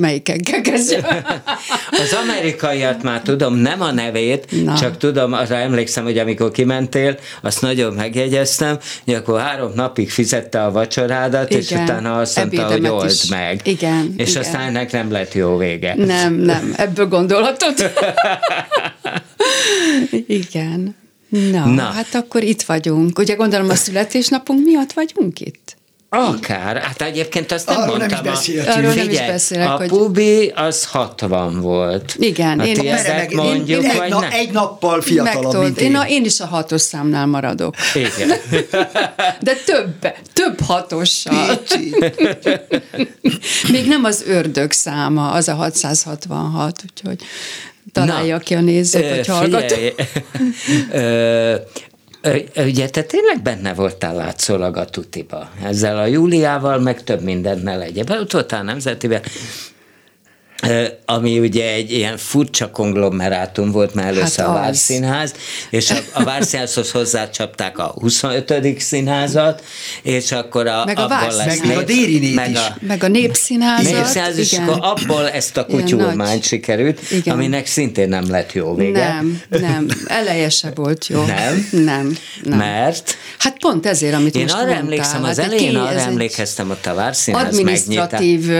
melyikkel 0.00 0.60
kezdjük? 0.62 1.06
Az 2.02 2.16
amerikaiat 2.24 3.02
már 3.02 3.22
tudom, 3.22 3.54
nem 3.54 3.80
a 3.80 3.92
nevét, 3.92 4.64
Na. 4.64 4.78
csak 4.78 4.96
tudom, 4.96 5.32
arra 5.32 5.54
emlékszem, 5.54 6.04
hogy 6.04 6.18
amikor 6.18 6.50
kimentél, 6.50 7.18
azt 7.42 7.60
nagyon 7.60 7.92
megjegyeztem, 7.92 8.78
hogy 9.04 9.14
akkor 9.14 9.40
három 9.40 9.72
napig 9.74 10.10
fizette 10.10 10.64
a 10.64 10.70
vacsorádat, 10.70 11.50
Igen. 11.50 11.60
és 11.62 11.70
utána 11.70 12.18
azt 12.18 12.36
mondta, 12.36 12.66
hogy 12.66 12.86
old 12.88 13.10
is. 13.10 13.26
meg. 13.26 13.60
Igen. 13.64 14.14
És 14.16 14.30
Igen. 14.30 14.42
aztán 14.42 14.60
ennek 14.60 14.92
nem 14.92 15.10
lett 15.12 15.34
jó 15.34 15.56
vége. 15.56 15.94
Nem, 15.96 16.34
nem, 16.34 16.74
ebből 16.76 17.06
gondolhatod. 17.06 17.74
Igen. 20.26 20.96
Na, 21.28 21.64
Na, 21.66 21.82
hát 21.82 22.14
akkor 22.14 22.42
itt 22.42 22.62
vagyunk. 22.62 23.18
Ugye 23.18 23.34
gondolom 23.34 23.68
a 23.68 23.74
születésnapunk 23.74 24.64
miatt 24.64 24.92
vagyunk 24.92 25.40
itt? 25.40 25.76
Akár, 26.10 26.76
hát 26.76 27.02
egyébként 27.02 27.52
azt 27.52 27.68
nem 27.68 27.80
Arról 27.80 27.96
mondtam. 27.96 28.24
Nem 28.24 28.32
is 28.32 28.66
Arról 28.66 28.94
nem 28.94 29.10
is 29.10 29.20
beszélek, 29.20 29.68
a 29.68 29.76
hogy... 29.76 29.88
Pubi 29.88 30.52
az 30.54 30.84
60 30.84 31.60
volt. 31.60 32.16
Igen. 32.18 32.60
A 32.60 32.66
én, 32.66 32.76
meg, 33.06 33.34
mondjuk, 33.34 33.82
én, 33.82 33.90
én 33.90 34.02
egy, 34.02 34.10
na, 34.10 34.30
egy 34.30 34.50
nappal 34.50 35.00
fiatalabb, 35.00 35.42
Megtolt. 35.42 35.64
mint 35.64 35.80
én. 35.80 35.94
Én, 35.94 36.02
én 36.06 36.24
is 36.24 36.40
a 36.40 36.46
hatos 36.46 36.80
számnál 36.80 37.26
maradok. 37.26 37.74
Igen. 37.94 38.28
De 39.40 39.54
több, 39.64 40.12
több 40.32 40.60
hatossal. 40.60 41.60
Még 43.72 43.86
nem 43.86 44.04
az 44.04 44.24
ördög 44.26 44.72
száma, 44.72 45.30
az 45.30 45.48
a 45.48 45.54
666, 45.54 46.82
úgyhogy 46.90 47.22
találja 47.92 48.36
Na, 48.36 48.40
ki 48.42 48.54
a 48.54 48.60
nézőt, 48.60 49.08
vagy 49.08 49.26
hallgató. 49.26 49.74
Ugye 52.56 52.88
te 52.88 53.02
tényleg 53.02 53.42
benne 53.42 53.74
voltál 53.74 54.14
látszólag 54.14 54.76
a 54.76 54.84
tutiba. 54.84 55.50
Ezzel 55.64 55.98
a 55.98 56.06
Júliával, 56.06 56.78
meg 56.78 57.04
több 57.04 57.22
mindennel 57.22 57.82
egyébként. 57.82 58.20
Ott 58.20 58.32
voltál 58.32 58.62
nemzetiben 58.62 59.22
ami 61.04 61.38
ugye 61.38 61.72
egy 61.72 61.92
ilyen 61.92 62.16
furcsa 62.16 62.70
konglomerátum 62.70 63.70
volt 63.70 63.94
már 63.94 64.06
először 64.06 64.44
hát 64.44 64.54
a 64.54 64.58
Várszínház, 64.58 65.34
és 65.70 65.90
a, 65.90 65.96
a 66.12 66.24
Várszínházhoz 66.24 66.90
hozzácsapták 66.90 67.78
a 67.78 67.94
25. 68.00 68.80
színházat, 68.80 69.64
és 70.02 70.32
akkor 70.32 70.66
a, 70.66 70.84
meg 70.84 70.98
a 70.98 71.02
abból 71.02 71.36
lesz 71.36 71.60
meg, 71.60 71.76
a 71.76 71.82
Déri 71.82 72.34
meg 72.34 72.50
is. 72.50 72.58
A, 72.58 72.76
meg 72.80 73.02
a 73.02 73.08
Népszínházat. 73.08 73.92
Népszínház, 73.92 74.38
és 74.38 74.52
akkor 74.52 74.78
abból 74.80 75.30
ezt 75.30 75.56
a 75.56 75.66
kutyulmányt 75.66 76.42
sikerült, 76.42 77.10
igen. 77.10 77.34
aminek 77.34 77.66
szintén 77.66 78.08
nem 78.08 78.30
lett 78.30 78.52
jó 78.52 78.74
vége. 78.74 79.08
Nem, 79.08 79.42
nem, 79.48 79.88
eleje 80.06 80.48
se 80.48 80.70
volt 80.74 81.06
jó. 81.06 81.24
Nem? 81.24 81.68
Nem. 81.70 82.16
nem. 82.42 82.58
Mert? 82.58 83.16
Hát 83.38 83.58
pont 83.58 83.86
ezért, 83.86 84.14
amit 84.14 84.34
Én 84.34 84.42
most 84.42 84.54
arra 84.54 84.62
mondtál. 84.62 84.82
emlékszem, 84.82 85.24
az 85.24 85.36
hát 85.36 85.46
elején 85.46 85.76
arra 85.76 86.00
emlékeztem, 86.00 86.70
ott 86.70 86.86
a 86.86 86.94
Várszínház 86.94 87.46
Adminisztratív 87.46 88.50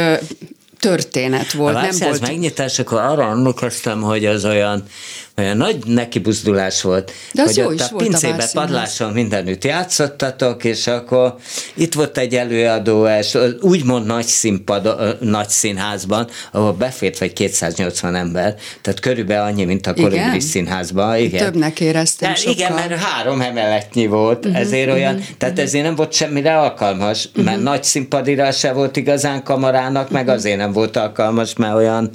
történet 0.79 1.53
volt. 1.53 1.77
A 1.77 1.81
nem 1.81 1.97
volt... 1.99 2.21
megnyitásakor 2.21 3.01
arra 3.01 3.31
emlékeztem, 3.31 4.03
hogy 4.03 4.27
az 4.27 4.45
olyan 4.45 4.85
olyan 5.39 5.57
nagy 5.57 5.77
nekibuzdulás 5.87 6.83
volt, 6.83 7.13
De 7.33 7.43
hogy 7.43 7.61
ott 7.61 7.81
a 7.81 7.97
pincébe, 7.97 8.43
a 8.43 8.49
padláson 8.53 9.13
mindenütt 9.13 9.65
játszottatok, 9.65 10.65
és 10.65 10.87
akkor 10.87 11.35
itt 11.75 11.95
volt 11.95 12.19
egy 12.19 12.35
előadó, 12.35 13.09
úgymond 13.61 14.07
nagy 14.07 14.27
színpad, 14.27 15.17
nagy 15.21 15.49
színházban, 15.49 16.29
ahol 16.53 16.73
befért 16.73 17.19
vagy 17.19 17.33
280 17.33 18.15
ember, 18.15 18.55
tehát 18.83 19.01
körülbelül 19.01 19.45
annyi, 19.45 19.65
mint 19.65 19.87
a 19.87 19.95
Kolibri 19.95 20.41
színházban. 20.41 21.17
Igen. 21.17 21.45
Többnek 21.45 21.81
éreztem 21.81 22.35
sokkal. 22.35 22.53
Igen, 22.53 22.73
mert 22.73 22.95
három 22.95 23.41
emeletnyi 23.41 24.07
volt, 24.07 24.45
uh-huh, 24.47 24.61
ezért 24.61 24.91
olyan, 24.91 25.15
uh-huh, 25.15 25.37
tehát 25.39 25.59
ezért 25.59 25.85
nem 25.85 25.95
volt 25.95 26.13
semmire 26.13 26.59
alkalmas, 26.59 27.25
uh-huh. 27.25 27.45
mert 27.45 27.63
nagy 27.63 27.85
színpadira 27.85 28.53
se 28.53 28.73
volt 28.73 28.97
igazán 28.97 29.43
kamarának, 29.43 30.03
uh-huh. 30.03 30.19
meg 30.19 30.29
azért 30.29 30.57
nem 30.57 30.73
volt 30.73 30.97
alkalmas, 30.97 31.55
mert 31.57 31.75
olyan 31.75 32.11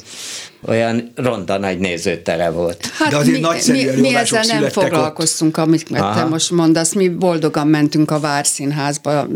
olyan 0.67 1.11
ronda 1.15 1.57
nagy 1.57 1.79
nézőtere 1.79 2.49
volt. 2.49 2.85
Hát 2.93 3.09
De 3.09 3.17
azért 3.17 3.35
mi, 3.35 3.39
nagyszerű 3.39 3.91
mi, 3.91 3.99
mi 3.99 4.15
ezzel 4.15 4.43
nem 4.47 4.69
foglalkoztunk, 4.69 5.57
ott. 5.57 5.65
amit 5.65 5.85
Aha. 5.91 6.19
te 6.19 6.25
most 6.25 6.51
mondasz, 6.51 6.93
mi 6.93 7.09
boldogan 7.09 7.67
mentünk 7.67 8.11
a 8.11 8.19
Várszínházba 8.19 9.27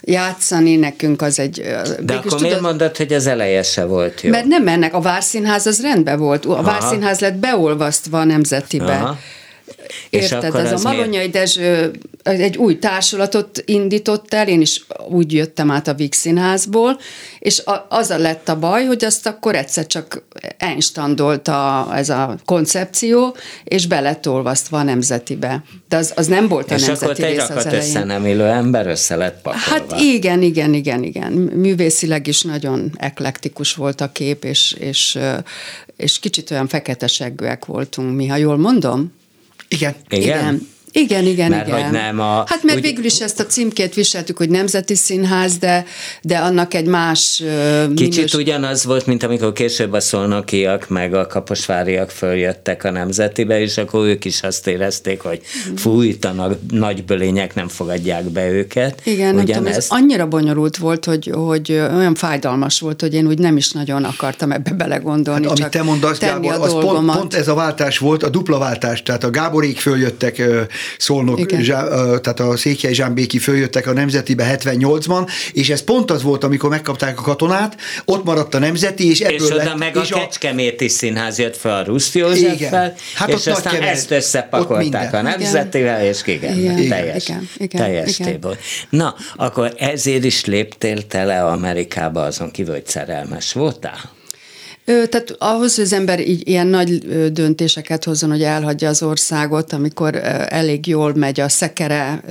játszani, 0.00 0.76
nekünk 0.76 1.22
az 1.22 1.38
egy... 1.38 1.60
De 2.00 2.14
akkor 2.14 2.22
tudod, 2.22 2.40
miért 2.40 2.60
mondod, 2.60 2.96
hogy 2.96 3.12
az 3.12 3.26
eleje 3.26 3.62
se 3.62 3.84
volt 3.84 4.20
jó? 4.20 4.30
Mert 4.30 4.46
nem 4.46 4.68
ennek, 4.68 4.94
a 4.94 5.00
Várszínház 5.00 5.66
az 5.66 5.80
rendben 5.80 6.18
volt, 6.18 6.44
a 6.44 6.50
Aha. 6.50 6.62
Várszínház 6.62 7.20
lett 7.20 7.34
beolvasztva 7.34 8.20
a 8.20 8.24
Nemzetibe. 8.24 8.92
Aha. 8.92 9.18
Érted, 10.10 10.54
ez 10.54 10.72
a 10.72 10.88
Maronyai 10.88 11.28
Dezső 11.28 11.90
egy 12.22 12.56
új 12.56 12.78
társulatot 12.78 13.62
indított 13.64 14.34
el, 14.34 14.48
én 14.48 14.60
is 14.60 14.86
úgy 15.08 15.32
jöttem 15.32 15.70
át 15.70 15.88
a 15.88 15.94
Vix 15.94 16.18
színházból, 16.18 16.98
és 17.38 17.62
az 17.88 18.10
a 18.10 18.18
lett 18.18 18.48
a 18.48 18.58
baj, 18.58 18.84
hogy 18.84 19.04
azt 19.04 19.26
akkor 19.26 19.54
egyszer 19.54 19.86
csak 19.86 20.22
einstandolt 20.58 21.48
a, 21.48 21.88
ez 21.94 22.08
a 22.08 22.36
koncepció, 22.44 23.36
és 23.64 23.86
be 23.86 24.00
lett 24.00 24.28
olvasztva 24.28 24.78
a 24.78 24.82
nemzetibe. 24.82 25.64
De 25.88 25.96
az, 25.96 26.12
az 26.16 26.26
nem 26.26 26.48
volt 26.48 26.70
a 26.70 26.74
és 26.74 26.84
nemzeti 26.84 27.22
rész 27.22 27.48
az 27.48 27.66
elején. 27.66 27.84
össze 27.84 28.04
nem 28.04 28.26
élő 28.26 28.46
ember 28.46 28.86
össze 28.86 29.16
lett 29.16 29.42
pakolva. 29.42 29.64
Hát 29.66 30.00
igen, 30.00 30.42
igen, 30.42 30.74
igen, 30.74 31.02
igen. 31.02 31.32
Művészileg 31.32 32.26
is 32.26 32.42
nagyon 32.42 32.92
eklektikus 32.96 33.74
volt 33.74 34.00
a 34.00 34.12
kép, 34.12 34.44
és, 34.44 34.72
és, 34.72 35.18
és 35.96 36.18
kicsit 36.18 36.50
olyan 36.50 36.68
feketeseggőek 36.68 37.64
voltunk 37.64 38.16
mi, 38.16 38.26
ha 38.26 38.36
jól 38.36 38.56
mondom. 38.56 39.12
Igen. 39.74 39.94
Igen? 40.08 40.38
Igen. 40.38 40.73
Igen, 40.96 41.26
igen, 41.26 41.50
mert 41.50 41.66
igen. 41.66 41.82
Hogy 41.82 41.92
nem 41.92 42.20
a, 42.20 42.44
hát 42.46 42.62
mert 42.62 42.76
úgy, 42.76 42.82
végül 42.82 43.04
is 43.04 43.20
ezt 43.20 43.40
a 43.40 43.46
címkét 43.46 43.94
viseltük, 43.94 44.36
hogy 44.36 44.48
Nemzeti 44.48 44.94
Színház, 44.94 45.56
de, 45.58 45.84
de 46.22 46.38
annak 46.38 46.74
egy 46.74 46.86
más 46.86 47.42
Kicsit 47.94 48.14
minős... 48.14 48.34
ugyanaz 48.34 48.84
volt, 48.84 49.06
mint 49.06 49.22
amikor 49.22 49.52
később 49.52 49.92
a 49.92 50.00
szolnokiak 50.00 50.88
meg 50.88 51.14
a 51.14 51.26
kaposváriak 51.26 52.10
följöttek 52.10 52.84
a 52.84 52.90
Nemzetibe, 52.90 53.60
és 53.60 53.78
akkor 53.78 54.06
ők 54.06 54.24
is 54.24 54.42
azt 54.42 54.66
érezték, 54.66 55.20
hogy 55.20 55.40
fújtanak, 55.76 56.58
nagy 56.70 57.04
bölények 57.04 57.54
nem 57.54 57.68
fogadják 57.68 58.24
be 58.24 58.50
őket. 58.50 59.00
Igen, 59.04 59.34
nem 59.34 59.44
tudom, 59.44 59.66
ez 59.66 59.86
annyira 59.88 60.26
bonyolult 60.26 60.76
volt, 60.76 61.04
hogy, 61.04 61.30
hogy 61.34 61.70
olyan 61.72 62.14
fájdalmas 62.14 62.80
volt, 62.80 63.00
hogy 63.00 63.14
én 63.14 63.26
úgy 63.26 63.38
nem 63.38 63.56
is 63.56 63.70
nagyon 63.70 64.04
akartam 64.04 64.52
ebbe 64.52 64.70
belegondolni. 64.70 65.48
Hát, 65.48 65.58
amit 65.58 65.70
te 65.70 65.82
mondasz, 65.82 66.18
Gábor, 66.18 66.52
az 66.52 66.72
pont, 66.72 67.12
pont, 67.12 67.34
ez 67.34 67.48
a 67.48 67.54
váltás 67.54 67.98
volt, 67.98 68.22
a 68.22 68.28
dupla 68.28 68.58
váltás, 68.58 69.02
tehát 69.02 69.24
a 69.24 69.30
Gáborék 69.30 69.78
följöttek 69.78 70.42
Szolnok, 70.98 71.50
zsá, 71.60 71.84
tehát 72.20 72.40
a 72.40 72.56
Székely 72.56 72.92
Zsámbéki 72.92 73.38
följöttek 73.38 73.86
a 73.86 73.92
Nemzetibe 73.92 74.56
78-ban, 74.58 75.30
és 75.52 75.70
ez 75.70 75.82
pont 75.82 76.10
az 76.10 76.22
volt, 76.22 76.44
amikor 76.44 76.70
megkapták 76.70 77.18
a 77.18 77.22
katonát, 77.22 77.76
ott 78.04 78.24
maradt 78.24 78.54
a 78.54 78.58
Nemzeti, 78.58 79.10
és 79.10 79.20
ebből 79.20 79.36
És 79.36 79.42
oda 79.42 79.56
lett, 79.56 79.76
meg 79.76 79.96
a 79.96 80.02
Kecskeméti 80.02 80.88
Színház 80.88 81.38
jött 81.38 81.56
fel 81.56 81.76
a 81.76 81.82
Rusz 81.82 82.14
Józseffel, 82.14 82.94
hát 83.14 83.28
és 83.28 83.46
aztán 83.46 83.72
kever, 83.72 83.88
ezt 83.88 84.10
összepakolták 84.10 85.14
a 85.14 85.22
Nemzetivel, 85.22 86.04
és 86.04 86.20
igen, 86.24 86.58
igen, 86.58 86.88
teljes, 86.88 87.28
igen, 87.28 87.48
igen, 87.56 87.80
teljes 87.80 88.18
igen. 88.18 88.40
Na, 88.90 89.14
akkor 89.36 89.74
ezért 89.76 90.24
is 90.24 90.44
léptél 90.44 91.06
tele 91.06 91.44
Amerikába 91.44 92.22
azon 92.22 92.50
kívül, 92.50 92.72
hogy 92.72 92.86
szerelmes 92.86 93.52
voltál? 93.52 94.12
Tehát 94.84 95.36
ahhoz, 95.38 95.74
hogy 95.74 95.84
az 95.84 95.92
ember 95.92 96.20
így 96.20 96.48
ilyen 96.48 96.66
nagy 96.66 96.98
döntéseket 97.32 98.04
hozzon, 98.04 98.30
hogy 98.30 98.42
elhagyja 98.42 98.88
az 98.88 99.02
országot, 99.02 99.72
amikor 99.72 100.14
elég 100.48 100.86
jól 100.86 101.14
megy 101.14 101.40
a 101.40 101.48
szekere. 101.48 102.22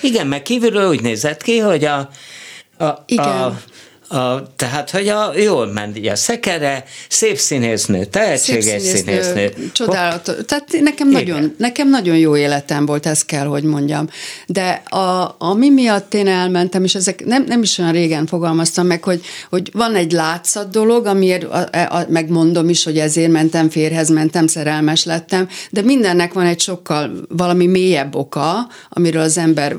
Igen, 0.00 0.26
meg 0.26 0.42
kívülről 0.42 0.88
úgy 0.88 1.02
nézett 1.02 1.42
ki, 1.42 1.58
hogy 1.58 1.84
a, 1.84 2.08
a, 2.78 3.04
Igen. 3.06 3.24
a 3.24 3.60
a, 4.14 4.52
tehát, 4.56 4.90
hogy 4.90 5.08
a, 5.08 5.32
jól 5.38 5.72
ment 5.72 6.06
a 6.06 6.16
szekere, 6.16 6.84
szép 7.08 7.38
színésznő, 7.38 8.04
tehetséges 8.04 8.64
szép 8.64 8.80
színésznő. 8.80 9.22
színésznő. 9.22 9.70
Csodálatos. 9.72 10.34
Tehát 10.46 10.68
nekem 10.80 11.08
nagyon, 11.08 11.54
nekem 11.58 11.88
nagyon 11.88 12.16
jó 12.16 12.36
életem 12.36 12.86
volt, 12.86 13.06
ezt 13.06 13.26
kell, 13.26 13.46
hogy 13.46 13.62
mondjam. 13.62 14.08
De 14.46 14.82
a, 14.88 15.34
a 15.38 15.54
mi 15.54 15.70
miatt 15.70 16.14
én 16.14 16.26
elmentem, 16.26 16.84
és 16.84 16.94
ezek 16.94 17.24
nem, 17.24 17.44
nem 17.46 17.62
is 17.62 17.78
olyan 17.78 17.92
régen 17.92 18.26
fogalmaztam 18.26 18.86
meg, 18.86 19.04
hogy, 19.04 19.20
hogy 19.50 19.70
van 19.72 19.94
egy 19.94 20.12
látszat 20.12 20.70
dolog, 20.70 21.06
amiért 21.06 21.44
a, 21.44 21.68
a, 21.72 22.06
megmondom 22.08 22.68
is, 22.68 22.84
hogy 22.84 22.98
ezért 22.98 23.30
mentem 23.30 23.70
férhez, 23.70 24.08
mentem, 24.08 24.46
szerelmes 24.46 25.04
lettem, 25.04 25.48
de 25.70 25.82
mindennek 25.82 26.32
van 26.32 26.46
egy 26.46 26.60
sokkal 26.60 27.10
valami 27.28 27.66
mélyebb 27.66 28.14
oka, 28.14 28.68
amiről 28.88 29.22
az 29.22 29.38
ember 29.38 29.76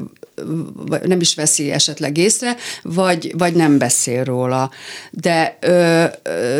nem 1.04 1.20
is 1.20 1.36
veszi 1.36 1.72
esetleg 1.72 2.18
észre, 2.18 2.56
vagy, 2.84 3.34
vagy 3.38 3.54
nem 3.54 3.78
beszél 3.78 4.24
róla. 4.24 4.72
De, 5.12 5.58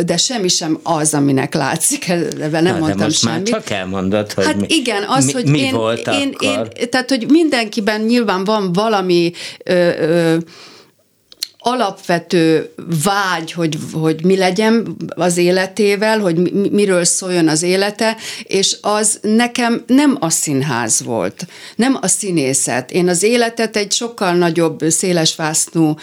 de 0.06 0.18
semmi 0.18 0.48
sem 0.48 0.80
az, 0.84 1.14
aminek 1.14 1.54
látszik, 1.54 2.10
ebben 2.42 2.64
nem 2.64 2.74
Na, 2.74 2.80
mondtam 2.80 2.98
de 2.98 3.04
most 3.04 3.20
semmit. 3.20 3.52
már 3.52 3.62
csak 3.62 3.70
elmondod, 3.70 4.34
hogy 4.34 4.46
Hát 4.46 4.56
mi, 4.56 4.66
igen, 4.70 5.04
az, 5.08 5.26
mi, 5.26 5.32
hogy 5.32 5.46
mi 5.46 5.60
én, 5.60 5.74
volt 5.74 6.08
én, 6.08 6.36
én, 6.40 6.68
tehát, 6.90 7.10
hogy 7.10 7.26
mindenkiben 7.30 8.02
nyilván 8.02 8.44
van 8.44 8.74
valami 8.74 9.32
ö, 9.64 9.74
ö, 10.00 10.38
alapvető 11.68 12.70
vágy, 13.04 13.52
hogy, 13.52 13.78
hogy 13.94 14.26
mi 14.26 14.38
legyen 14.38 14.96
az 15.08 15.38
életével, 15.38 16.20
hogy 16.20 16.38
mi, 16.38 16.70
miről 16.72 17.04
szóljon 17.04 17.48
az 17.48 17.64
élete, 17.64 18.18
és 18.44 18.78
az 18.82 19.20
nekem 19.22 19.84
nem 19.88 20.18
a 20.20 20.30
színház 20.30 21.04
volt, 21.04 21.48
nem 21.76 21.98
a 22.02 22.08
színészet. 22.08 22.92
Én 22.92 23.10
az 23.10 23.24
életet 23.24 23.76
egy 23.76 23.92
sokkal 23.92 24.34
nagyobb, 24.34 24.80
szélesvásznú 24.90 25.96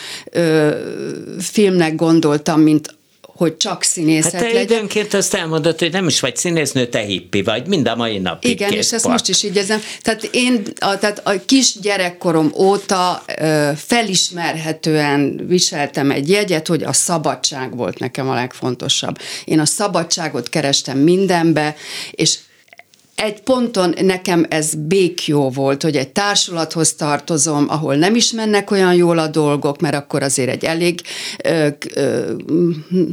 filmnek 1.39 1.95
gondoltam, 1.95 2.61
mint 2.61 2.95
hogy 3.43 3.57
csak 3.57 3.82
színészet 3.82 4.32
hát 4.32 4.40
te 4.40 4.47
legyen. 4.47 4.62
időnként 4.62 5.14
azt 5.14 5.34
elmondod, 5.34 5.78
hogy 5.78 5.93
nem 5.93 6.07
is 6.07 6.20
vagy 6.20 6.36
színésznő, 6.36 6.86
te 6.86 6.99
hippi 6.99 7.43
vagy, 7.43 7.66
mind 7.66 7.88
a 7.88 7.97
mai 7.97 8.18
napig. 8.18 8.51
Igen, 8.51 8.72
és 8.72 8.93
ezt 8.93 9.09
most 9.09 9.28
is 9.28 9.43
így 9.43 9.57
érzem. 9.57 9.82
Tehát 10.03 10.28
én 10.32 10.62
a, 10.78 10.99
tehát 10.99 11.20
a 11.24 11.32
kis 11.47 11.74
gyerekkorom 11.80 12.53
óta 12.57 13.22
ö, 13.38 13.70
felismerhetően 13.76 15.40
viseltem 15.47 16.11
egy 16.11 16.28
jegyet, 16.28 16.66
hogy 16.66 16.82
a 16.82 16.93
szabadság 16.93 17.76
volt 17.76 17.99
nekem 17.99 18.28
a 18.28 18.34
legfontosabb. 18.34 19.18
Én 19.45 19.59
a 19.59 19.66
szabadságot 19.66 20.49
kerestem 20.49 20.99
mindenbe, 20.99 21.76
és 22.11 22.38
egy 23.23 23.41
ponton 23.41 23.95
nekem 24.01 24.47
ez 24.49 24.75
békjó 24.75 25.51
volt, 25.51 25.83
hogy 25.83 25.97
egy 25.97 26.09
társulathoz 26.09 26.95
tartozom, 26.95 27.66
ahol 27.68 27.95
nem 27.95 28.14
is 28.14 28.33
mennek 28.33 28.70
olyan 28.70 28.95
jól 28.95 29.18
a 29.18 29.27
dolgok, 29.27 29.81
mert 29.81 29.95
akkor 29.95 30.23
azért 30.23 30.51
egy 30.51 30.64
elég 30.64 31.01
ö, 31.45 31.66
ö, 31.95 32.31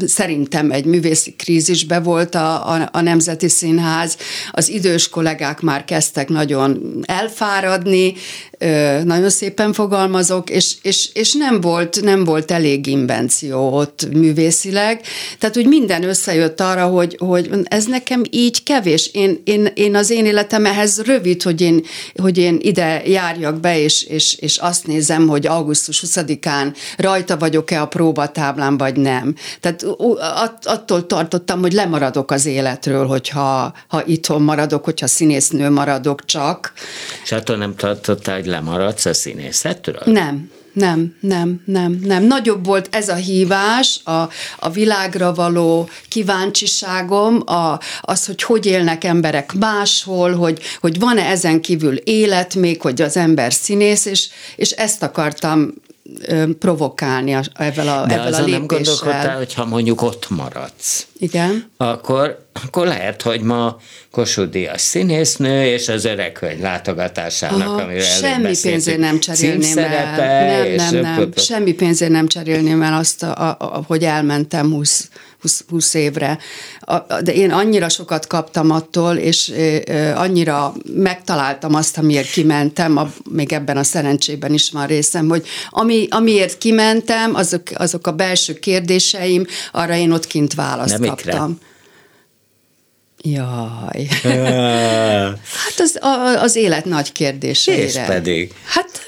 szerintem 0.05 0.71
egy 0.71 0.85
művészi 0.85 1.31
krízisbe 1.31 1.99
volt 1.99 2.35
a, 2.35 2.71
a, 2.73 2.89
a 2.91 3.01
Nemzeti 3.01 3.47
Színház, 3.47 4.17
az 4.51 4.69
idős 4.69 5.09
kollégák 5.09 5.61
már 5.61 5.85
kezdtek 5.85 6.29
nagyon 6.29 7.01
elfáradni, 7.05 8.13
ö, 8.57 9.03
nagyon 9.03 9.29
szépen 9.29 9.73
fogalmazok, 9.73 10.49
és, 10.49 10.75
és, 10.81 11.09
és 11.13 11.33
nem, 11.33 11.61
volt, 11.61 12.01
nem 12.01 12.23
volt 12.23 12.51
elég 12.51 12.87
invenció 12.87 13.73
ott 13.77 14.07
művészileg, 14.13 15.01
tehát 15.39 15.57
úgy 15.57 15.67
minden 15.67 16.03
összejött 16.03 16.59
arra, 16.59 16.85
hogy, 16.85 17.15
hogy 17.19 17.49
ez 17.63 17.85
nekem 17.85 18.23
így 18.29 18.63
kevés. 18.63 19.09
Én, 19.13 19.41
én, 19.43 19.71
én 19.73 19.95
az 19.99 20.09
én 20.09 20.25
életem 20.25 20.65
ehhez 20.65 21.01
rövid, 21.01 21.43
hogy 21.43 21.61
én, 21.61 21.85
hogy 22.15 22.37
én 22.37 22.57
ide 22.61 23.01
járjak 23.05 23.59
be, 23.59 23.79
és, 23.79 24.03
és, 24.03 24.33
és 24.33 24.57
azt 24.57 24.87
nézem, 24.87 25.27
hogy 25.27 25.47
augusztus 25.47 26.03
20-án 26.07 26.75
rajta 26.97 27.37
vagyok-e 27.37 27.81
a 27.81 27.87
próbatáblán, 27.87 28.77
vagy 28.77 28.95
nem. 28.95 29.35
Tehát 29.59 29.85
attól 30.63 31.05
tartottam, 31.05 31.59
hogy 31.59 31.73
lemaradok 31.73 32.31
az 32.31 32.45
életről, 32.45 33.05
hogyha 33.05 33.73
ha 33.87 34.05
itthon 34.05 34.41
maradok, 34.41 34.83
hogyha 34.83 35.07
színésznő 35.07 35.69
maradok 35.69 36.25
csak. 36.25 36.73
És 37.23 37.31
attól 37.31 37.55
nem 37.57 37.75
tartottál, 37.75 38.35
hogy 38.35 38.45
lemaradsz 38.45 39.05
a 39.05 39.13
színészetről? 39.13 40.01
Nem 40.05 40.49
nem, 40.79 41.15
nem, 41.19 41.61
nem, 41.65 41.99
nem. 42.03 42.23
Nagyobb 42.23 42.65
volt 42.65 42.95
ez 42.95 43.09
a 43.09 43.15
hívás, 43.15 43.99
a, 44.03 44.29
a 44.59 44.69
világra 44.69 45.33
való 45.33 45.89
kíváncsiságom, 46.07 47.41
a, 47.45 47.79
az, 48.01 48.25
hogy 48.25 48.43
hogy 48.43 48.65
élnek 48.65 49.03
emberek 49.03 49.53
máshol, 49.53 50.35
hogy, 50.35 50.61
hogy 50.79 50.99
van-e 50.99 51.25
ezen 51.25 51.61
kívül 51.61 51.95
élet 51.95 52.55
még, 52.55 52.81
hogy 52.81 53.01
az 53.01 53.17
ember 53.17 53.53
színész, 53.53 54.05
és, 54.05 54.29
és 54.55 54.71
ezt 54.71 55.03
akartam 55.03 55.73
provokálni 56.59 57.37
ezzel 57.53 57.87
a, 57.87 58.05
De 58.05 58.13
ezzel 58.13 58.33
a 58.33 58.45
lépéssel. 58.45 58.47
nem 58.47 58.67
gondolkodtál, 58.67 59.37
hogyha 59.37 59.65
mondjuk 59.65 60.01
ott 60.01 60.29
maradsz. 60.29 61.07
Igen. 61.19 61.71
Akkor, 61.77 62.45
akkor 62.63 62.87
lehet, 62.87 63.21
hogy 63.21 63.41
ma 63.41 63.77
Kossuth 64.11 64.49
Díjas 64.49 64.81
színésznő, 64.81 65.65
és 65.65 65.87
az 65.87 66.05
öreg 66.05 66.37
hölgy 66.37 66.59
látogatásának, 66.59 67.67
Aha, 67.67 67.81
amiről 67.81 68.01
Semmi 68.01 68.51
pénzért 68.61 68.97
nem 68.99 69.19
cserélném 69.19 69.77
el. 69.77 70.75
Nem, 70.75 70.91
nem, 70.91 71.01
nem. 71.01 71.29
Semmi 71.35 71.73
pénzért 71.73 72.11
nem 72.11 72.27
cserélném 72.27 72.81
el 72.81 72.93
azt, 72.93 73.23
a, 73.23 73.49
a, 73.49 73.57
a, 73.59 73.83
hogy 73.87 74.03
elmentem 74.03 74.71
20 74.71 75.09
20, 75.41 75.63
20 75.69 75.93
évre. 75.93 76.37
De 77.21 77.33
én 77.33 77.51
annyira 77.51 77.89
sokat 77.89 78.27
kaptam 78.27 78.71
attól, 78.71 79.15
és 79.15 79.53
annyira 80.15 80.73
megtaláltam 80.93 81.73
azt, 81.73 81.97
amiért 81.97 82.29
kimentem, 82.29 82.97
a, 82.97 83.11
még 83.29 83.53
ebben 83.53 83.77
a 83.77 83.83
szerencsében 83.83 84.53
is 84.53 84.71
van 84.71 84.87
részem, 84.87 85.27
hogy 85.29 85.47
ami, 85.69 86.07
amiért 86.09 86.57
kimentem, 86.57 87.35
azok, 87.35 87.63
azok 87.73 88.07
a 88.07 88.11
belső 88.11 88.53
kérdéseim, 88.53 89.45
arra 89.71 89.95
én 89.95 90.11
ott 90.11 90.27
kint 90.27 90.53
választ 90.53 90.97
Nem 90.97 91.09
kaptam. 91.09 91.51
Ikre. 91.51 91.67
Jaj. 93.21 94.07
hát 95.63 95.77
az, 95.77 95.99
az 96.41 96.55
élet 96.55 96.85
nagy 96.85 97.11
kérdéseire. 97.11 97.83
És 97.83 97.99
pedig? 98.07 98.53
Hát, 98.63 99.07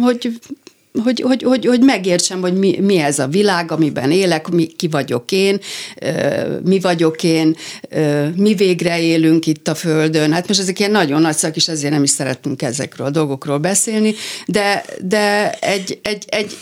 hogy 0.00 0.32
hogy, 1.04 1.20
hogy, 1.20 1.42
hogy, 1.42 1.66
hogy 1.66 1.80
megértsem, 1.80 2.40
hogy 2.40 2.58
mi, 2.58 2.78
mi 2.80 2.98
ez 2.98 3.18
a 3.18 3.26
világ, 3.26 3.72
amiben 3.72 4.10
élek, 4.10 4.48
mi, 4.48 4.66
ki 4.66 4.88
vagyok 4.88 5.32
én, 5.32 5.60
mi 6.64 6.80
vagyok 6.80 7.22
én, 7.22 7.56
mi 8.36 8.54
végre 8.54 9.00
élünk 9.00 9.46
itt 9.46 9.68
a 9.68 9.74
Földön. 9.74 10.32
Hát 10.32 10.48
most 10.48 10.60
ezek 10.60 10.78
ilyen 10.78 10.90
nagyon 10.90 11.20
nagy 11.20 11.36
szak, 11.36 11.56
és 11.56 11.68
ezért 11.68 11.92
nem 11.92 12.02
is 12.02 12.10
szeretünk 12.10 12.62
ezekről 12.62 13.06
a 13.06 13.10
dolgokról 13.10 13.58
beszélni, 13.58 14.14
de, 14.46 14.84
de 15.02 15.52
egy, 15.52 15.98
egy, 16.02 16.24
egy, 16.28 16.56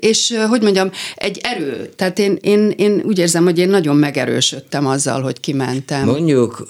és 0.00 0.34
hogy 0.48 0.62
mondjam, 0.62 0.90
egy 1.14 1.40
erő. 1.42 1.90
Tehát 1.96 2.18
én, 2.18 2.38
én, 2.40 2.72
én 2.76 3.02
úgy 3.04 3.18
érzem, 3.18 3.44
hogy 3.44 3.58
én 3.58 3.68
nagyon 3.68 3.96
megerősödtem 3.96 4.86
azzal, 4.86 5.22
hogy 5.22 5.40
kimentem. 5.40 6.04
Mondjuk 6.04 6.66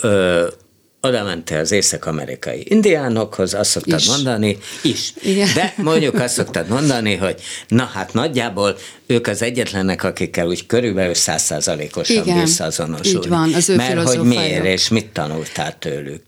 oda 1.06 1.24
mentél 1.24 1.58
az 1.58 1.72
észak-amerikai 1.72 2.66
indiánokhoz, 2.68 3.54
azt 3.54 3.70
szoktad 3.70 4.00
is. 4.00 4.06
mondani, 4.06 4.58
is. 4.82 5.12
Igen. 5.22 5.48
De 5.54 5.74
mondjuk 5.76 6.14
azt 6.14 6.34
szoktad 6.34 6.68
mondani, 6.68 7.14
hogy 7.14 7.34
na 7.68 7.90
hát 7.94 8.12
nagyjából 8.12 8.76
ők 9.06 9.26
az 9.26 9.42
egyetlenek, 9.42 10.04
akikkel 10.04 10.46
úgy 10.46 10.66
körülbelül 10.66 11.14
százszázalékosan 11.14 12.40
visszazonosulni. 12.40 13.24
Így 13.24 13.28
van, 13.28 13.54
az 13.54 13.68
ő 13.68 13.76
Mert 13.76 14.08
hogy 14.08 14.20
miért, 14.20 14.64
és 14.64 14.88
mit 14.88 15.06
tanultál 15.06 15.78
tőlük? 15.78 16.22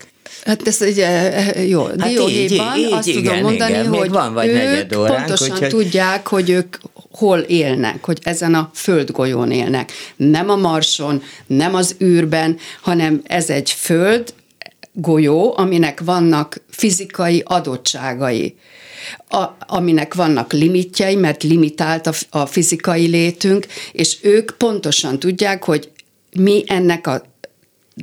Hát 0.45 0.67
ez 0.67 0.81
ugye, 0.81 1.43
jó, 1.67 1.85
hát 1.85 1.97
dióhéjban 1.97 2.77
így, 2.77 2.87
így, 2.87 2.93
azt 2.93 3.09
igen, 3.09 3.23
tudom 3.23 3.41
mondani, 3.41 3.71
igen, 3.71 3.87
hogy 3.87 4.11
van 4.11 4.35
vagy 4.35 4.49
ők 4.49 4.99
óránk, 4.99 5.17
pontosan 5.17 5.51
úgyhogy... 5.51 5.69
tudják, 5.69 6.27
hogy 6.27 6.51
ők 6.51 6.77
hol 7.11 7.39
élnek, 7.39 8.05
hogy 8.05 8.19
ezen 8.23 8.55
a 8.55 8.71
földgolyón 8.75 9.51
élnek. 9.51 9.93
Nem 10.17 10.51
a 10.51 10.57
Marson, 10.57 11.23
nem 11.47 11.75
az 11.75 11.97
űrben, 12.03 12.57
hanem 12.81 13.21
ez 13.25 13.51
egy 13.51 13.71
föld, 13.71 14.33
golyó, 15.01 15.55
aminek 15.57 16.01
vannak 16.01 16.61
fizikai 16.71 17.43
adottságai, 17.45 18.57
a, 19.29 19.45
aminek 19.67 20.15
vannak 20.15 20.53
limitjei, 20.53 21.15
mert 21.15 21.43
limitált 21.43 22.07
a, 22.07 22.13
a 22.31 22.47
fizikai 22.47 23.07
létünk, 23.07 23.67
és 23.93 24.19
ők 24.23 24.51
pontosan 24.57 25.19
tudják, 25.19 25.65
hogy 25.65 25.91
mi 26.33 26.65
ennek 26.67 27.07
a 27.07 27.23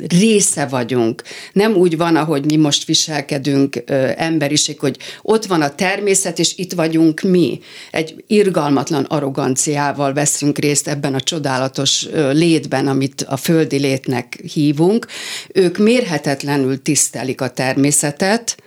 része 0.08 0.66
vagyunk. 0.66 1.24
Nem 1.54 1.74
úgy 1.76 1.98
van, 1.98 2.16
ahogy 2.16 2.46
mi 2.46 2.56
most 2.56 2.86
viselkedünk 2.86 3.84
ö, 3.86 4.10
emberiség, 4.16 4.80
hogy 4.80 4.98
ott 5.22 5.46
van 5.46 5.62
a 5.62 5.76
természet, 5.76 6.40
és 6.40 6.58
itt 6.58 6.74
vagyunk 6.74 7.22
mi. 7.22 7.60
Egy 7.92 8.24
irgalmatlan 8.28 9.04
arroganciával 9.04 10.14
veszünk 10.14 10.58
részt 10.58 10.88
ebben 10.88 11.14
a 11.14 11.22
csodálatos 11.22 12.08
ö, 12.12 12.32
létben, 12.32 12.88
amit 12.88 13.22
a 13.22 13.38
földi 13.38 13.78
létnek 13.78 14.40
hívunk. 14.54 15.08
Ők 15.54 15.78
mérhetetlenül 15.78 16.82
tisztelik 16.82 17.42
a 17.42 17.50
természetet, 17.50 18.58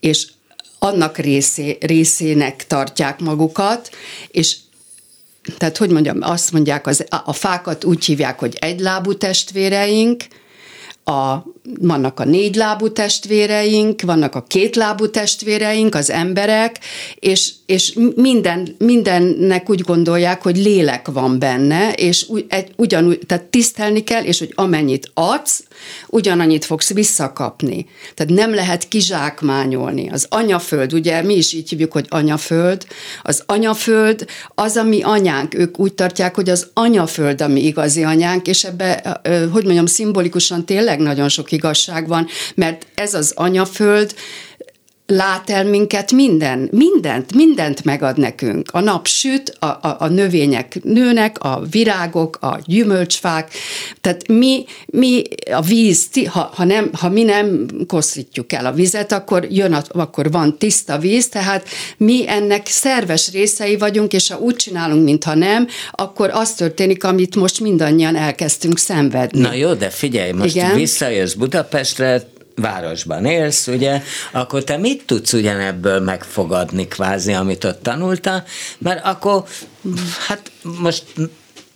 és 0.00 0.26
annak 0.78 1.18
részé, 1.18 1.78
részének 1.80 2.66
tartják 2.66 3.20
magukat, 3.20 3.90
és 4.30 4.56
tehát 5.58 5.76
hogy 5.76 5.90
mondjam, 5.90 6.18
azt 6.20 6.52
mondják, 6.52 6.86
az, 6.86 7.04
a 7.24 7.32
fákat 7.32 7.84
úgy 7.84 8.04
hívják, 8.04 8.38
hogy 8.38 8.56
egylábú 8.60 9.14
testvéreink, 9.14 10.24
a, 11.10 11.44
vannak 11.80 12.20
a 12.20 12.24
négylábú 12.24 12.92
testvéreink, 12.92 14.02
vannak 14.02 14.34
a 14.34 14.42
kétlábú 14.42 15.10
testvéreink, 15.10 15.94
az 15.94 16.10
emberek, 16.10 16.78
és, 17.14 17.52
és 17.66 17.98
minden, 18.14 18.74
mindennek 18.78 19.70
úgy 19.70 19.80
gondolják, 19.80 20.42
hogy 20.42 20.56
lélek 20.56 21.08
van 21.08 21.38
benne, 21.38 21.92
és 21.92 22.26
ugyanúgy, 22.76 23.18
tehát 23.26 23.44
tisztelni 23.44 24.04
kell, 24.04 24.24
és 24.24 24.38
hogy 24.38 24.52
amennyit 24.54 25.10
adsz, 25.14 25.64
ugyanannyit 26.06 26.64
fogsz 26.64 26.92
visszakapni. 26.92 27.86
Tehát 28.14 28.32
nem 28.32 28.54
lehet 28.54 28.88
kizsákmányolni. 28.88 30.08
Az 30.10 30.26
anyaföld, 30.28 30.92
ugye 30.92 31.22
mi 31.22 31.34
is 31.34 31.52
így 31.52 31.68
hívjuk, 31.68 31.92
hogy 31.92 32.06
anyaföld, 32.08 32.86
az 33.22 33.42
anyaföld 33.46 34.26
az, 34.54 34.76
ami 34.76 35.02
anyánk. 35.02 35.54
Ők 35.54 35.78
úgy 35.78 35.94
tartják, 35.94 36.34
hogy 36.34 36.48
az 36.48 36.66
anyaföld, 36.72 37.40
ami 37.40 37.64
igazi 37.64 38.02
anyánk, 38.02 38.46
és 38.46 38.64
ebbe, 38.64 39.20
hogy 39.52 39.64
mondjam, 39.64 39.86
szimbolikusan 39.86 40.64
tényleg 40.64 40.98
nagyon 40.98 41.28
sok 41.28 41.52
igazság 41.60 42.08
van, 42.08 42.26
mert 42.54 42.86
ez 42.94 43.14
az 43.14 43.32
anyaföld, 43.36 44.14
lát 45.10 45.50
el 45.50 45.64
minket 45.64 46.12
minden, 46.12 46.68
mindent, 46.72 47.34
mindent 47.34 47.84
megad 47.84 48.18
nekünk. 48.18 48.68
A 48.72 48.80
nap 48.80 49.06
süt, 49.06 49.56
a, 49.58 49.66
a, 49.66 49.96
a 49.98 50.08
növények 50.08 50.78
nőnek, 50.82 51.38
a 51.38 51.62
virágok, 51.70 52.38
a 52.40 52.58
gyümölcsfák, 52.64 53.50
tehát 54.00 54.28
mi, 54.28 54.64
mi 54.86 55.22
a 55.52 55.60
víz, 55.60 56.08
ha, 56.26 56.50
ha, 56.54 56.64
nem, 56.64 56.90
ha 56.92 57.08
mi 57.08 57.22
nem 57.22 57.66
koszítjuk 57.86 58.52
el 58.52 58.66
a 58.66 58.72
vizet, 58.72 59.12
akkor 59.12 59.46
jön, 59.50 59.72
a, 59.72 59.82
akkor 59.88 60.30
van 60.30 60.58
tiszta 60.58 60.98
víz, 60.98 61.28
tehát 61.28 61.68
mi 61.96 62.28
ennek 62.28 62.66
szerves 62.66 63.30
részei 63.32 63.76
vagyunk, 63.76 64.12
és 64.12 64.30
ha 64.30 64.38
úgy 64.38 64.56
csinálunk, 64.56 65.04
mintha 65.04 65.34
nem, 65.34 65.66
akkor 65.90 66.30
az 66.32 66.54
történik, 66.54 67.04
amit 67.04 67.36
most 67.36 67.60
mindannyian 67.60 68.16
elkezdtünk 68.16 68.78
szenvedni. 68.78 69.40
Na 69.40 69.52
jó, 69.52 69.72
de 69.72 69.90
figyelj, 69.90 70.32
most 70.32 70.54
Igen? 70.54 70.74
visszajössz 70.74 71.34
Budapestre, 71.34 72.22
városban 72.60 73.24
élsz, 73.24 73.66
ugye, 73.66 74.02
akkor 74.32 74.64
te 74.64 74.76
mit 74.76 75.02
tudsz 75.06 75.32
ugyanebből 75.32 76.00
megfogadni 76.00 76.88
kvázi, 76.88 77.32
amit 77.32 77.64
ott 77.64 77.82
tanultál, 77.82 78.44
mert 78.78 79.04
akkor, 79.04 79.44
hát 80.26 80.50
most, 80.62 81.04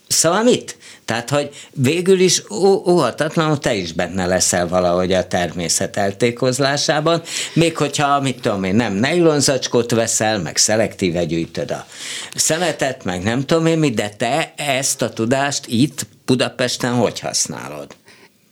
szóval 0.08 0.42
mit? 0.42 0.76
Tehát, 1.04 1.30
hogy 1.30 1.50
végül 1.70 2.20
is 2.20 2.42
óhatatlanul 2.86 3.58
te 3.58 3.74
is 3.74 3.92
benne 3.92 4.26
leszel 4.26 4.68
valahogy 4.68 5.12
a 5.12 5.26
természet 5.26 5.96
eltékozlásában, 5.96 7.22
még 7.52 7.76
hogyha, 7.76 8.20
mit 8.20 8.40
tudom 8.40 8.64
én, 8.64 8.74
nem 8.74 8.92
nejlonzacskót 8.92 9.90
veszel, 9.90 10.38
meg 10.38 10.56
szelektíve 10.56 11.24
gyűjtöd 11.24 11.70
a 11.70 11.86
szemetet, 12.34 13.04
meg 13.04 13.22
nem 13.22 13.44
tudom 13.46 13.66
én 13.66 13.78
mit, 13.78 13.94
de 13.94 14.08
te 14.08 14.52
ezt 14.56 15.02
a 15.02 15.10
tudást 15.10 15.66
itt 15.66 16.06
Budapesten 16.24 16.92
hogy 16.92 17.20
használod? 17.20 17.96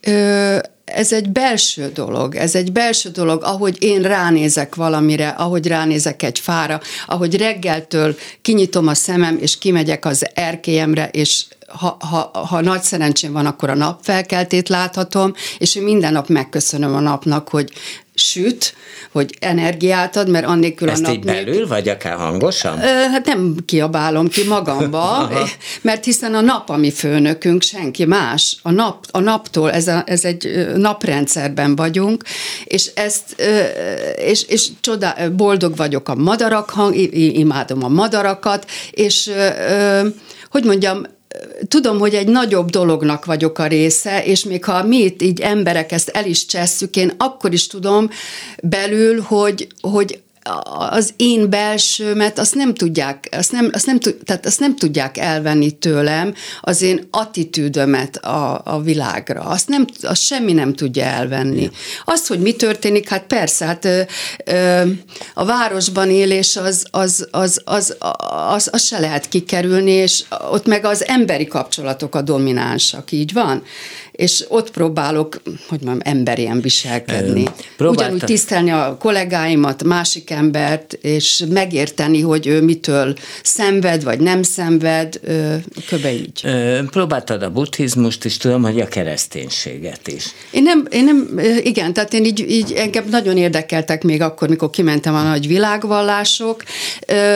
Ö, 0.01 0.57
ez 0.85 1.13
egy 1.13 1.29
belső 1.29 1.91
dolog, 1.93 2.35
ez 2.35 2.55
egy 2.55 2.71
belső 2.71 3.09
dolog, 3.09 3.43
ahogy 3.43 3.77
én 3.79 4.01
ránézek 4.01 4.75
valamire, 4.75 5.27
ahogy 5.27 5.67
ránézek 5.67 6.23
egy 6.23 6.39
fára, 6.39 6.81
ahogy 7.05 7.37
reggeltől 7.37 8.15
kinyitom 8.41 8.87
a 8.87 8.93
szemem, 8.93 9.37
és 9.41 9.57
kimegyek 9.57 10.05
az 10.05 10.25
erkélyemre, 10.33 11.09
és 11.11 11.45
ha, 11.67 11.97
ha, 11.99 12.45
ha 12.47 12.61
nagy 12.61 12.81
szerencsém 12.81 13.31
van, 13.31 13.45
akkor 13.45 13.69
a 13.69 13.75
napfelkeltét 13.75 14.69
láthatom, 14.69 15.33
és 15.57 15.75
én 15.75 15.83
minden 15.83 16.13
nap 16.13 16.27
megköszönöm 16.27 16.95
a 16.95 16.99
napnak, 16.99 17.49
hogy 17.49 17.71
süt, 18.15 18.75
hogy 19.11 19.35
energiát 19.39 20.15
ad, 20.15 20.29
mert 20.29 20.45
annélkül 20.45 20.89
Ezt 20.89 21.03
a 21.03 21.07
nap... 21.07 21.15
így 21.15 21.23
belül, 21.23 21.67
vagy 21.67 21.89
akár 21.89 22.15
hangosan? 22.15 22.77
Hát 22.77 23.25
nem 23.25 23.55
kiabálom 23.65 24.27
ki 24.27 24.43
magamba, 24.47 25.29
mert 25.81 26.05
hiszen 26.05 26.33
a 26.33 26.41
nap 26.41 26.69
a 26.69 26.77
mi 26.77 26.91
főnökünk, 26.91 27.61
senki 27.61 28.05
más. 28.05 28.57
A, 28.61 28.71
nap, 28.71 29.05
a 29.11 29.19
naptól, 29.19 29.71
ez, 29.71 29.87
a, 29.87 30.03
ez 30.05 30.25
egy 30.25 30.67
naprendszerben 30.75 31.75
vagyunk, 31.75 32.23
és 32.63 32.85
ezt, 32.93 33.41
és, 34.15 34.43
és 34.43 34.67
csodá, 34.81 35.27
boldog 35.27 35.75
vagyok 35.75 36.09
a 36.09 36.15
madarak 36.15 36.69
hang, 36.69 36.95
imádom 37.15 37.83
a 37.83 37.87
madarakat, 37.87 38.65
és 38.91 39.31
hogy 40.49 40.63
mondjam, 40.63 41.05
tudom, 41.67 41.99
hogy 41.99 42.13
egy 42.13 42.27
nagyobb 42.27 42.69
dolognak 42.69 43.25
vagyok 43.25 43.59
a 43.59 43.67
része, 43.67 44.23
és 44.23 44.43
még 44.43 44.65
ha 44.65 44.83
mi 44.83 44.97
itt 44.97 45.21
így 45.21 45.41
emberek 45.41 45.91
ezt 45.91 46.09
el 46.09 46.25
is 46.25 46.45
csesszük, 46.45 46.95
én 46.95 47.11
akkor 47.17 47.53
is 47.53 47.67
tudom 47.67 48.09
belül, 48.63 49.21
hogy, 49.21 49.67
hogy 49.81 50.22
az 50.89 51.13
én 51.17 51.49
belsőmet 51.49 52.39
azt 52.39 52.55
nem 52.55 52.73
tudják, 52.73 53.27
azt 53.31 53.51
nem, 53.51 53.69
azt 53.73 53.85
nem, 53.85 53.99
tehát 53.99 54.45
azt 54.45 54.59
nem 54.59 54.75
tudják 54.75 55.17
elvenni 55.17 55.71
tőlem, 55.71 56.33
az 56.61 56.81
én 56.81 57.07
attitűdömet 57.11 58.15
a, 58.15 58.61
a 58.63 58.81
világra. 58.81 59.41
Azt, 59.41 59.67
nem, 59.67 59.85
azt 60.01 60.21
semmi 60.21 60.53
nem 60.53 60.73
tudja 60.73 61.03
elvenni. 61.03 61.69
Azt, 62.05 62.27
hogy 62.27 62.39
mi 62.39 62.53
történik, 62.53 63.09
hát 63.09 63.23
persze, 63.23 63.65
hát 63.65 63.85
ö, 63.85 64.01
ö, 64.45 64.81
a 65.33 65.45
városban 65.45 66.09
élés 66.09 66.55
az, 66.55 66.85
az, 66.91 67.27
az, 67.31 67.61
az, 67.65 67.95
az, 68.53 68.69
az 68.71 68.83
se 68.83 68.99
lehet 68.99 69.27
kikerülni, 69.29 69.91
és 69.91 70.23
ott 70.51 70.65
meg 70.65 70.85
az 70.85 71.07
emberi 71.07 71.47
kapcsolatok 71.47 72.15
a 72.15 72.21
dominánsak, 72.21 73.11
így 73.11 73.33
van 73.33 73.63
és 74.13 74.45
ott 74.47 74.71
próbálok, 74.71 75.41
hogy 75.67 75.81
mondjam, 75.81 76.15
emberien 76.15 76.61
viselkedni. 76.61 77.43
Próbálta. 77.77 78.03
Ugyanúgy 78.03 78.23
tisztelni 78.23 78.71
a 78.71 78.97
kollégáimat, 78.99 79.83
másik 79.83 80.29
embert, 80.29 80.93
és 80.93 81.43
megérteni, 81.49 82.21
hogy 82.21 82.47
ő 82.47 82.61
mitől 82.61 83.15
szenved, 83.43 84.03
vagy 84.03 84.19
nem 84.19 84.43
szenved, 84.43 85.19
köbe 85.87 86.13
így. 86.13 86.41
Próbáltad 86.89 87.43
a 87.43 87.51
buddhizmust 87.51 88.25
is, 88.25 88.37
tudom, 88.37 88.63
hogy 88.63 88.79
a 88.79 88.87
kereszténységet 88.87 90.07
is. 90.07 90.25
Én 90.51 90.63
nem, 90.63 90.87
én 90.91 91.03
nem 91.03 91.39
igen, 91.63 91.93
tehát 91.93 92.13
én 92.13 92.25
így, 92.25 92.49
így 92.49 92.71
engem 92.71 93.05
nagyon 93.09 93.37
érdekeltek 93.37 94.03
még 94.03 94.21
akkor, 94.21 94.49
mikor 94.49 94.69
kimentem 94.69 95.15
a 95.15 95.23
nagy 95.23 95.47
világvallások, 95.47 96.63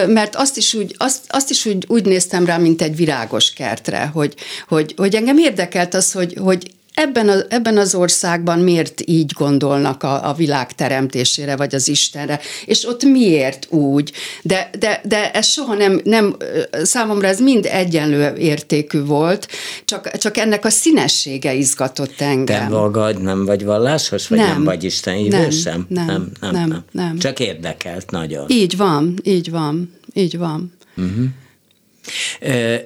mert 0.08 0.36
azt 0.36 0.58
is 0.58 0.74
úgy, 0.74 0.96
azt, 0.98 1.20
azt 1.28 1.50
is 1.50 1.66
úgy, 1.66 1.86
úgy 1.88 2.06
néztem 2.06 2.46
rá, 2.46 2.58
mint 2.58 2.82
egy 2.82 2.96
virágos 2.96 3.54
kertre, 3.54 4.10
hogy, 4.14 4.34
hogy, 4.68 4.94
hogy 4.98 5.16
engem 5.16 5.38
érdekelt 5.38 5.94
az, 5.94 6.12
hogy, 6.12 6.36
hogy 6.40 6.76
ebben, 6.98 7.30
a, 7.30 7.36
ebben 7.50 7.78
az 7.78 7.96
országban 7.96 8.60
miért 8.60 9.02
így 9.06 9.32
gondolnak 9.38 10.04
a, 10.04 10.30
a 10.30 10.34
világ 10.34 10.72
teremtésére, 10.76 11.56
vagy 11.56 11.76
az 11.76 11.88
Istenre, 11.88 12.40
és 12.66 12.88
ott 12.88 13.04
miért 13.04 13.68
úgy. 13.70 14.12
De, 14.42 14.70
de, 14.80 15.02
de 15.04 15.32
ez 15.32 15.48
soha 15.48 15.74
nem, 15.74 16.02
nem, 16.04 16.36
számomra 16.84 17.28
ez 17.28 17.40
mind 17.40 17.66
egyenlő 17.66 18.34
értékű 18.36 19.04
volt, 19.04 19.48
csak, 19.86 20.18
csak 20.18 20.38
ennek 20.38 20.66
a 20.66 20.70
színessége 20.70 21.54
izgatott 21.54 22.22
engem. 22.22 22.70
Te 22.70 22.76
magad 22.76 23.22
nem 23.22 23.46
vagy 23.46 23.66
vallásos, 23.66 24.28
vagy 24.28 24.38
nem, 24.38 24.48
nem 24.48 24.64
vagy 24.64 24.84
Isten 24.84 25.22
nem, 25.22 25.50
sem? 25.50 25.86
Nem, 25.90 26.06
nem, 26.06 26.32
nem, 26.42 26.68
nem, 26.68 26.84
nem. 26.92 27.18
Csak 27.18 27.40
érdekelt 27.40 28.12
nagyon. 28.12 28.46
Így 28.50 28.78
van, 28.78 29.20
így 29.24 29.52
van, 29.52 29.94
így 30.14 30.38
van. 30.38 30.74
Uh-huh. 30.98 31.26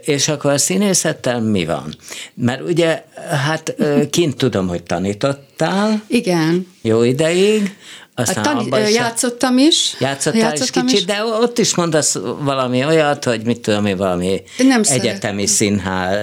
És 0.01 0.27
akkor 0.27 0.51
a 0.51 0.57
színészettel 0.57 1.41
mi 1.41 1.65
van? 1.65 1.95
Mert 2.33 2.61
ugye, 2.61 3.03
hát 3.45 3.75
kint 4.09 4.37
tudom, 4.37 4.67
hogy 4.67 4.83
tanított, 4.83 5.51
tanítottál. 5.61 6.03
Igen. 6.07 6.67
Jó 6.81 7.03
ideig. 7.03 7.75
Aztán 8.15 8.43
tani- 8.43 8.87
is 8.87 8.95
játszottam 8.95 9.57
is. 9.57 9.95
Játszottál 9.99 10.39
játszottam 10.39 10.85
is 10.85 10.91
kicsit, 10.91 11.09
is. 11.09 11.15
de 11.15 11.23
ott 11.23 11.57
is 11.57 11.75
mondasz 11.75 12.17
valami 12.39 12.85
olyat, 12.85 13.23
hogy 13.23 13.45
mit 13.45 13.59
tudom 13.59 13.85
én, 13.85 13.97
valami 13.97 14.41
nem 14.57 14.81
egyetemi 14.83 15.45
színház, 15.45 16.15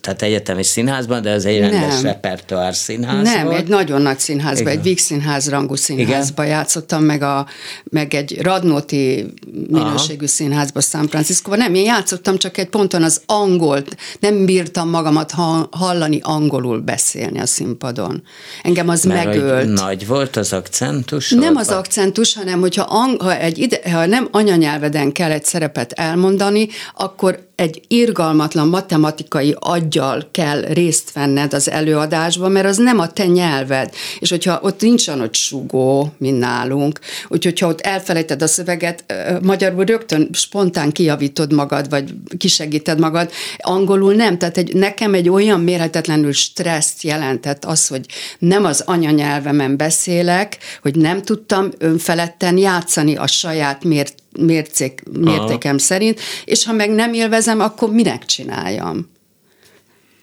tehát 0.00 0.22
egyetemi 0.22 0.62
színházban, 0.62 1.22
de 1.22 1.30
az 1.30 1.44
egy 1.44 1.58
rendes 1.58 2.02
repertoár 2.02 2.74
színház 2.74 3.22
Nem, 3.22 3.44
volt. 3.44 3.58
egy 3.58 3.68
nagyon 3.68 4.02
nagy 4.02 4.18
színházban, 4.18 4.72
egy 4.72 4.82
Víg 4.82 4.98
színház 4.98 5.48
rangú 5.48 5.74
színházban 5.74 6.44
Igen? 6.44 6.56
játszottam, 6.56 7.02
meg, 7.02 7.22
a, 7.22 7.46
meg 7.84 8.14
egy 8.14 8.40
Radnóti 8.42 9.32
minőségű 9.68 10.16
Aha. 10.16 10.26
színházba 10.26 10.80
San 10.80 11.08
Francisco. 11.08 11.54
Nem, 11.54 11.74
én 11.74 11.84
játszottam 11.84 12.36
csak 12.38 12.58
egy 12.58 12.68
ponton 12.68 13.02
az 13.02 13.20
angolt, 13.26 13.96
nem 14.20 14.44
bírtam 14.44 14.88
magamat 14.90 15.32
hallani 15.70 16.18
angolul 16.22 16.80
beszélni 16.80 17.40
a 17.40 17.46
színpadon. 17.46 18.22
Engem 18.62 18.88
az 18.88 19.04
Mert 19.04 19.24
megölt. 19.24 19.72
nagy 19.72 20.06
volt 20.06 20.36
az 20.36 20.43
akcentus? 20.52 21.30
Nem 21.30 21.56
az 21.56 21.68
akcentus, 21.68 22.34
hanem 22.34 22.60
hogyha 22.60 22.82
ang- 22.82 23.22
ha, 23.22 23.36
egy 23.36 23.58
ide, 23.58 23.90
ha 23.90 24.06
nem 24.06 24.28
anyanyelveden 24.30 25.12
kell 25.12 25.30
egy 25.30 25.44
szerepet 25.44 25.92
elmondani, 25.92 26.68
akkor 26.94 27.48
egy 27.56 27.82
irgalmatlan 27.88 28.68
matematikai 28.68 29.56
aggyal 29.58 30.28
kell 30.30 30.60
részt 30.60 31.12
venned 31.12 31.54
az 31.54 31.70
előadásban, 31.70 32.52
mert 32.52 32.66
az 32.66 32.76
nem 32.76 32.98
a 32.98 33.12
te 33.12 33.26
nyelved. 33.26 33.94
És 34.18 34.30
hogyha 34.30 34.58
ott 34.62 34.80
nincsen 34.80 35.20
ott 35.20 35.34
sugó, 35.34 36.12
mint 36.18 36.38
nálunk, 36.38 36.98
úgyhogy 37.28 37.58
ha 37.58 37.66
ott 37.66 37.80
elfelejted 37.80 38.42
a 38.42 38.46
szöveget, 38.46 39.04
magyarul 39.42 39.84
rögtön 39.84 40.28
spontán 40.32 40.92
kijavítod 40.92 41.52
magad, 41.52 41.88
vagy 41.88 42.14
kisegíted 42.38 42.98
magad, 42.98 43.30
angolul 43.58 44.14
nem. 44.14 44.38
Tehát 44.38 44.56
egy, 44.56 44.74
nekem 44.74 45.14
egy 45.14 45.28
olyan 45.28 45.60
mérhetetlenül 45.60 46.32
stresszt 46.32 47.02
jelentett 47.02 47.64
az, 47.64 47.86
hogy 47.86 48.06
nem 48.38 48.64
az 48.64 48.82
anyanyelvemen 48.86 49.76
beszélek, 49.76 50.58
hogy 50.82 50.96
nem 50.96 51.22
tudtam 51.22 51.70
önfeledten 51.78 52.56
játszani 52.58 53.16
a 53.16 53.26
saját 53.26 53.84
mért 53.84 54.23
mércék, 54.38 55.02
mértékem 55.12 55.74
Aha. 55.74 55.84
szerint, 55.84 56.20
és 56.44 56.64
ha 56.64 56.72
meg 56.72 56.90
nem 56.90 57.12
élvezem, 57.12 57.60
akkor 57.60 57.90
minek 57.90 58.24
csináljam? 58.24 59.10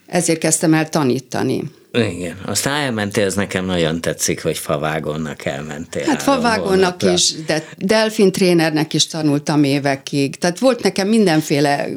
Ezért 0.05 0.39
kezdtem 0.39 0.74
el 0.74 0.89
tanítani. 0.89 1.64
Igen, 1.93 2.37
aztán 2.45 2.81
elmentél, 2.81 3.25
ez 3.25 3.33
nekem 3.33 3.65
nagyon 3.65 4.01
tetszik, 4.01 4.43
hogy 4.43 4.57
favágonnak 4.57 5.45
elmentél. 5.45 6.03
Hát 6.05 6.21
favágonnak 6.21 7.03
is, 7.03 7.33
de 7.45 7.63
delfin 7.77 8.31
trénernek 8.31 8.93
is 8.93 9.07
tanultam 9.07 9.63
évekig. 9.63 10.35
Tehát 10.35 10.59
volt 10.59 10.83
nekem 10.83 11.07
mindenféle 11.07 11.87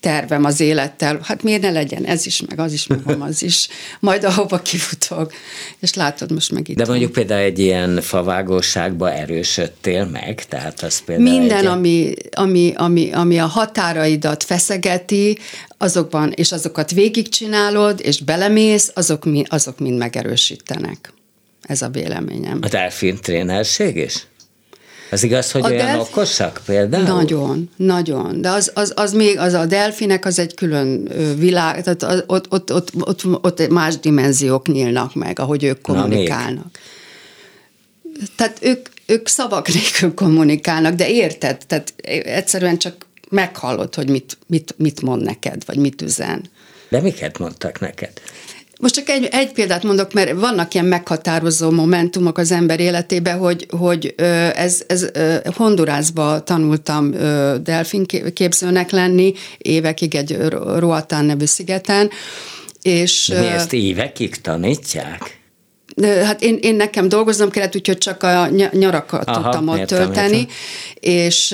tervem 0.00 0.44
az 0.44 0.60
élettel. 0.60 1.20
Hát 1.22 1.42
miért 1.42 1.62
ne 1.62 1.70
legyen 1.70 2.04
ez 2.04 2.26
is, 2.26 2.42
meg 2.48 2.58
az 2.58 2.72
is, 2.72 2.86
meg 2.86 3.00
az 3.28 3.42
is. 3.42 3.68
Majd 4.00 4.24
ahova 4.24 4.58
kifutok. 4.58 5.32
És 5.78 5.94
látod, 5.94 6.32
most 6.32 6.52
meg 6.52 6.68
itt 6.68 6.76
De 6.76 6.86
mondjuk 6.86 7.12
például 7.12 7.42
egy 7.42 7.58
ilyen 7.58 8.00
favágóságba 8.00 9.12
erősödtél 9.12 10.04
meg, 10.04 10.44
tehát 10.44 10.82
az 10.82 10.98
például 11.04 11.38
Minden, 11.38 11.58
egy... 11.58 11.66
ami, 11.66 12.14
ami, 12.30 12.72
ami, 12.76 13.12
ami 13.12 13.38
a 13.38 13.46
határaidat 13.46 14.44
feszegeti, 14.44 15.38
azokban, 15.78 16.32
és 16.32 16.52
azokat 16.52 16.90
végigcsinálod, 16.90 18.00
és 18.02 18.20
belemész, 18.20 18.90
azok, 18.94 19.22
azok 19.48 19.78
mind 19.78 19.98
megerősítenek. 19.98 21.12
Ez 21.62 21.82
a 21.82 21.88
véleményem. 21.88 22.58
A 22.62 22.68
delfin 22.68 23.16
trénerség 23.20 23.96
is? 23.96 24.26
Az 25.10 25.22
igaz, 25.22 25.50
hogy 25.50 25.62
a 25.62 25.66
olyan 25.66 25.86
delf... 25.86 26.08
okosak 26.08 26.60
például? 26.66 27.04
Nagyon, 27.04 27.70
nagyon. 27.76 28.40
De 28.40 28.50
az, 28.50 28.70
az, 28.74 28.92
az 28.96 29.12
még, 29.12 29.38
az 29.38 29.52
a 29.52 29.66
delfinek 29.66 30.24
az 30.24 30.38
egy 30.38 30.54
külön 30.54 31.08
világ, 31.38 31.82
tehát 31.82 32.02
az, 32.02 32.24
ott, 32.26 32.52
ott, 32.52 32.72
ott, 32.72 32.90
ott, 33.00 33.24
ott 33.24 33.68
más 33.68 33.98
dimenziók 33.98 34.66
nyílnak 34.66 35.14
meg, 35.14 35.38
ahogy 35.38 35.64
ők 35.64 35.80
kommunikálnak. 35.80 36.78
Tehát 38.36 38.58
ők, 38.60 38.88
ők 39.06 39.28
szavak 39.28 39.68
nélkül 39.68 40.14
kommunikálnak, 40.14 40.94
de 40.94 41.08
érted? 41.10 41.58
Tehát 41.66 41.94
egyszerűen 42.24 42.78
csak 42.78 43.06
meghallod, 43.30 43.94
hogy 43.94 44.08
mit, 44.10 44.38
mit, 44.46 44.74
mit 44.76 45.02
mond 45.02 45.22
neked, 45.22 45.62
vagy 45.66 45.76
mit 45.76 46.02
üzen. 46.02 46.42
De 46.88 47.00
miket 47.00 47.38
mondtak 47.38 47.80
neked? 47.80 48.12
Most 48.80 48.94
csak 48.94 49.08
egy, 49.08 49.28
egy 49.30 49.52
példát 49.52 49.82
mondok, 49.82 50.12
mert 50.12 50.32
vannak 50.32 50.74
ilyen 50.74 50.86
meghatározó 50.86 51.70
momentumok 51.70 52.38
az 52.38 52.52
ember 52.52 52.80
életében, 52.80 53.38
hogy, 53.38 53.66
hogy 53.70 54.14
ez, 54.54 54.82
ez 54.86 55.10
Hondurásba 55.56 56.42
tanultam 56.42 57.10
delfin 57.62 58.06
képzőnek 58.34 58.90
lenni, 58.90 59.32
évekig 59.58 60.14
egy 60.14 60.36
Roatán 60.78 61.24
nevű 61.24 61.44
szigeten, 61.44 62.10
és... 62.82 63.28
Mi 63.28 63.46
ezt 63.46 63.72
évekig 63.72 64.40
tanítják? 64.40 65.37
Hát 66.02 66.42
én, 66.42 66.58
én 66.60 66.74
nekem 66.74 67.08
dolgoznom 67.08 67.50
kellett, 67.50 67.76
úgyhogy 67.76 67.98
csak 67.98 68.22
a 68.22 68.48
nyarakat 68.72 69.28
Aha, 69.28 69.42
tudtam 69.42 69.68
ott 69.68 69.78
értem, 69.78 69.98
tölteni, 69.98 70.36
értem. 70.36 70.52
és 71.00 71.48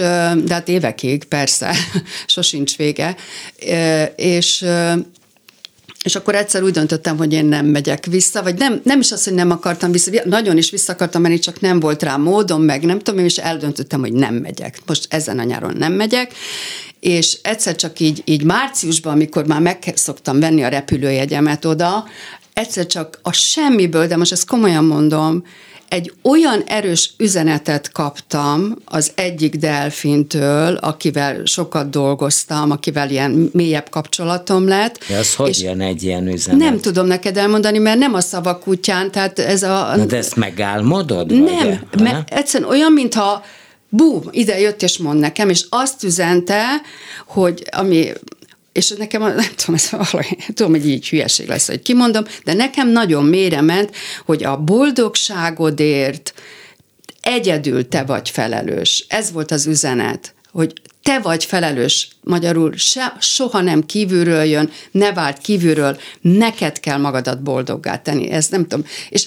de 0.45 0.55
hát 0.55 0.69
évekig, 0.69 1.25
persze, 1.25 1.75
sosincs 2.27 2.77
vége, 2.77 3.17
és 4.17 4.67
és 6.05 6.15
akkor 6.15 6.35
egyszer 6.35 6.63
úgy 6.63 6.73
döntöttem, 6.73 7.17
hogy 7.17 7.33
én 7.33 7.45
nem 7.45 7.67
megyek 7.67 8.07
vissza, 8.07 8.43
vagy 8.43 8.55
nem, 8.55 8.81
nem 8.85 9.01
is 9.01 9.13
az, 9.13 9.25
hogy 9.25 9.35
nem 9.35 9.51
akartam 9.51 9.93
vissza, 9.93 10.11
nagyon 10.25 10.57
is 10.57 10.71
vissza 10.71 10.93
akartam 10.93 11.23
menni, 11.23 11.39
csak 11.39 11.61
nem 11.61 11.81
volt 11.81 12.03
rá 12.03 12.17
módom, 12.17 12.63
meg 12.63 12.85
nem 12.85 12.99
tudom, 12.99 13.25
és 13.25 13.37
eldöntöttem, 13.37 14.01
hogy 14.01 14.13
nem 14.13 14.35
megyek. 14.35 14.79
Most 14.87 15.07
ezen 15.09 15.39
a 15.39 15.43
nyáron 15.43 15.75
nem 15.77 15.93
megyek, 15.93 16.35
és 17.01 17.39
egyszer 17.43 17.77
csak 17.77 18.01
így, 18.01 18.23
így 18.25 18.43
márciusban, 18.43 19.13
amikor 19.13 19.47
már 19.47 19.61
meg 19.61 19.93
szoktam 19.95 20.41
venni 20.41 20.63
a 20.63 20.69
repülőjegyemet 20.69 21.65
oda, 21.65 22.05
egyszer 22.55 22.87
csak 22.87 23.19
a 23.23 23.33
semmiből, 23.33 24.07
de 24.07 24.17
most 24.17 24.33
ezt 24.33 24.47
komolyan 24.47 24.85
mondom, 24.85 25.43
egy 25.89 26.13
olyan 26.23 26.63
erős 26.67 27.11
üzenetet 27.17 27.93
kaptam 27.93 28.77
az 28.85 29.13
egyik 29.15 29.55
delfintől, 29.55 30.75
akivel 30.75 31.45
sokat 31.45 31.91
dolgoztam, 31.91 32.71
akivel 32.71 33.11
ilyen 33.11 33.51
mélyebb 33.53 33.89
kapcsolatom 33.89 34.69
lett. 34.69 35.05
De 35.09 35.17
az 35.17 35.35
hogy 35.35 35.61
jön 35.61 35.81
egy 35.81 36.03
ilyen 36.03 36.29
üzenet? 36.29 36.61
Nem 36.61 36.81
tudom 36.81 37.07
neked 37.07 37.37
elmondani, 37.37 37.79
mert 37.79 37.99
nem 37.99 38.15
a 38.15 38.21
szavak 38.21 38.69
útján, 38.69 39.11
tehát 39.11 39.39
ez 39.39 39.63
a... 39.63 39.97
Na 39.97 40.05
de 40.05 40.17
ezt 40.17 40.37
megálmodod? 40.37 41.43
Nem, 41.43 41.81
mert 41.99 42.33
egyszerűen 42.33 42.71
olyan, 42.71 42.93
mintha 42.93 43.45
bum, 43.89 44.23
ide 44.31 44.61
jött 44.61 44.83
és 44.83 44.99
mond 44.99 45.21
nekem, 45.21 45.49
és 45.49 45.65
azt 45.69 46.03
üzente, 46.03 46.65
hogy 47.27 47.65
ami 47.71 48.13
és 48.75 48.91
nekem, 48.91 49.23
nem 49.23 49.55
tudom, 49.57 49.75
ez 49.75 49.91
valahogy, 49.91 50.37
tudom, 50.55 50.73
hogy 50.73 50.89
így 50.89 51.09
hülyeség 51.09 51.49
lesz, 51.49 51.67
hogy 51.67 51.83
kimondom, 51.83 52.25
de 52.45 52.53
nekem 52.53 52.89
nagyon 52.89 53.25
mélyre 53.25 53.61
ment, 53.61 53.97
hogy 54.25 54.45
a 54.45 54.57
boldogságodért 54.57 56.35
egyedül 57.21 57.89
te 57.89 58.03
vagy 58.03 58.31
felelős. 58.31 59.05
Ez 59.09 59.33
volt 59.33 59.51
az 59.51 59.67
üzenet, 59.67 60.35
hogy 60.53 60.73
te 61.03 61.21
vagy 61.21 61.45
felelős, 61.45 62.09
magyarul 62.23 62.73
se, 62.77 63.17
soha 63.21 63.61
nem 63.61 63.87
kívülről 63.87 64.43
jön, 64.43 64.71
ne 64.91 65.13
vált 65.13 65.39
kívülről, 65.39 66.01
neked 66.21 66.81
kell 66.81 66.99
magadat 66.99 67.43
boldoggá 67.43 67.99
tenni. 67.99 68.31
Ez 68.31 68.49
nem 68.49 68.67
tudom. 68.67 68.87
És 69.09 69.27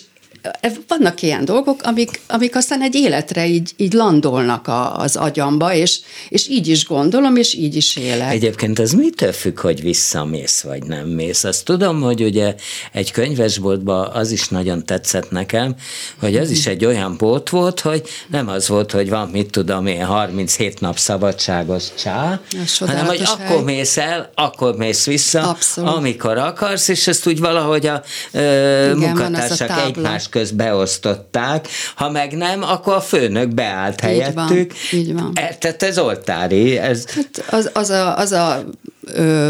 vannak 0.87 1.21
ilyen 1.21 1.45
dolgok, 1.45 1.81
amik, 1.83 2.21
amik 2.27 2.55
aztán 2.55 2.81
egy 2.81 2.95
életre 2.95 3.47
így, 3.47 3.71
így 3.77 3.93
landolnak 3.93 4.67
a, 4.67 4.97
az 4.97 5.15
agyamba, 5.15 5.73
és, 5.73 5.99
és 6.29 6.49
így 6.49 6.67
is 6.67 6.85
gondolom, 6.85 7.35
és 7.35 7.53
így 7.53 7.75
is 7.75 7.95
élek. 7.95 8.31
Egyébként 8.31 8.79
ez 8.79 8.91
mitől 8.91 9.31
függ, 9.31 9.59
hogy 9.59 9.81
visszamész, 9.81 10.61
vagy 10.61 10.83
nem 10.83 11.07
mész? 11.07 11.43
Azt 11.43 11.65
tudom, 11.65 12.01
hogy 12.01 12.23
ugye 12.23 12.55
egy 12.91 13.11
könyvesboltban 13.11 14.09
az 14.13 14.31
is 14.31 14.47
nagyon 14.47 14.85
tetszett 14.85 15.31
nekem, 15.31 15.75
hogy 16.19 16.35
az 16.35 16.49
is 16.49 16.65
egy 16.65 16.85
olyan 16.85 17.17
bolt 17.17 17.49
volt, 17.49 17.79
hogy 17.79 18.03
nem 18.27 18.47
az 18.47 18.67
volt, 18.67 18.91
hogy 18.91 19.09
van, 19.09 19.29
mit 19.29 19.51
tudom 19.51 19.85
én, 19.85 20.05
37 20.05 20.79
nap 20.79 20.97
szabadságos 20.97 21.83
csá, 21.99 22.39
hanem 22.79 23.05
hogy 23.05 23.21
hely. 23.21 23.47
akkor 23.47 23.63
mész 23.63 23.97
el, 23.97 24.31
akkor 24.35 24.75
mész 24.75 25.05
vissza, 25.05 25.49
Abszolút. 25.49 25.95
amikor 25.95 26.37
akarsz, 26.37 26.87
és 26.87 27.07
ezt 27.07 27.27
úgy 27.27 27.39
valahogy 27.39 27.85
a 27.85 28.03
ö, 28.31 28.39
Igen, 28.39 28.97
munkatársak 28.97 29.71
egymás 29.87 30.29
köz 30.38 30.51
beosztották, 30.51 31.67
ha 31.95 32.09
meg 32.11 32.33
nem, 32.33 32.63
akkor 32.63 32.93
a 32.93 33.01
főnök 33.01 33.53
beállt 33.53 33.93
így 33.93 34.01
helyettük. 34.01 34.73
Van, 34.91 34.99
így 34.99 35.13
van. 35.13 35.31
E, 35.33 35.55
tehát 35.59 35.83
ez 35.83 35.99
oltári. 35.99 36.77
Ez... 36.77 37.05
Hát 37.09 37.43
az, 37.49 37.69
az, 37.73 37.89
a, 37.89 38.17
az 38.17 38.31
a 38.31 38.63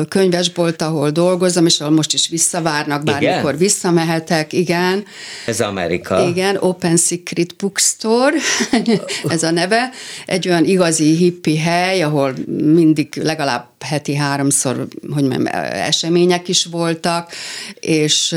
könyvesbolt, 0.09 0.81
ahol 0.81 1.09
dolgozom, 1.09 1.65
és 1.65 1.79
ahol 1.79 1.93
most 1.93 2.13
is 2.13 2.27
visszavárnak, 2.27 3.03
bármikor 3.03 3.57
visszamehetek, 3.57 4.53
igen. 4.53 5.03
Ez 5.45 5.61
Amerika. 5.61 6.27
Igen, 6.27 6.57
Open 6.59 6.97
Secret 6.97 7.55
Bookstore, 7.55 8.38
ez 9.27 9.43
a 9.43 9.51
neve. 9.51 9.89
Egy 10.25 10.47
olyan 10.47 10.65
igazi 10.65 11.15
hippi 11.15 11.57
hely, 11.57 12.01
ahol 12.01 12.33
mindig 12.61 13.19
legalább 13.23 13.67
heti 13.79 14.15
háromszor, 14.15 14.88
hogy 15.13 15.23
mondjam, 15.23 15.45
események 15.71 16.47
is 16.47 16.65
voltak, 16.65 17.31
és 17.79 18.35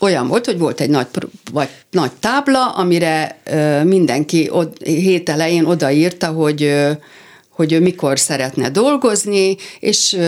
olyan 0.00 0.26
volt, 0.26 0.44
hogy 0.46 0.58
volt 0.58 0.80
egy 0.80 0.90
nagy, 0.90 1.06
vagy 1.52 1.68
nagy 1.90 2.12
tábla, 2.20 2.68
amire 2.68 3.40
mindenki 3.84 4.48
od, 4.52 4.82
hét 4.82 5.28
elején 5.28 5.64
odaírta, 5.64 6.26
hogy 6.26 6.74
hogy 7.50 7.72
ő 7.72 7.80
mikor 7.80 8.18
szeretne 8.18 8.70
dolgozni, 8.70 9.56
és 9.80 10.18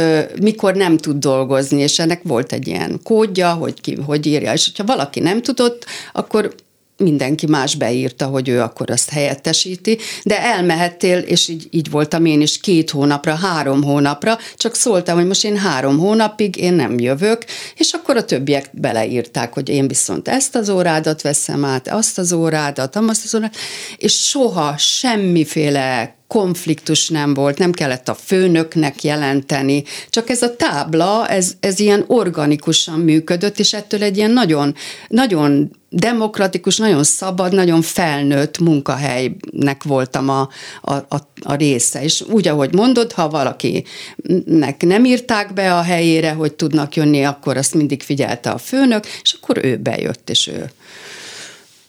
mikor 0.40 0.74
nem 0.74 0.96
tud 0.96 1.16
dolgozni, 1.16 1.80
és 1.80 1.98
ennek 1.98 2.20
volt 2.22 2.52
egy 2.52 2.66
ilyen 2.66 3.00
kódja, 3.02 3.52
hogy 3.52 3.80
ki 3.80 3.98
hogy 4.06 4.26
írja, 4.26 4.52
és 4.52 4.70
ha 4.76 4.84
valaki 4.84 5.20
nem 5.20 5.42
tudott, 5.42 5.84
akkor 6.12 6.54
mindenki 7.02 7.46
más 7.46 7.74
beírta, 7.74 8.26
hogy 8.26 8.48
ő 8.48 8.60
akkor 8.60 8.90
azt 8.90 9.10
helyettesíti, 9.10 9.98
de 10.22 10.42
elmehettél, 10.42 11.18
és 11.18 11.48
így, 11.48 11.66
így 11.70 11.90
voltam 11.90 12.24
én 12.24 12.40
is 12.40 12.60
két 12.60 12.90
hónapra, 12.90 13.34
három 13.34 13.82
hónapra, 13.82 14.38
csak 14.56 14.74
szóltam, 14.74 15.16
hogy 15.16 15.26
most 15.26 15.44
én 15.44 15.56
három 15.56 15.98
hónapig 15.98 16.56
én 16.56 16.72
nem 16.72 16.98
jövök, 16.98 17.44
és 17.76 17.92
akkor 17.92 18.16
a 18.16 18.24
többiek 18.24 18.70
beleírták, 18.72 19.52
hogy 19.52 19.68
én 19.68 19.88
viszont 19.88 20.28
ezt 20.28 20.54
az 20.54 20.68
órádat 20.68 21.22
veszem 21.22 21.64
át, 21.64 21.88
azt 21.88 22.18
az 22.18 22.32
órádat, 22.32 22.96
azt 22.96 23.24
az 23.24 23.34
órádat, 23.34 23.56
és 23.96 24.12
soha 24.12 24.74
semmiféle 24.78 26.16
konfliktus 26.32 27.08
nem 27.08 27.34
volt, 27.34 27.58
nem 27.58 27.72
kellett 27.72 28.08
a 28.08 28.14
főnöknek 28.14 29.02
jelenteni, 29.02 29.84
csak 30.10 30.30
ez 30.30 30.42
a 30.42 30.56
tábla, 30.56 31.28
ez, 31.28 31.52
ez 31.60 31.78
ilyen 31.78 32.04
organikusan 32.06 33.00
működött, 33.00 33.58
és 33.58 33.72
ettől 33.72 34.02
egy 34.02 34.16
ilyen 34.16 34.30
nagyon, 34.30 34.74
nagyon 35.08 35.70
demokratikus, 35.88 36.76
nagyon 36.76 37.04
szabad, 37.04 37.52
nagyon 37.52 37.82
felnőtt 37.82 38.58
munkahelynek 38.58 39.82
voltam 39.82 40.28
a, 40.28 40.48
a, 40.82 40.92
a, 40.92 41.28
a 41.42 41.54
része. 41.54 42.02
És 42.02 42.22
úgy, 42.30 42.48
ahogy 42.48 42.74
mondod, 42.74 43.12
ha 43.12 43.28
valakinek 43.28 44.76
nem 44.78 45.04
írták 45.04 45.52
be 45.52 45.74
a 45.74 45.82
helyére, 45.82 46.32
hogy 46.32 46.52
tudnak 46.52 46.96
jönni, 46.96 47.24
akkor 47.24 47.56
azt 47.56 47.74
mindig 47.74 48.02
figyelte 48.02 48.50
a 48.50 48.58
főnök, 48.58 49.06
és 49.22 49.36
akkor 49.40 49.64
ő 49.64 49.76
bejött, 49.76 50.30
és 50.30 50.46
ő. 50.46 50.70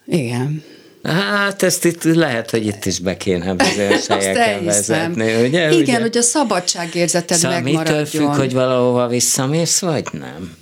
Igen. 0.06 0.73
Hát 1.04 1.64
ezt 1.64 1.86
itt 1.86 2.04
lehet, 2.04 2.50
hogy 2.50 2.66
itt 2.66 2.86
is 2.86 3.00
be 3.00 3.18
kéne 3.18 3.54
bizonyos 3.54 4.08
helyeken 4.18 4.66
vezetni, 4.66 5.36
ugye? 5.36 5.72
Igen, 5.72 5.82
ugye? 5.82 6.00
hogy 6.00 6.18
a 6.18 6.22
szabadságérzeted 6.22 7.38
szóval 7.38 7.62
megmaradjon. 7.62 7.98
mitől 7.98 8.06
függ, 8.06 8.40
hogy 8.40 8.54
valahova 8.54 9.08
visszamész, 9.08 9.80
vagy 9.80 10.06
nem? 10.12 10.62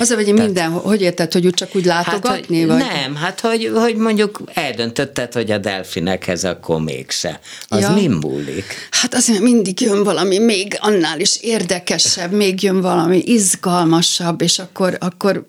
Az, 0.00 0.12
hogy 0.12 0.24
Tehát, 0.24 0.40
minden, 0.40 0.70
hogy 0.70 1.02
érted, 1.02 1.32
hogy 1.32 1.46
úgy 1.46 1.54
csak 1.54 1.76
úgy 1.76 1.84
látogatni? 1.84 2.58
Hát, 2.60 2.68
vagy? 2.68 2.78
Nem, 2.78 3.14
hát 3.14 3.40
hogy, 3.40 3.70
hogy 3.74 3.96
mondjuk 3.96 4.40
eldöntötted, 4.54 5.32
hogy 5.32 5.50
a 5.50 5.58
delfinekhez 5.58 6.44
akkor 6.44 6.80
mégse. 6.80 7.40
Az 7.68 7.80
ja. 7.80 7.90
mi 7.90 8.06
múlik? 8.06 8.88
Hát 8.90 9.14
azért 9.14 9.40
mindig 9.40 9.80
jön 9.80 10.02
valami 10.02 10.38
még 10.38 10.76
annál 10.80 11.20
is 11.20 11.40
érdekesebb, 11.40 12.32
még 12.32 12.62
jön 12.62 12.80
valami 12.80 13.22
izgalmasabb, 13.24 14.42
és 14.42 14.58
akkor, 14.58 14.96
akkor 15.00 15.44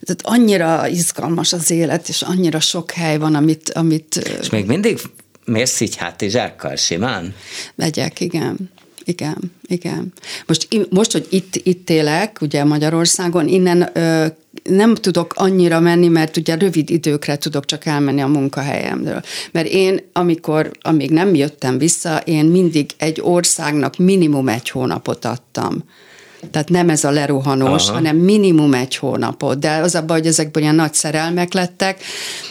tehát 0.00 0.20
annyira 0.22 0.88
izgalmas 0.88 1.52
az 1.52 1.70
élet, 1.70 2.08
és 2.08 2.22
annyira 2.22 2.60
sok 2.60 2.90
hely 2.90 3.18
van, 3.18 3.34
amit... 3.34 3.70
amit 3.70 4.16
és 4.40 4.50
még 4.50 4.66
mindig 4.66 5.00
mész 5.44 5.80
így 5.80 5.96
hátizsákkal 5.96 6.76
simán? 6.76 7.34
Megyek, 7.74 8.20
igen. 8.20 8.70
Igen, 9.04 9.36
igen. 9.66 10.12
Most, 10.46 10.68
most 10.90 11.12
hogy 11.12 11.26
itt, 11.30 11.60
itt 11.62 11.90
élek, 11.90 12.38
ugye 12.40 12.64
Magyarországon, 12.64 13.48
innen 13.48 13.90
ö, 13.92 14.26
nem 14.62 14.94
tudok 14.94 15.32
annyira 15.36 15.80
menni, 15.80 16.08
mert 16.08 16.36
ugye 16.36 16.54
rövid 16.54 16.90
időkre 16.90 17.38
tudok 17.38 17.64
csak 17.64 17.86
elmenni 17.86 18.20
a 18.20 18.26
munkahelyemről. 18.26 19.22
Mert 19.50 19.68
én, 19.68 20.00
amikor, 20.12 20.70
amíg 20.80 21.10
nem 21.10 21.34
jöttem 21.34 21.78
vissza, 21.78 22.18
én 22.18 22.44
mindig 22.44 22.90
egy 22.96 23.20
országnak 23.20 23.96
minimum 23.96 24.48
egy 24.48 24.70
hónapot 24.70 25.24
adtam. 25.24 25.84
Tehát 26.50 26.68
nem 26.68 26.88
ez 26.88 27.04
a 27.04 27.10
lerohanós, 27.10 27.82
Aha. 27.82 27.92
hanem 27.92 28.16
minimum 28.16 28.74
egy 28.74 28.96
hónapot. 28.96 29.58
De 29.58 29.76
az 29.76 29.94
abban, 29.94 30.16
hogy 30.16 30.26
ezekből 30.26 30.62
ilyen 30.62 30.74
nagy 30.74 30.94
szerelmek 30.94 31.52
lettek, 31.52 32.02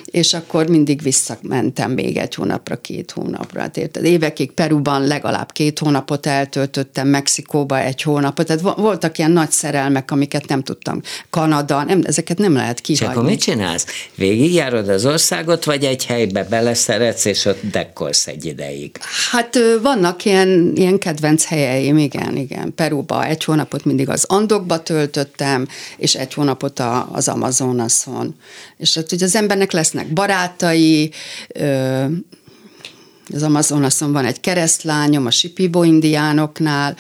és 0.06 0.34
akkor 0.34 0.68
mindig 0.68 1.02
visszamentem 1.02 1.92
még 1.92 2.18
egy 2.18 2.36
hónapra, 2.36 2.76
két 2.76 3.12
hónapra. 3.12 3.62
Hát 3.62 3.78
érted? 3.78 4.04
Évekig 4.04 4.52
Peruban 4.52 5.08
legalább 5.08 5.52
két 5.52 5.80
hónapot 5.80 6.26
eltöltöttem, 6.26 7.08
Mexikóba 7.08 7.80
egy 7.80 8.02
hónapot. 8.02 8.46
Tehát 8.46 8.62
voltak 8.62 9.18
ilyen 9.18 9.32
nagy 9.32 9.52
szerelmek, 9.52 10.12
amiket 10.12 10.48
nem 10.48 10.64
tudtam. 10.64 11.02
Kanada, 11.30 11.84
nem, 11.84 12.02
ezeket 12.04 12.38
nem 12.38 12.54
lehet 12.54 12.80
kihagyni. 12.80 13.06
És 13.06 13.18
akkor 13.18 13.30
mit 13.30 13.42
csinálsz? 13.42 13.86
Végigjárod 14.16 14.90
az 14.90 15.06
országot, 15.06 15.64
vagy 15.64 15.84
egy 15.84 16.06
helybe 16.06 16.44
beleszeretsz, 16.44 17.26
és 17.26 17.46
ott 17.46 17.60
dekkolsz 17.72 18.28
egy 18.28 18.46
ideig? 18.46 18.98
Hát 19.32 19.60
vannak 19.82 20.26
ilyen, 20.26 20.72
ilyen 20.76 20.98
kedvenc 20.98 21.46
helyeim, 21.46 21.98
igen, 21.98 22.36
igen. 22.36 22.74
Peruba 22.76 23.26
egy 23.26 23.44
hónapot 23.44 23.81
hónapot 23.82 23.86
mindig 23.86 24.10
az 24.10 24.24
Andokba 24.28 24.84
töltöttem, 24.84 25.68
és 25.98 26.16
egy 26.16 26.34
hónapot 26.34 26.80
a, 26.80 27.10
az 27.12 27.28
Amazonason. 27.28 28.36
És 28.78 28.96
hát 28.96 29.12
ugye 29.12 29.26
az 29.26 29.36
embernek 29.36 29.72
lesznek 29.72 30.14
barátai, 30.14 31.12
az 33.34 33.44
Amazonason 33.44 34.12
van 34.12 34.26
egy 34.26 34.40
keresztlányom, 34.40 35.26
a 35.26 35.32
Sipibo 35.32 35.84
indiánoknál, 35.84 36.96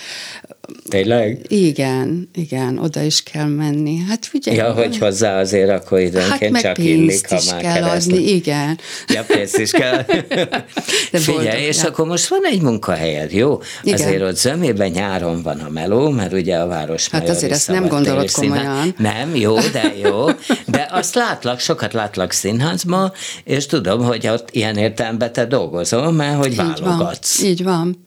Tényleg? 0.90 1.46
Igen, 1.48 2.30
igen, 2.36 2.78
oda 2.78 3.02
is 3.02 3.24
kell 3.24 3.48
menni. 3.48 3.98
Hát 4.08 4.30
ugye. 4.34 4.54
Ja, 4.54 4.74
hogy 4.74 4.98
hozzá 4.98 5.40
azért 5.40 5.70
akkor 5.70 6.00
időnként 6.00 6.54
hát 6.54 6.62
csak 6.62 6.78
illik, 6.78 7.28
ha 7.30 7.40
már 7.52 7.62
kell 7.62 7.74
keresztül. 7.74 8.14
adni, 8.14 8.30
igen. 8.30 8.80
Ja, 9.08 9.24
pénzt 9.28 9.58
is 9.58 9.72
kell. 9.72 10.04
De 11.12 11.20
Figyelj, 11.20 11.48
boldog, 11.48 11.62
és 11.68 11.78
ja. 11.78 11.88
akkor 11.88 12.08
most 12.08 12.28
van 12.28 12.46
egy 12.46 12.62
munkahelyed, 12.62 13.32
jó? 13.32 13.62
Igen. 13.84 14.00
Azért 14.00 14.22
ott 14.22 14.38
zömében 14.38 14.90
nyáron 14.90 15.42
van 15.42 15.60
a 15.60 15.70
meló, 15.70 16.10
mert 16.10 16.34
ugye 16.34 16.56
a 16.56 16.68
város 16.68 17.10
Hát 17.10 17.30
azért 17.30 17.52
ezt 17.52 17.68
nem 17.68 17.88
gondolod 17.88 18.32
komolyan. 18.32 18.96
Nem, 18.98 19.36
jó, 19.36 19.56
de 19.60 19.94
jó. 20.04 20.26
De 20.66 20.88
azt 20.92 21.16
látlak, 21.16 21.60
sokat 21.60 21.94
látlak 21.94 22.32
színházban, 22.32 23.12
és 23.44 23.66
tudom, 23.66 24.04
hogy 24.04 24.28
ott 24.28 24.50
ilyen 24.52 24.78
értelemben 24.78 25.34
te 25.34 25.46
dolgozol, 25.46 26.12
mert 26.12 26.38
hogy 26.38 26.56
válogatsz. 26.56 27.42
Így 27.42 27.44
van. 27.44 27.50
Így 27.52 27.64
van. 27.64 28.06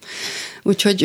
Úgyhogy 0.66 1.02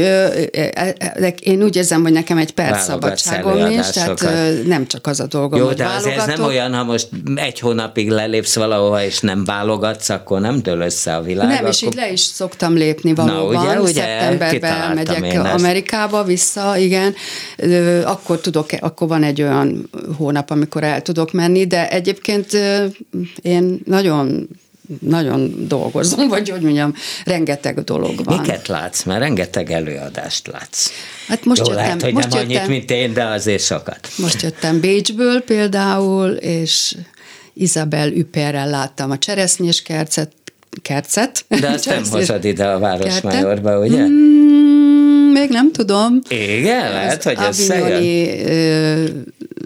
én 1.40 1.64
úgy 1.64 1.76
érzem, 1.76 2.02
hogy 2.02 2.12
nekem 2.12 2.38
egy 2.38 2.52
perc 2.52 2.84
szabadságom 2.84 3.70
is, 3.72 3.90
tehát 3.90 4.24
nem 4.66 4.88
csak 4.88 5.08
az 5.08 5.20
a 5.20 5.28
dolgom, 5.28 5.60
Jó, 5.60 5.66
hogy 5.66 5.76
de 5.76 5.86
azért 5.86 6.18
ez 6.18 6.26
nem 6.26 6.44
olyan, 6.44 6.74
ha 6.74 6.84
most 6.84 7.10
egy 7.36 7.60
hónapig 7.60 8.10
lelépsz 8.10 8.56
valahova, 8.56 9.04
és 9.04 9.20
nem 9.20 9.44
válogatsz, 9.44 10.10
akkor 10.10 10.40
nem 10.40 10.62
dől 10.62 10.82
össze 10.82 11.16
a 11.16 11.22
világ. 11.22 11.48
Nem, 11.48 11.58
akkor... 11.58 11.70
és 11.70 11.82
így 11.82 11.94
le 11.94 12.12
is 12.12 12.20
szoktam 12.20 12.74
lépni 12.74 13.14
valóban. 13.14 13.54
Na, 13.54 13.60
ugye, 13.62 13.80
ugye, 13.80 14.02
Szeptemberben 14.02 14.94
megyek 14.94 15.54
Amerikába 15.54 16.24
vissza, 16.24 16.78
igen. 16.78 17.16
Akkor 18.04 18.40
tudok, 18.40 18.70
akkor 18.80 19.08
van 19.08 19.24
egy 19.24 19.42
olyan 19.42 19.90
hónap, 20.18 20.50
amikor 20.50 20.84
el 20.84 21.02
tudok 21.02 21.32
menni, 21.32 21.68
de 21.68 21.90
egyébként 21.90 22.48
én 23.42 23.80
nagyon 23.86 24.50
nagyon 25.00 25.68
dolgozom, 25.68 26.28
vagy 26.36 26.50
hogy 26.50 26.62
mondjam, 26.62 26.94
rengeteg 27.26 27.84
dolog 27.84 28.24
van. 28.24 28.40
Miket 28.40 28.68
látsz? 28.68 29.04
Mert 29.04 29.20
rengeteg 29.20 29.72
előadást 29.72 30.48
látsz. 30.48 30.92
Hát 31.28 31.46
most 31.46 31.60
Jó, 31.60 31.66
jöttem, 31.66 31.86
lehet, 31.86 32.02
hogy 32.02 32.14
most 32.14 32.30
nem 32.30 32.40
jöttem, 32.40 32.64
annyit, 32.64 32.70
mint 32.70 32.92
én, 32.92 33.14
de 33.14 33.24
azért 33.24 33.64
sokat. 33.64 34.10
Most 34.18 34.42
jöttem 34.42 34.80
Bécsből 34.80 35.42
például, 35.42 36.30
és 36.30 36.96
Izabel 37.54 38.12
Üperrel 38.12 38.70
láttam 38.70 39.12
a 39.12 39.18
cseresznyés 39.18 39.82
kercet, 39.82 40.32
kercet. 40.82 41.46
De 41.48 41.70
azt 41.70 41.86
nem 41.86 42.04
hozod 42.12 42.46
ide 42.46 42.68
a 42.68 42.80
Városmajorba, 42.80 43.80
ugye? 43.80 44.06
Mm, 44.06 45.32
még 45.32 45.50
nem 45.50 45.72
tudom. 45.72 46.20
Igen, 46.30 46.92
lehet, 46.92 47.24
hogy 47.24 47.38
ez 47.40 47.74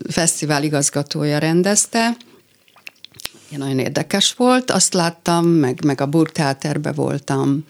fesztivál 0.09 0.63
igazgatója 0.63 1.37
rendezte, 1.37 2.15
nagyon 3.57 3.79
érdekes 3.79 4.33
volt, 4.33 4.71
azt 4.71 4.93
láttam, 4.93 5.45
meg, 5.47 5.83
meg 5.85 6.01
a 6.01 6.05
Burgtheaterbe 6.05 6.91
voltam, 6.91 7.65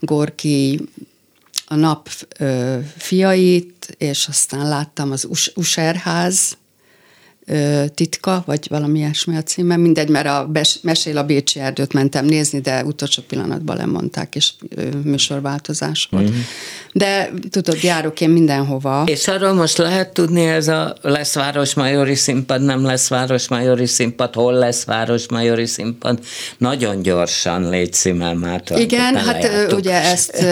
Gorki 0.00 0.80
a 1.66 1.74
nap 1.74 2.08
ö, 2.38 2.78
fiait, 2.96 3.94
és 3.98 4.28
aztán 4.28 4.68
láttam 4.68 5.12
az 5.12 5.24
Us- 5.24 5.52
Userház 5.56 6.56
titka, 7.94 8.42
vagy 8.46 8.66
valami 8.68 8.98
ilyesmi 8.98 9.36
a 9.36 9.42
címe, 9.42 9.76
mindegy, 9.76 10.08
mert 10.08 10.26
a 10.26 10.46
Bes- 10.52 10.82
Mesél 10.82 11.18
a 11.18 11.24
Bécsi 11.24 11.60
erdőt 11.60 11.92
mentem 11.92 12.24
nézni, 12.24 12.60
de 12.60 12.84
utolsó 12.84 13.22
pillanatban 13.28 13.76
lemondták, 13.76 14.34
és 14.34 14.52
műsorváltozás 15.04 16.08
volt. 16.10 16.30
Mm-hmm. 16.30 16.40
De 16.92 17.30
tudod, 17.50 17.82
járok 17.82 18.20
én 18.20 18.30
mindenhova. 18.30 19.02
És 19.06 19.28
arról 19.28 19.52
most 19.52 19.78
lehet 19.78 20.12
tudni, 20.12 20.46
ez 20.46 20.68
a 20.68 20.96
lesz 21.02 21.34
Városmajori 21.34 22.14
színpad, 22.14 22.62
nem 22.62 22.84
lesz 22.84 23.08
Városmajori 23.08 23.86
színpad, 23.86 24.34
hol 24.34 24.52
lesz 24.52 24.84
Városmajori 24.84 25.66
színpad? 25.66 26.18
Nagyon 26.58 27.02
gyorsan 27.02 27.68
légy 27.68 27.92
szímmel 27.92 28.34
már. 28.34 28.62
Igen, 28.76 29.16
hát 29.16 29.42
lejártuk. 29.42 29.78
ugye 29.78 30.02
ezt 30.02 30.44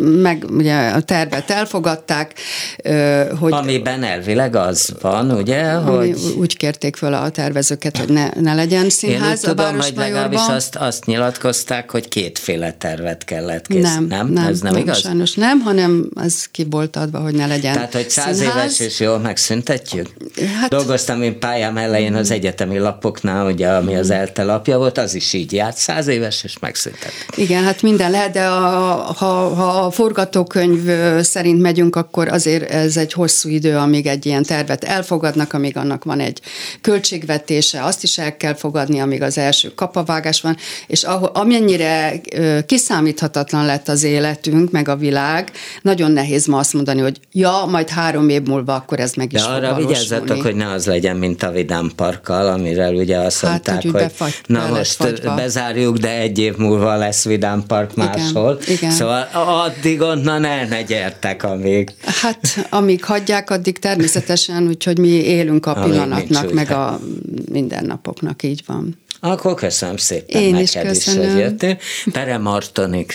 meg 0.00 0.44
ugye 0.50 0.88
a 0.88 1.00
tervet 1.00 1.50
elfogadták, 1.50 2.34
hogy... 3.38 3.52
Amiben 3.52 4.02
elvileg 4.02 4.56
az 4.56 4.94
van, 5.00 5.30
ugye, 5.30 5.72
hogy 5.72 6.13
úgy 6.36 6.56
kérték 6.56 6.96
föl 6.96 7.14
a 7.14 7.30
tervezőket, 7.30 7.96
hogy 7.96 8.08
ne, 8.08 8.28
ne 8.40 8.54
legyen 8.54 8.90
színház 8.90 9.44
Én 9.44 9.50
úgy 9.50 9.56
tudom, 9.56 9.80
hogy 9.80 9.92
legalábbis 9.96 10.40
azt, 10.48 10.76
azt 10.76 11.04
nyilatkozták, 11.04 11.90
hogy 11.90 12.08
kétféle 12.08 12.72
tervet 12.72 13.24
kellett 13.24 13.66
kész. 13.66 13.82
Nem, 13.82 14.06
nem, 14.06 14.28
nem, 14.28 14.46
ez 14.46 14.60
nem, 14.60 14.72
nem 14.72 14.82
igaz? 14.82 15.00
sajnos 15.00 15.34
nem, 15.34 15.60
hanem 15.60 16.08
ez 16.20 16.44
ki 16.50 16.66
volt 16.70 16.96
adva, 16.96 17.18
hogy 17.18 17.34
ne 17.34 17.46
legyen 17.46 17.72
Tehát, 17.72 17.94
hogy 17.94 18.10
száz 18.10 18.38
színház. 18.38 18.56
éves 18.56 18.80
és 18.80 19.00
jól 19.00 19.18
megszüntetjük? 19.18 20.08
Hát, 20.60 20.70
Dolgoztam 20.70 21.22
én 21.22 21.38
pályám 21.38 21.76
elején 21.76 22.14
az 22.14 22.30
egyetemi 22.30 22.78
lapoknál, 22.78 23.46
ugye, 23.46 23.68
ami 23.68 23.96
az 23.96 24.10
ELTE 24.10 24.42
lapja 24.44 24.78
volt, 24.78 24.98
az 24.98 25.14
is 25.14 25.32
így 25.32 25.52
járt, 25.52 25.76
száz 25.76 26.06
éves 26.06 26.44
és 26.44 26.58
megszüntettek. 26.58 27.26
Igen, 27.36 27.64
hát 27.64 27.82
minden 27.82 28.10
lehet, 28.10 28.32
de 28.32 28.46
a, 28.46 29.14
ha, 29.16 29.54
ha 29.54 29.64
a 29.64 29.90
forgatókönyv 29.90 30.90
szerint 31.22 31.60
megyünk, 31.60 31.96
akkor 31.96 32.28
azért 32.28 32.70
ez 32.70 32.96
egy 32.96 33.12
hosszú 33.12 33.48
idő, 33.48 33.76
amíg 33.76 34.06
egy 34.06 34.26
ilyen 34.26 34.42
tervet 34.42 34.84
elfogadnak, 34.84 35.52
amíg 35.52 35.76
annak 35.76 35.93
van 36.02 36.20
egy 36.20 36.40
költségvetése, 36.80 37.84
azt 37.84 38.02
is 38.02 38.18
el 38.18 38.36
kell 38.36 38.54
fogadni, 38.54 39.00
amíg 39.00 39.22
az 39.22 39.38
első 39.38 39.74
kapavágás 39.74 40.40
van, 40.40 40.56
és 40.86 41.02
ahol, 41.02 41.30
amennyire 41.34 42.20
kiszámíthatatlan 42.66 43.64
lett 43.64 43.88
az 43.88 44.02
életünk, 44.02 44.70
meg 44.70 44.88
a 44.88 44.96
világ, 44.96 45.50
nagyon 45.82 46.10
nehéz 46.10 46.46
ma 46.46 46.58
azt 46.58 46.72
mondani, 46.72 47.00
hogy 47.00 47.20
ja, 47.32 47.64
majd 47.70 47.88
három 47.88 48.28
év 48.28 48.42
múlva 48.42 48.74
akkor 48.74 49.00
ez 49.00 49.12
meg 49.12 49.32
is 49.32 49.40
De 49.40 49.48
arra 49.48 49.74
vigyázzatok, 49.74 50.42
hogy 50.42 50.54
ne 50.54 50.70
az 50.70 50.86
legyen, 50.86 51.16
mint 51.16 51.42
a 51.42 51.50
Vidám 51.50 51.92
Parkkal, 51.96 52.48
amiről 52.48 52.94
ugye 52.94 53.18
azt 53.18 53.40
hát, 53.40 53.50
mondták, 53.50 53.82
hogy, 53.82 53.90
hogy 53.90 54.00
befagy, 54.00 54.34
na 54.46 54.68
most 54.68 54.92
fagyva. 54.92 55.34
bezárjuk, 55.34 55.96
de 55.96 56.18
egy 56.18 56.38
év 56.38 56.56
múlva 56.56 56.96
lesz 56.96 57.24
Vidám 57.24 57.64
Park 57.66 57.94
máshol. 57.94 58.58
Igen, 58.62 58.76
igen. 58.76 58.90
Szóval 58.90 59.28
addig 59.32 60.00
onnan 60.00 60.44
el 60.44 60.66
ne 60.66 60.82
gyertek, 60.82 61.42
amíg. 61.42 61.90
Hát 62.04 62.66
amíg 62.70 63.04
hagyják, 63.04 63.50
addig 63.50 63.78
természetesen, 63.78 64.66
úgyhogy 64.66 64.98
mi 64.98 65.08
élünk 65.08 65.66
a 65.66 65.74
pillanatnak, 65.84 66.52
meg 66.52 66.70
a 66.70 67.00
mindennapoknak, 67.50 68.42
így 68.42 68.62
van. 68.66 68.98
Akkor 69.20 69.54
köszönöm 69.54 69.96
szépen 69.96 70.42
Én 70.42 70.52
neked 70.52 70.94
is, 70.94 71.06
is, 71.06 71.14
hogy 71.14 71.38
jöttél. 71.38 71.78
Pere 72.12 72.38
Martoni 72.38 73.06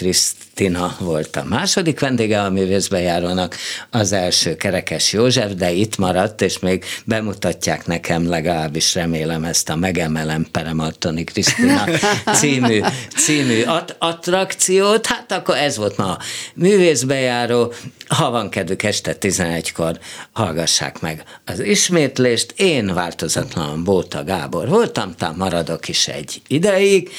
Krisztina 0.60 0.96
volt 1.00 1.36
a 1.36 1.44
második 1.44 2.00
vendége 2.00 2.42
a 2.42 2.50
művészbejárónak, 2.50 3.56
az 3.90 4.12
első 4.12 4.56
Kerekes 4.56 5.14
József, 5.14 5.52
de 5.52 5.72
itt 5.72 5.98
maradt, 5.98 6.42
és 6.42 6.60
még 6.60 6.86
bemutatják 7.06 7.86
nekem 7.86 8.30
legalábbis 8.30 8.96
remélem 8.96 9.44
ezt 9.44 9.70
a 9.70 9.76
Megemelem 9.76 10.48
Pere 10.52 10.74
Martoni 10.74 11.24
Krisztina 11.24 11.84
című, 12.40 12.82
című 13.16 13.64
att- 13.64 13.96
attrakciót. 14.00 15.06
Hát 15.06 15.32
akkor 15.32 15.56
ez 15.56 15.78
volt 15.78 15.98
ma 15.98 16.06
a 16.06 16.20
művészbejáró. 16.54 17.74
Ha 18.08 18.30
van 18.30 18.50
kedvük 18.50 18.84
este 18.84 19.16
11-kor, 19.20 20.00
hallgassák 20.32 21.00
meg 21.02 21.24
az 21.46 21.60
ismétlést. 21.60 22.54
Én 22.56 22.94
változatlan 22.94 23.84
Bóta 23.84 24.24
Gábor 24.24 24.68
voltam, 24.68 25.16
tám 25.16 25.36
maradok 25.38 25.88
is 25.88 26.08
egy 26.08 26.42
ideig, 26.48 27.10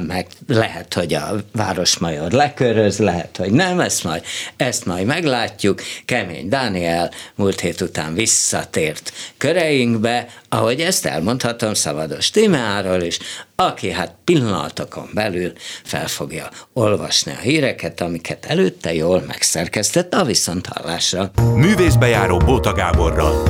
meg 0.00 0.26
lehet, 0.46 0.94
hogy 0.94 1.14
a 1.14 1.34
Városmajor 1.52 2.32
leköröz, 2.72 2.98
lehet, 2.98 3.36
hogy 3.36 3.52
nem, 3.52 3.80
ezt 3.80 4.04
majd, 4.04 4.22
ezt 4.56 4.84
majd 4.84 5.06
meglátjuk. 5.06 5.82
Kemény 6.04 6.48
Dániel 6.48 7.10
múlt 7.34 7.60
hét 7.60 7.80
után 7.80 8.14
visszatért 8.14 9.12
köreinkbe, 9.36 10.26
ahogy 10.48 10.80
ezt 10.80 11.06
elmondhatom 11.06 11.74
Szavados 11.74 12.30
Timeáról 12.30 13.00
is, 13.00 13.18
aki 13.56 13.90
hát 13.90 14.14
pillanatokon 14.24 15.08
belül 15.14 15.52
fel 15.84 16.06
fogja 16.06 16.50
olvasni 16.72 17.32
a 17.32 17.40
híreket, 17.40 18.00
amiket 18.00 18.46
előtte 18.46 18.94
jól 18.94 19.24
megszerkesztett 19.26 20.14
a 20.14 20.24
viszonthallásra. 20.24 21.30
Művészbejáró 21.54 22.36
Bóta 22.36 22.72
Gáborral. 22.72 23.42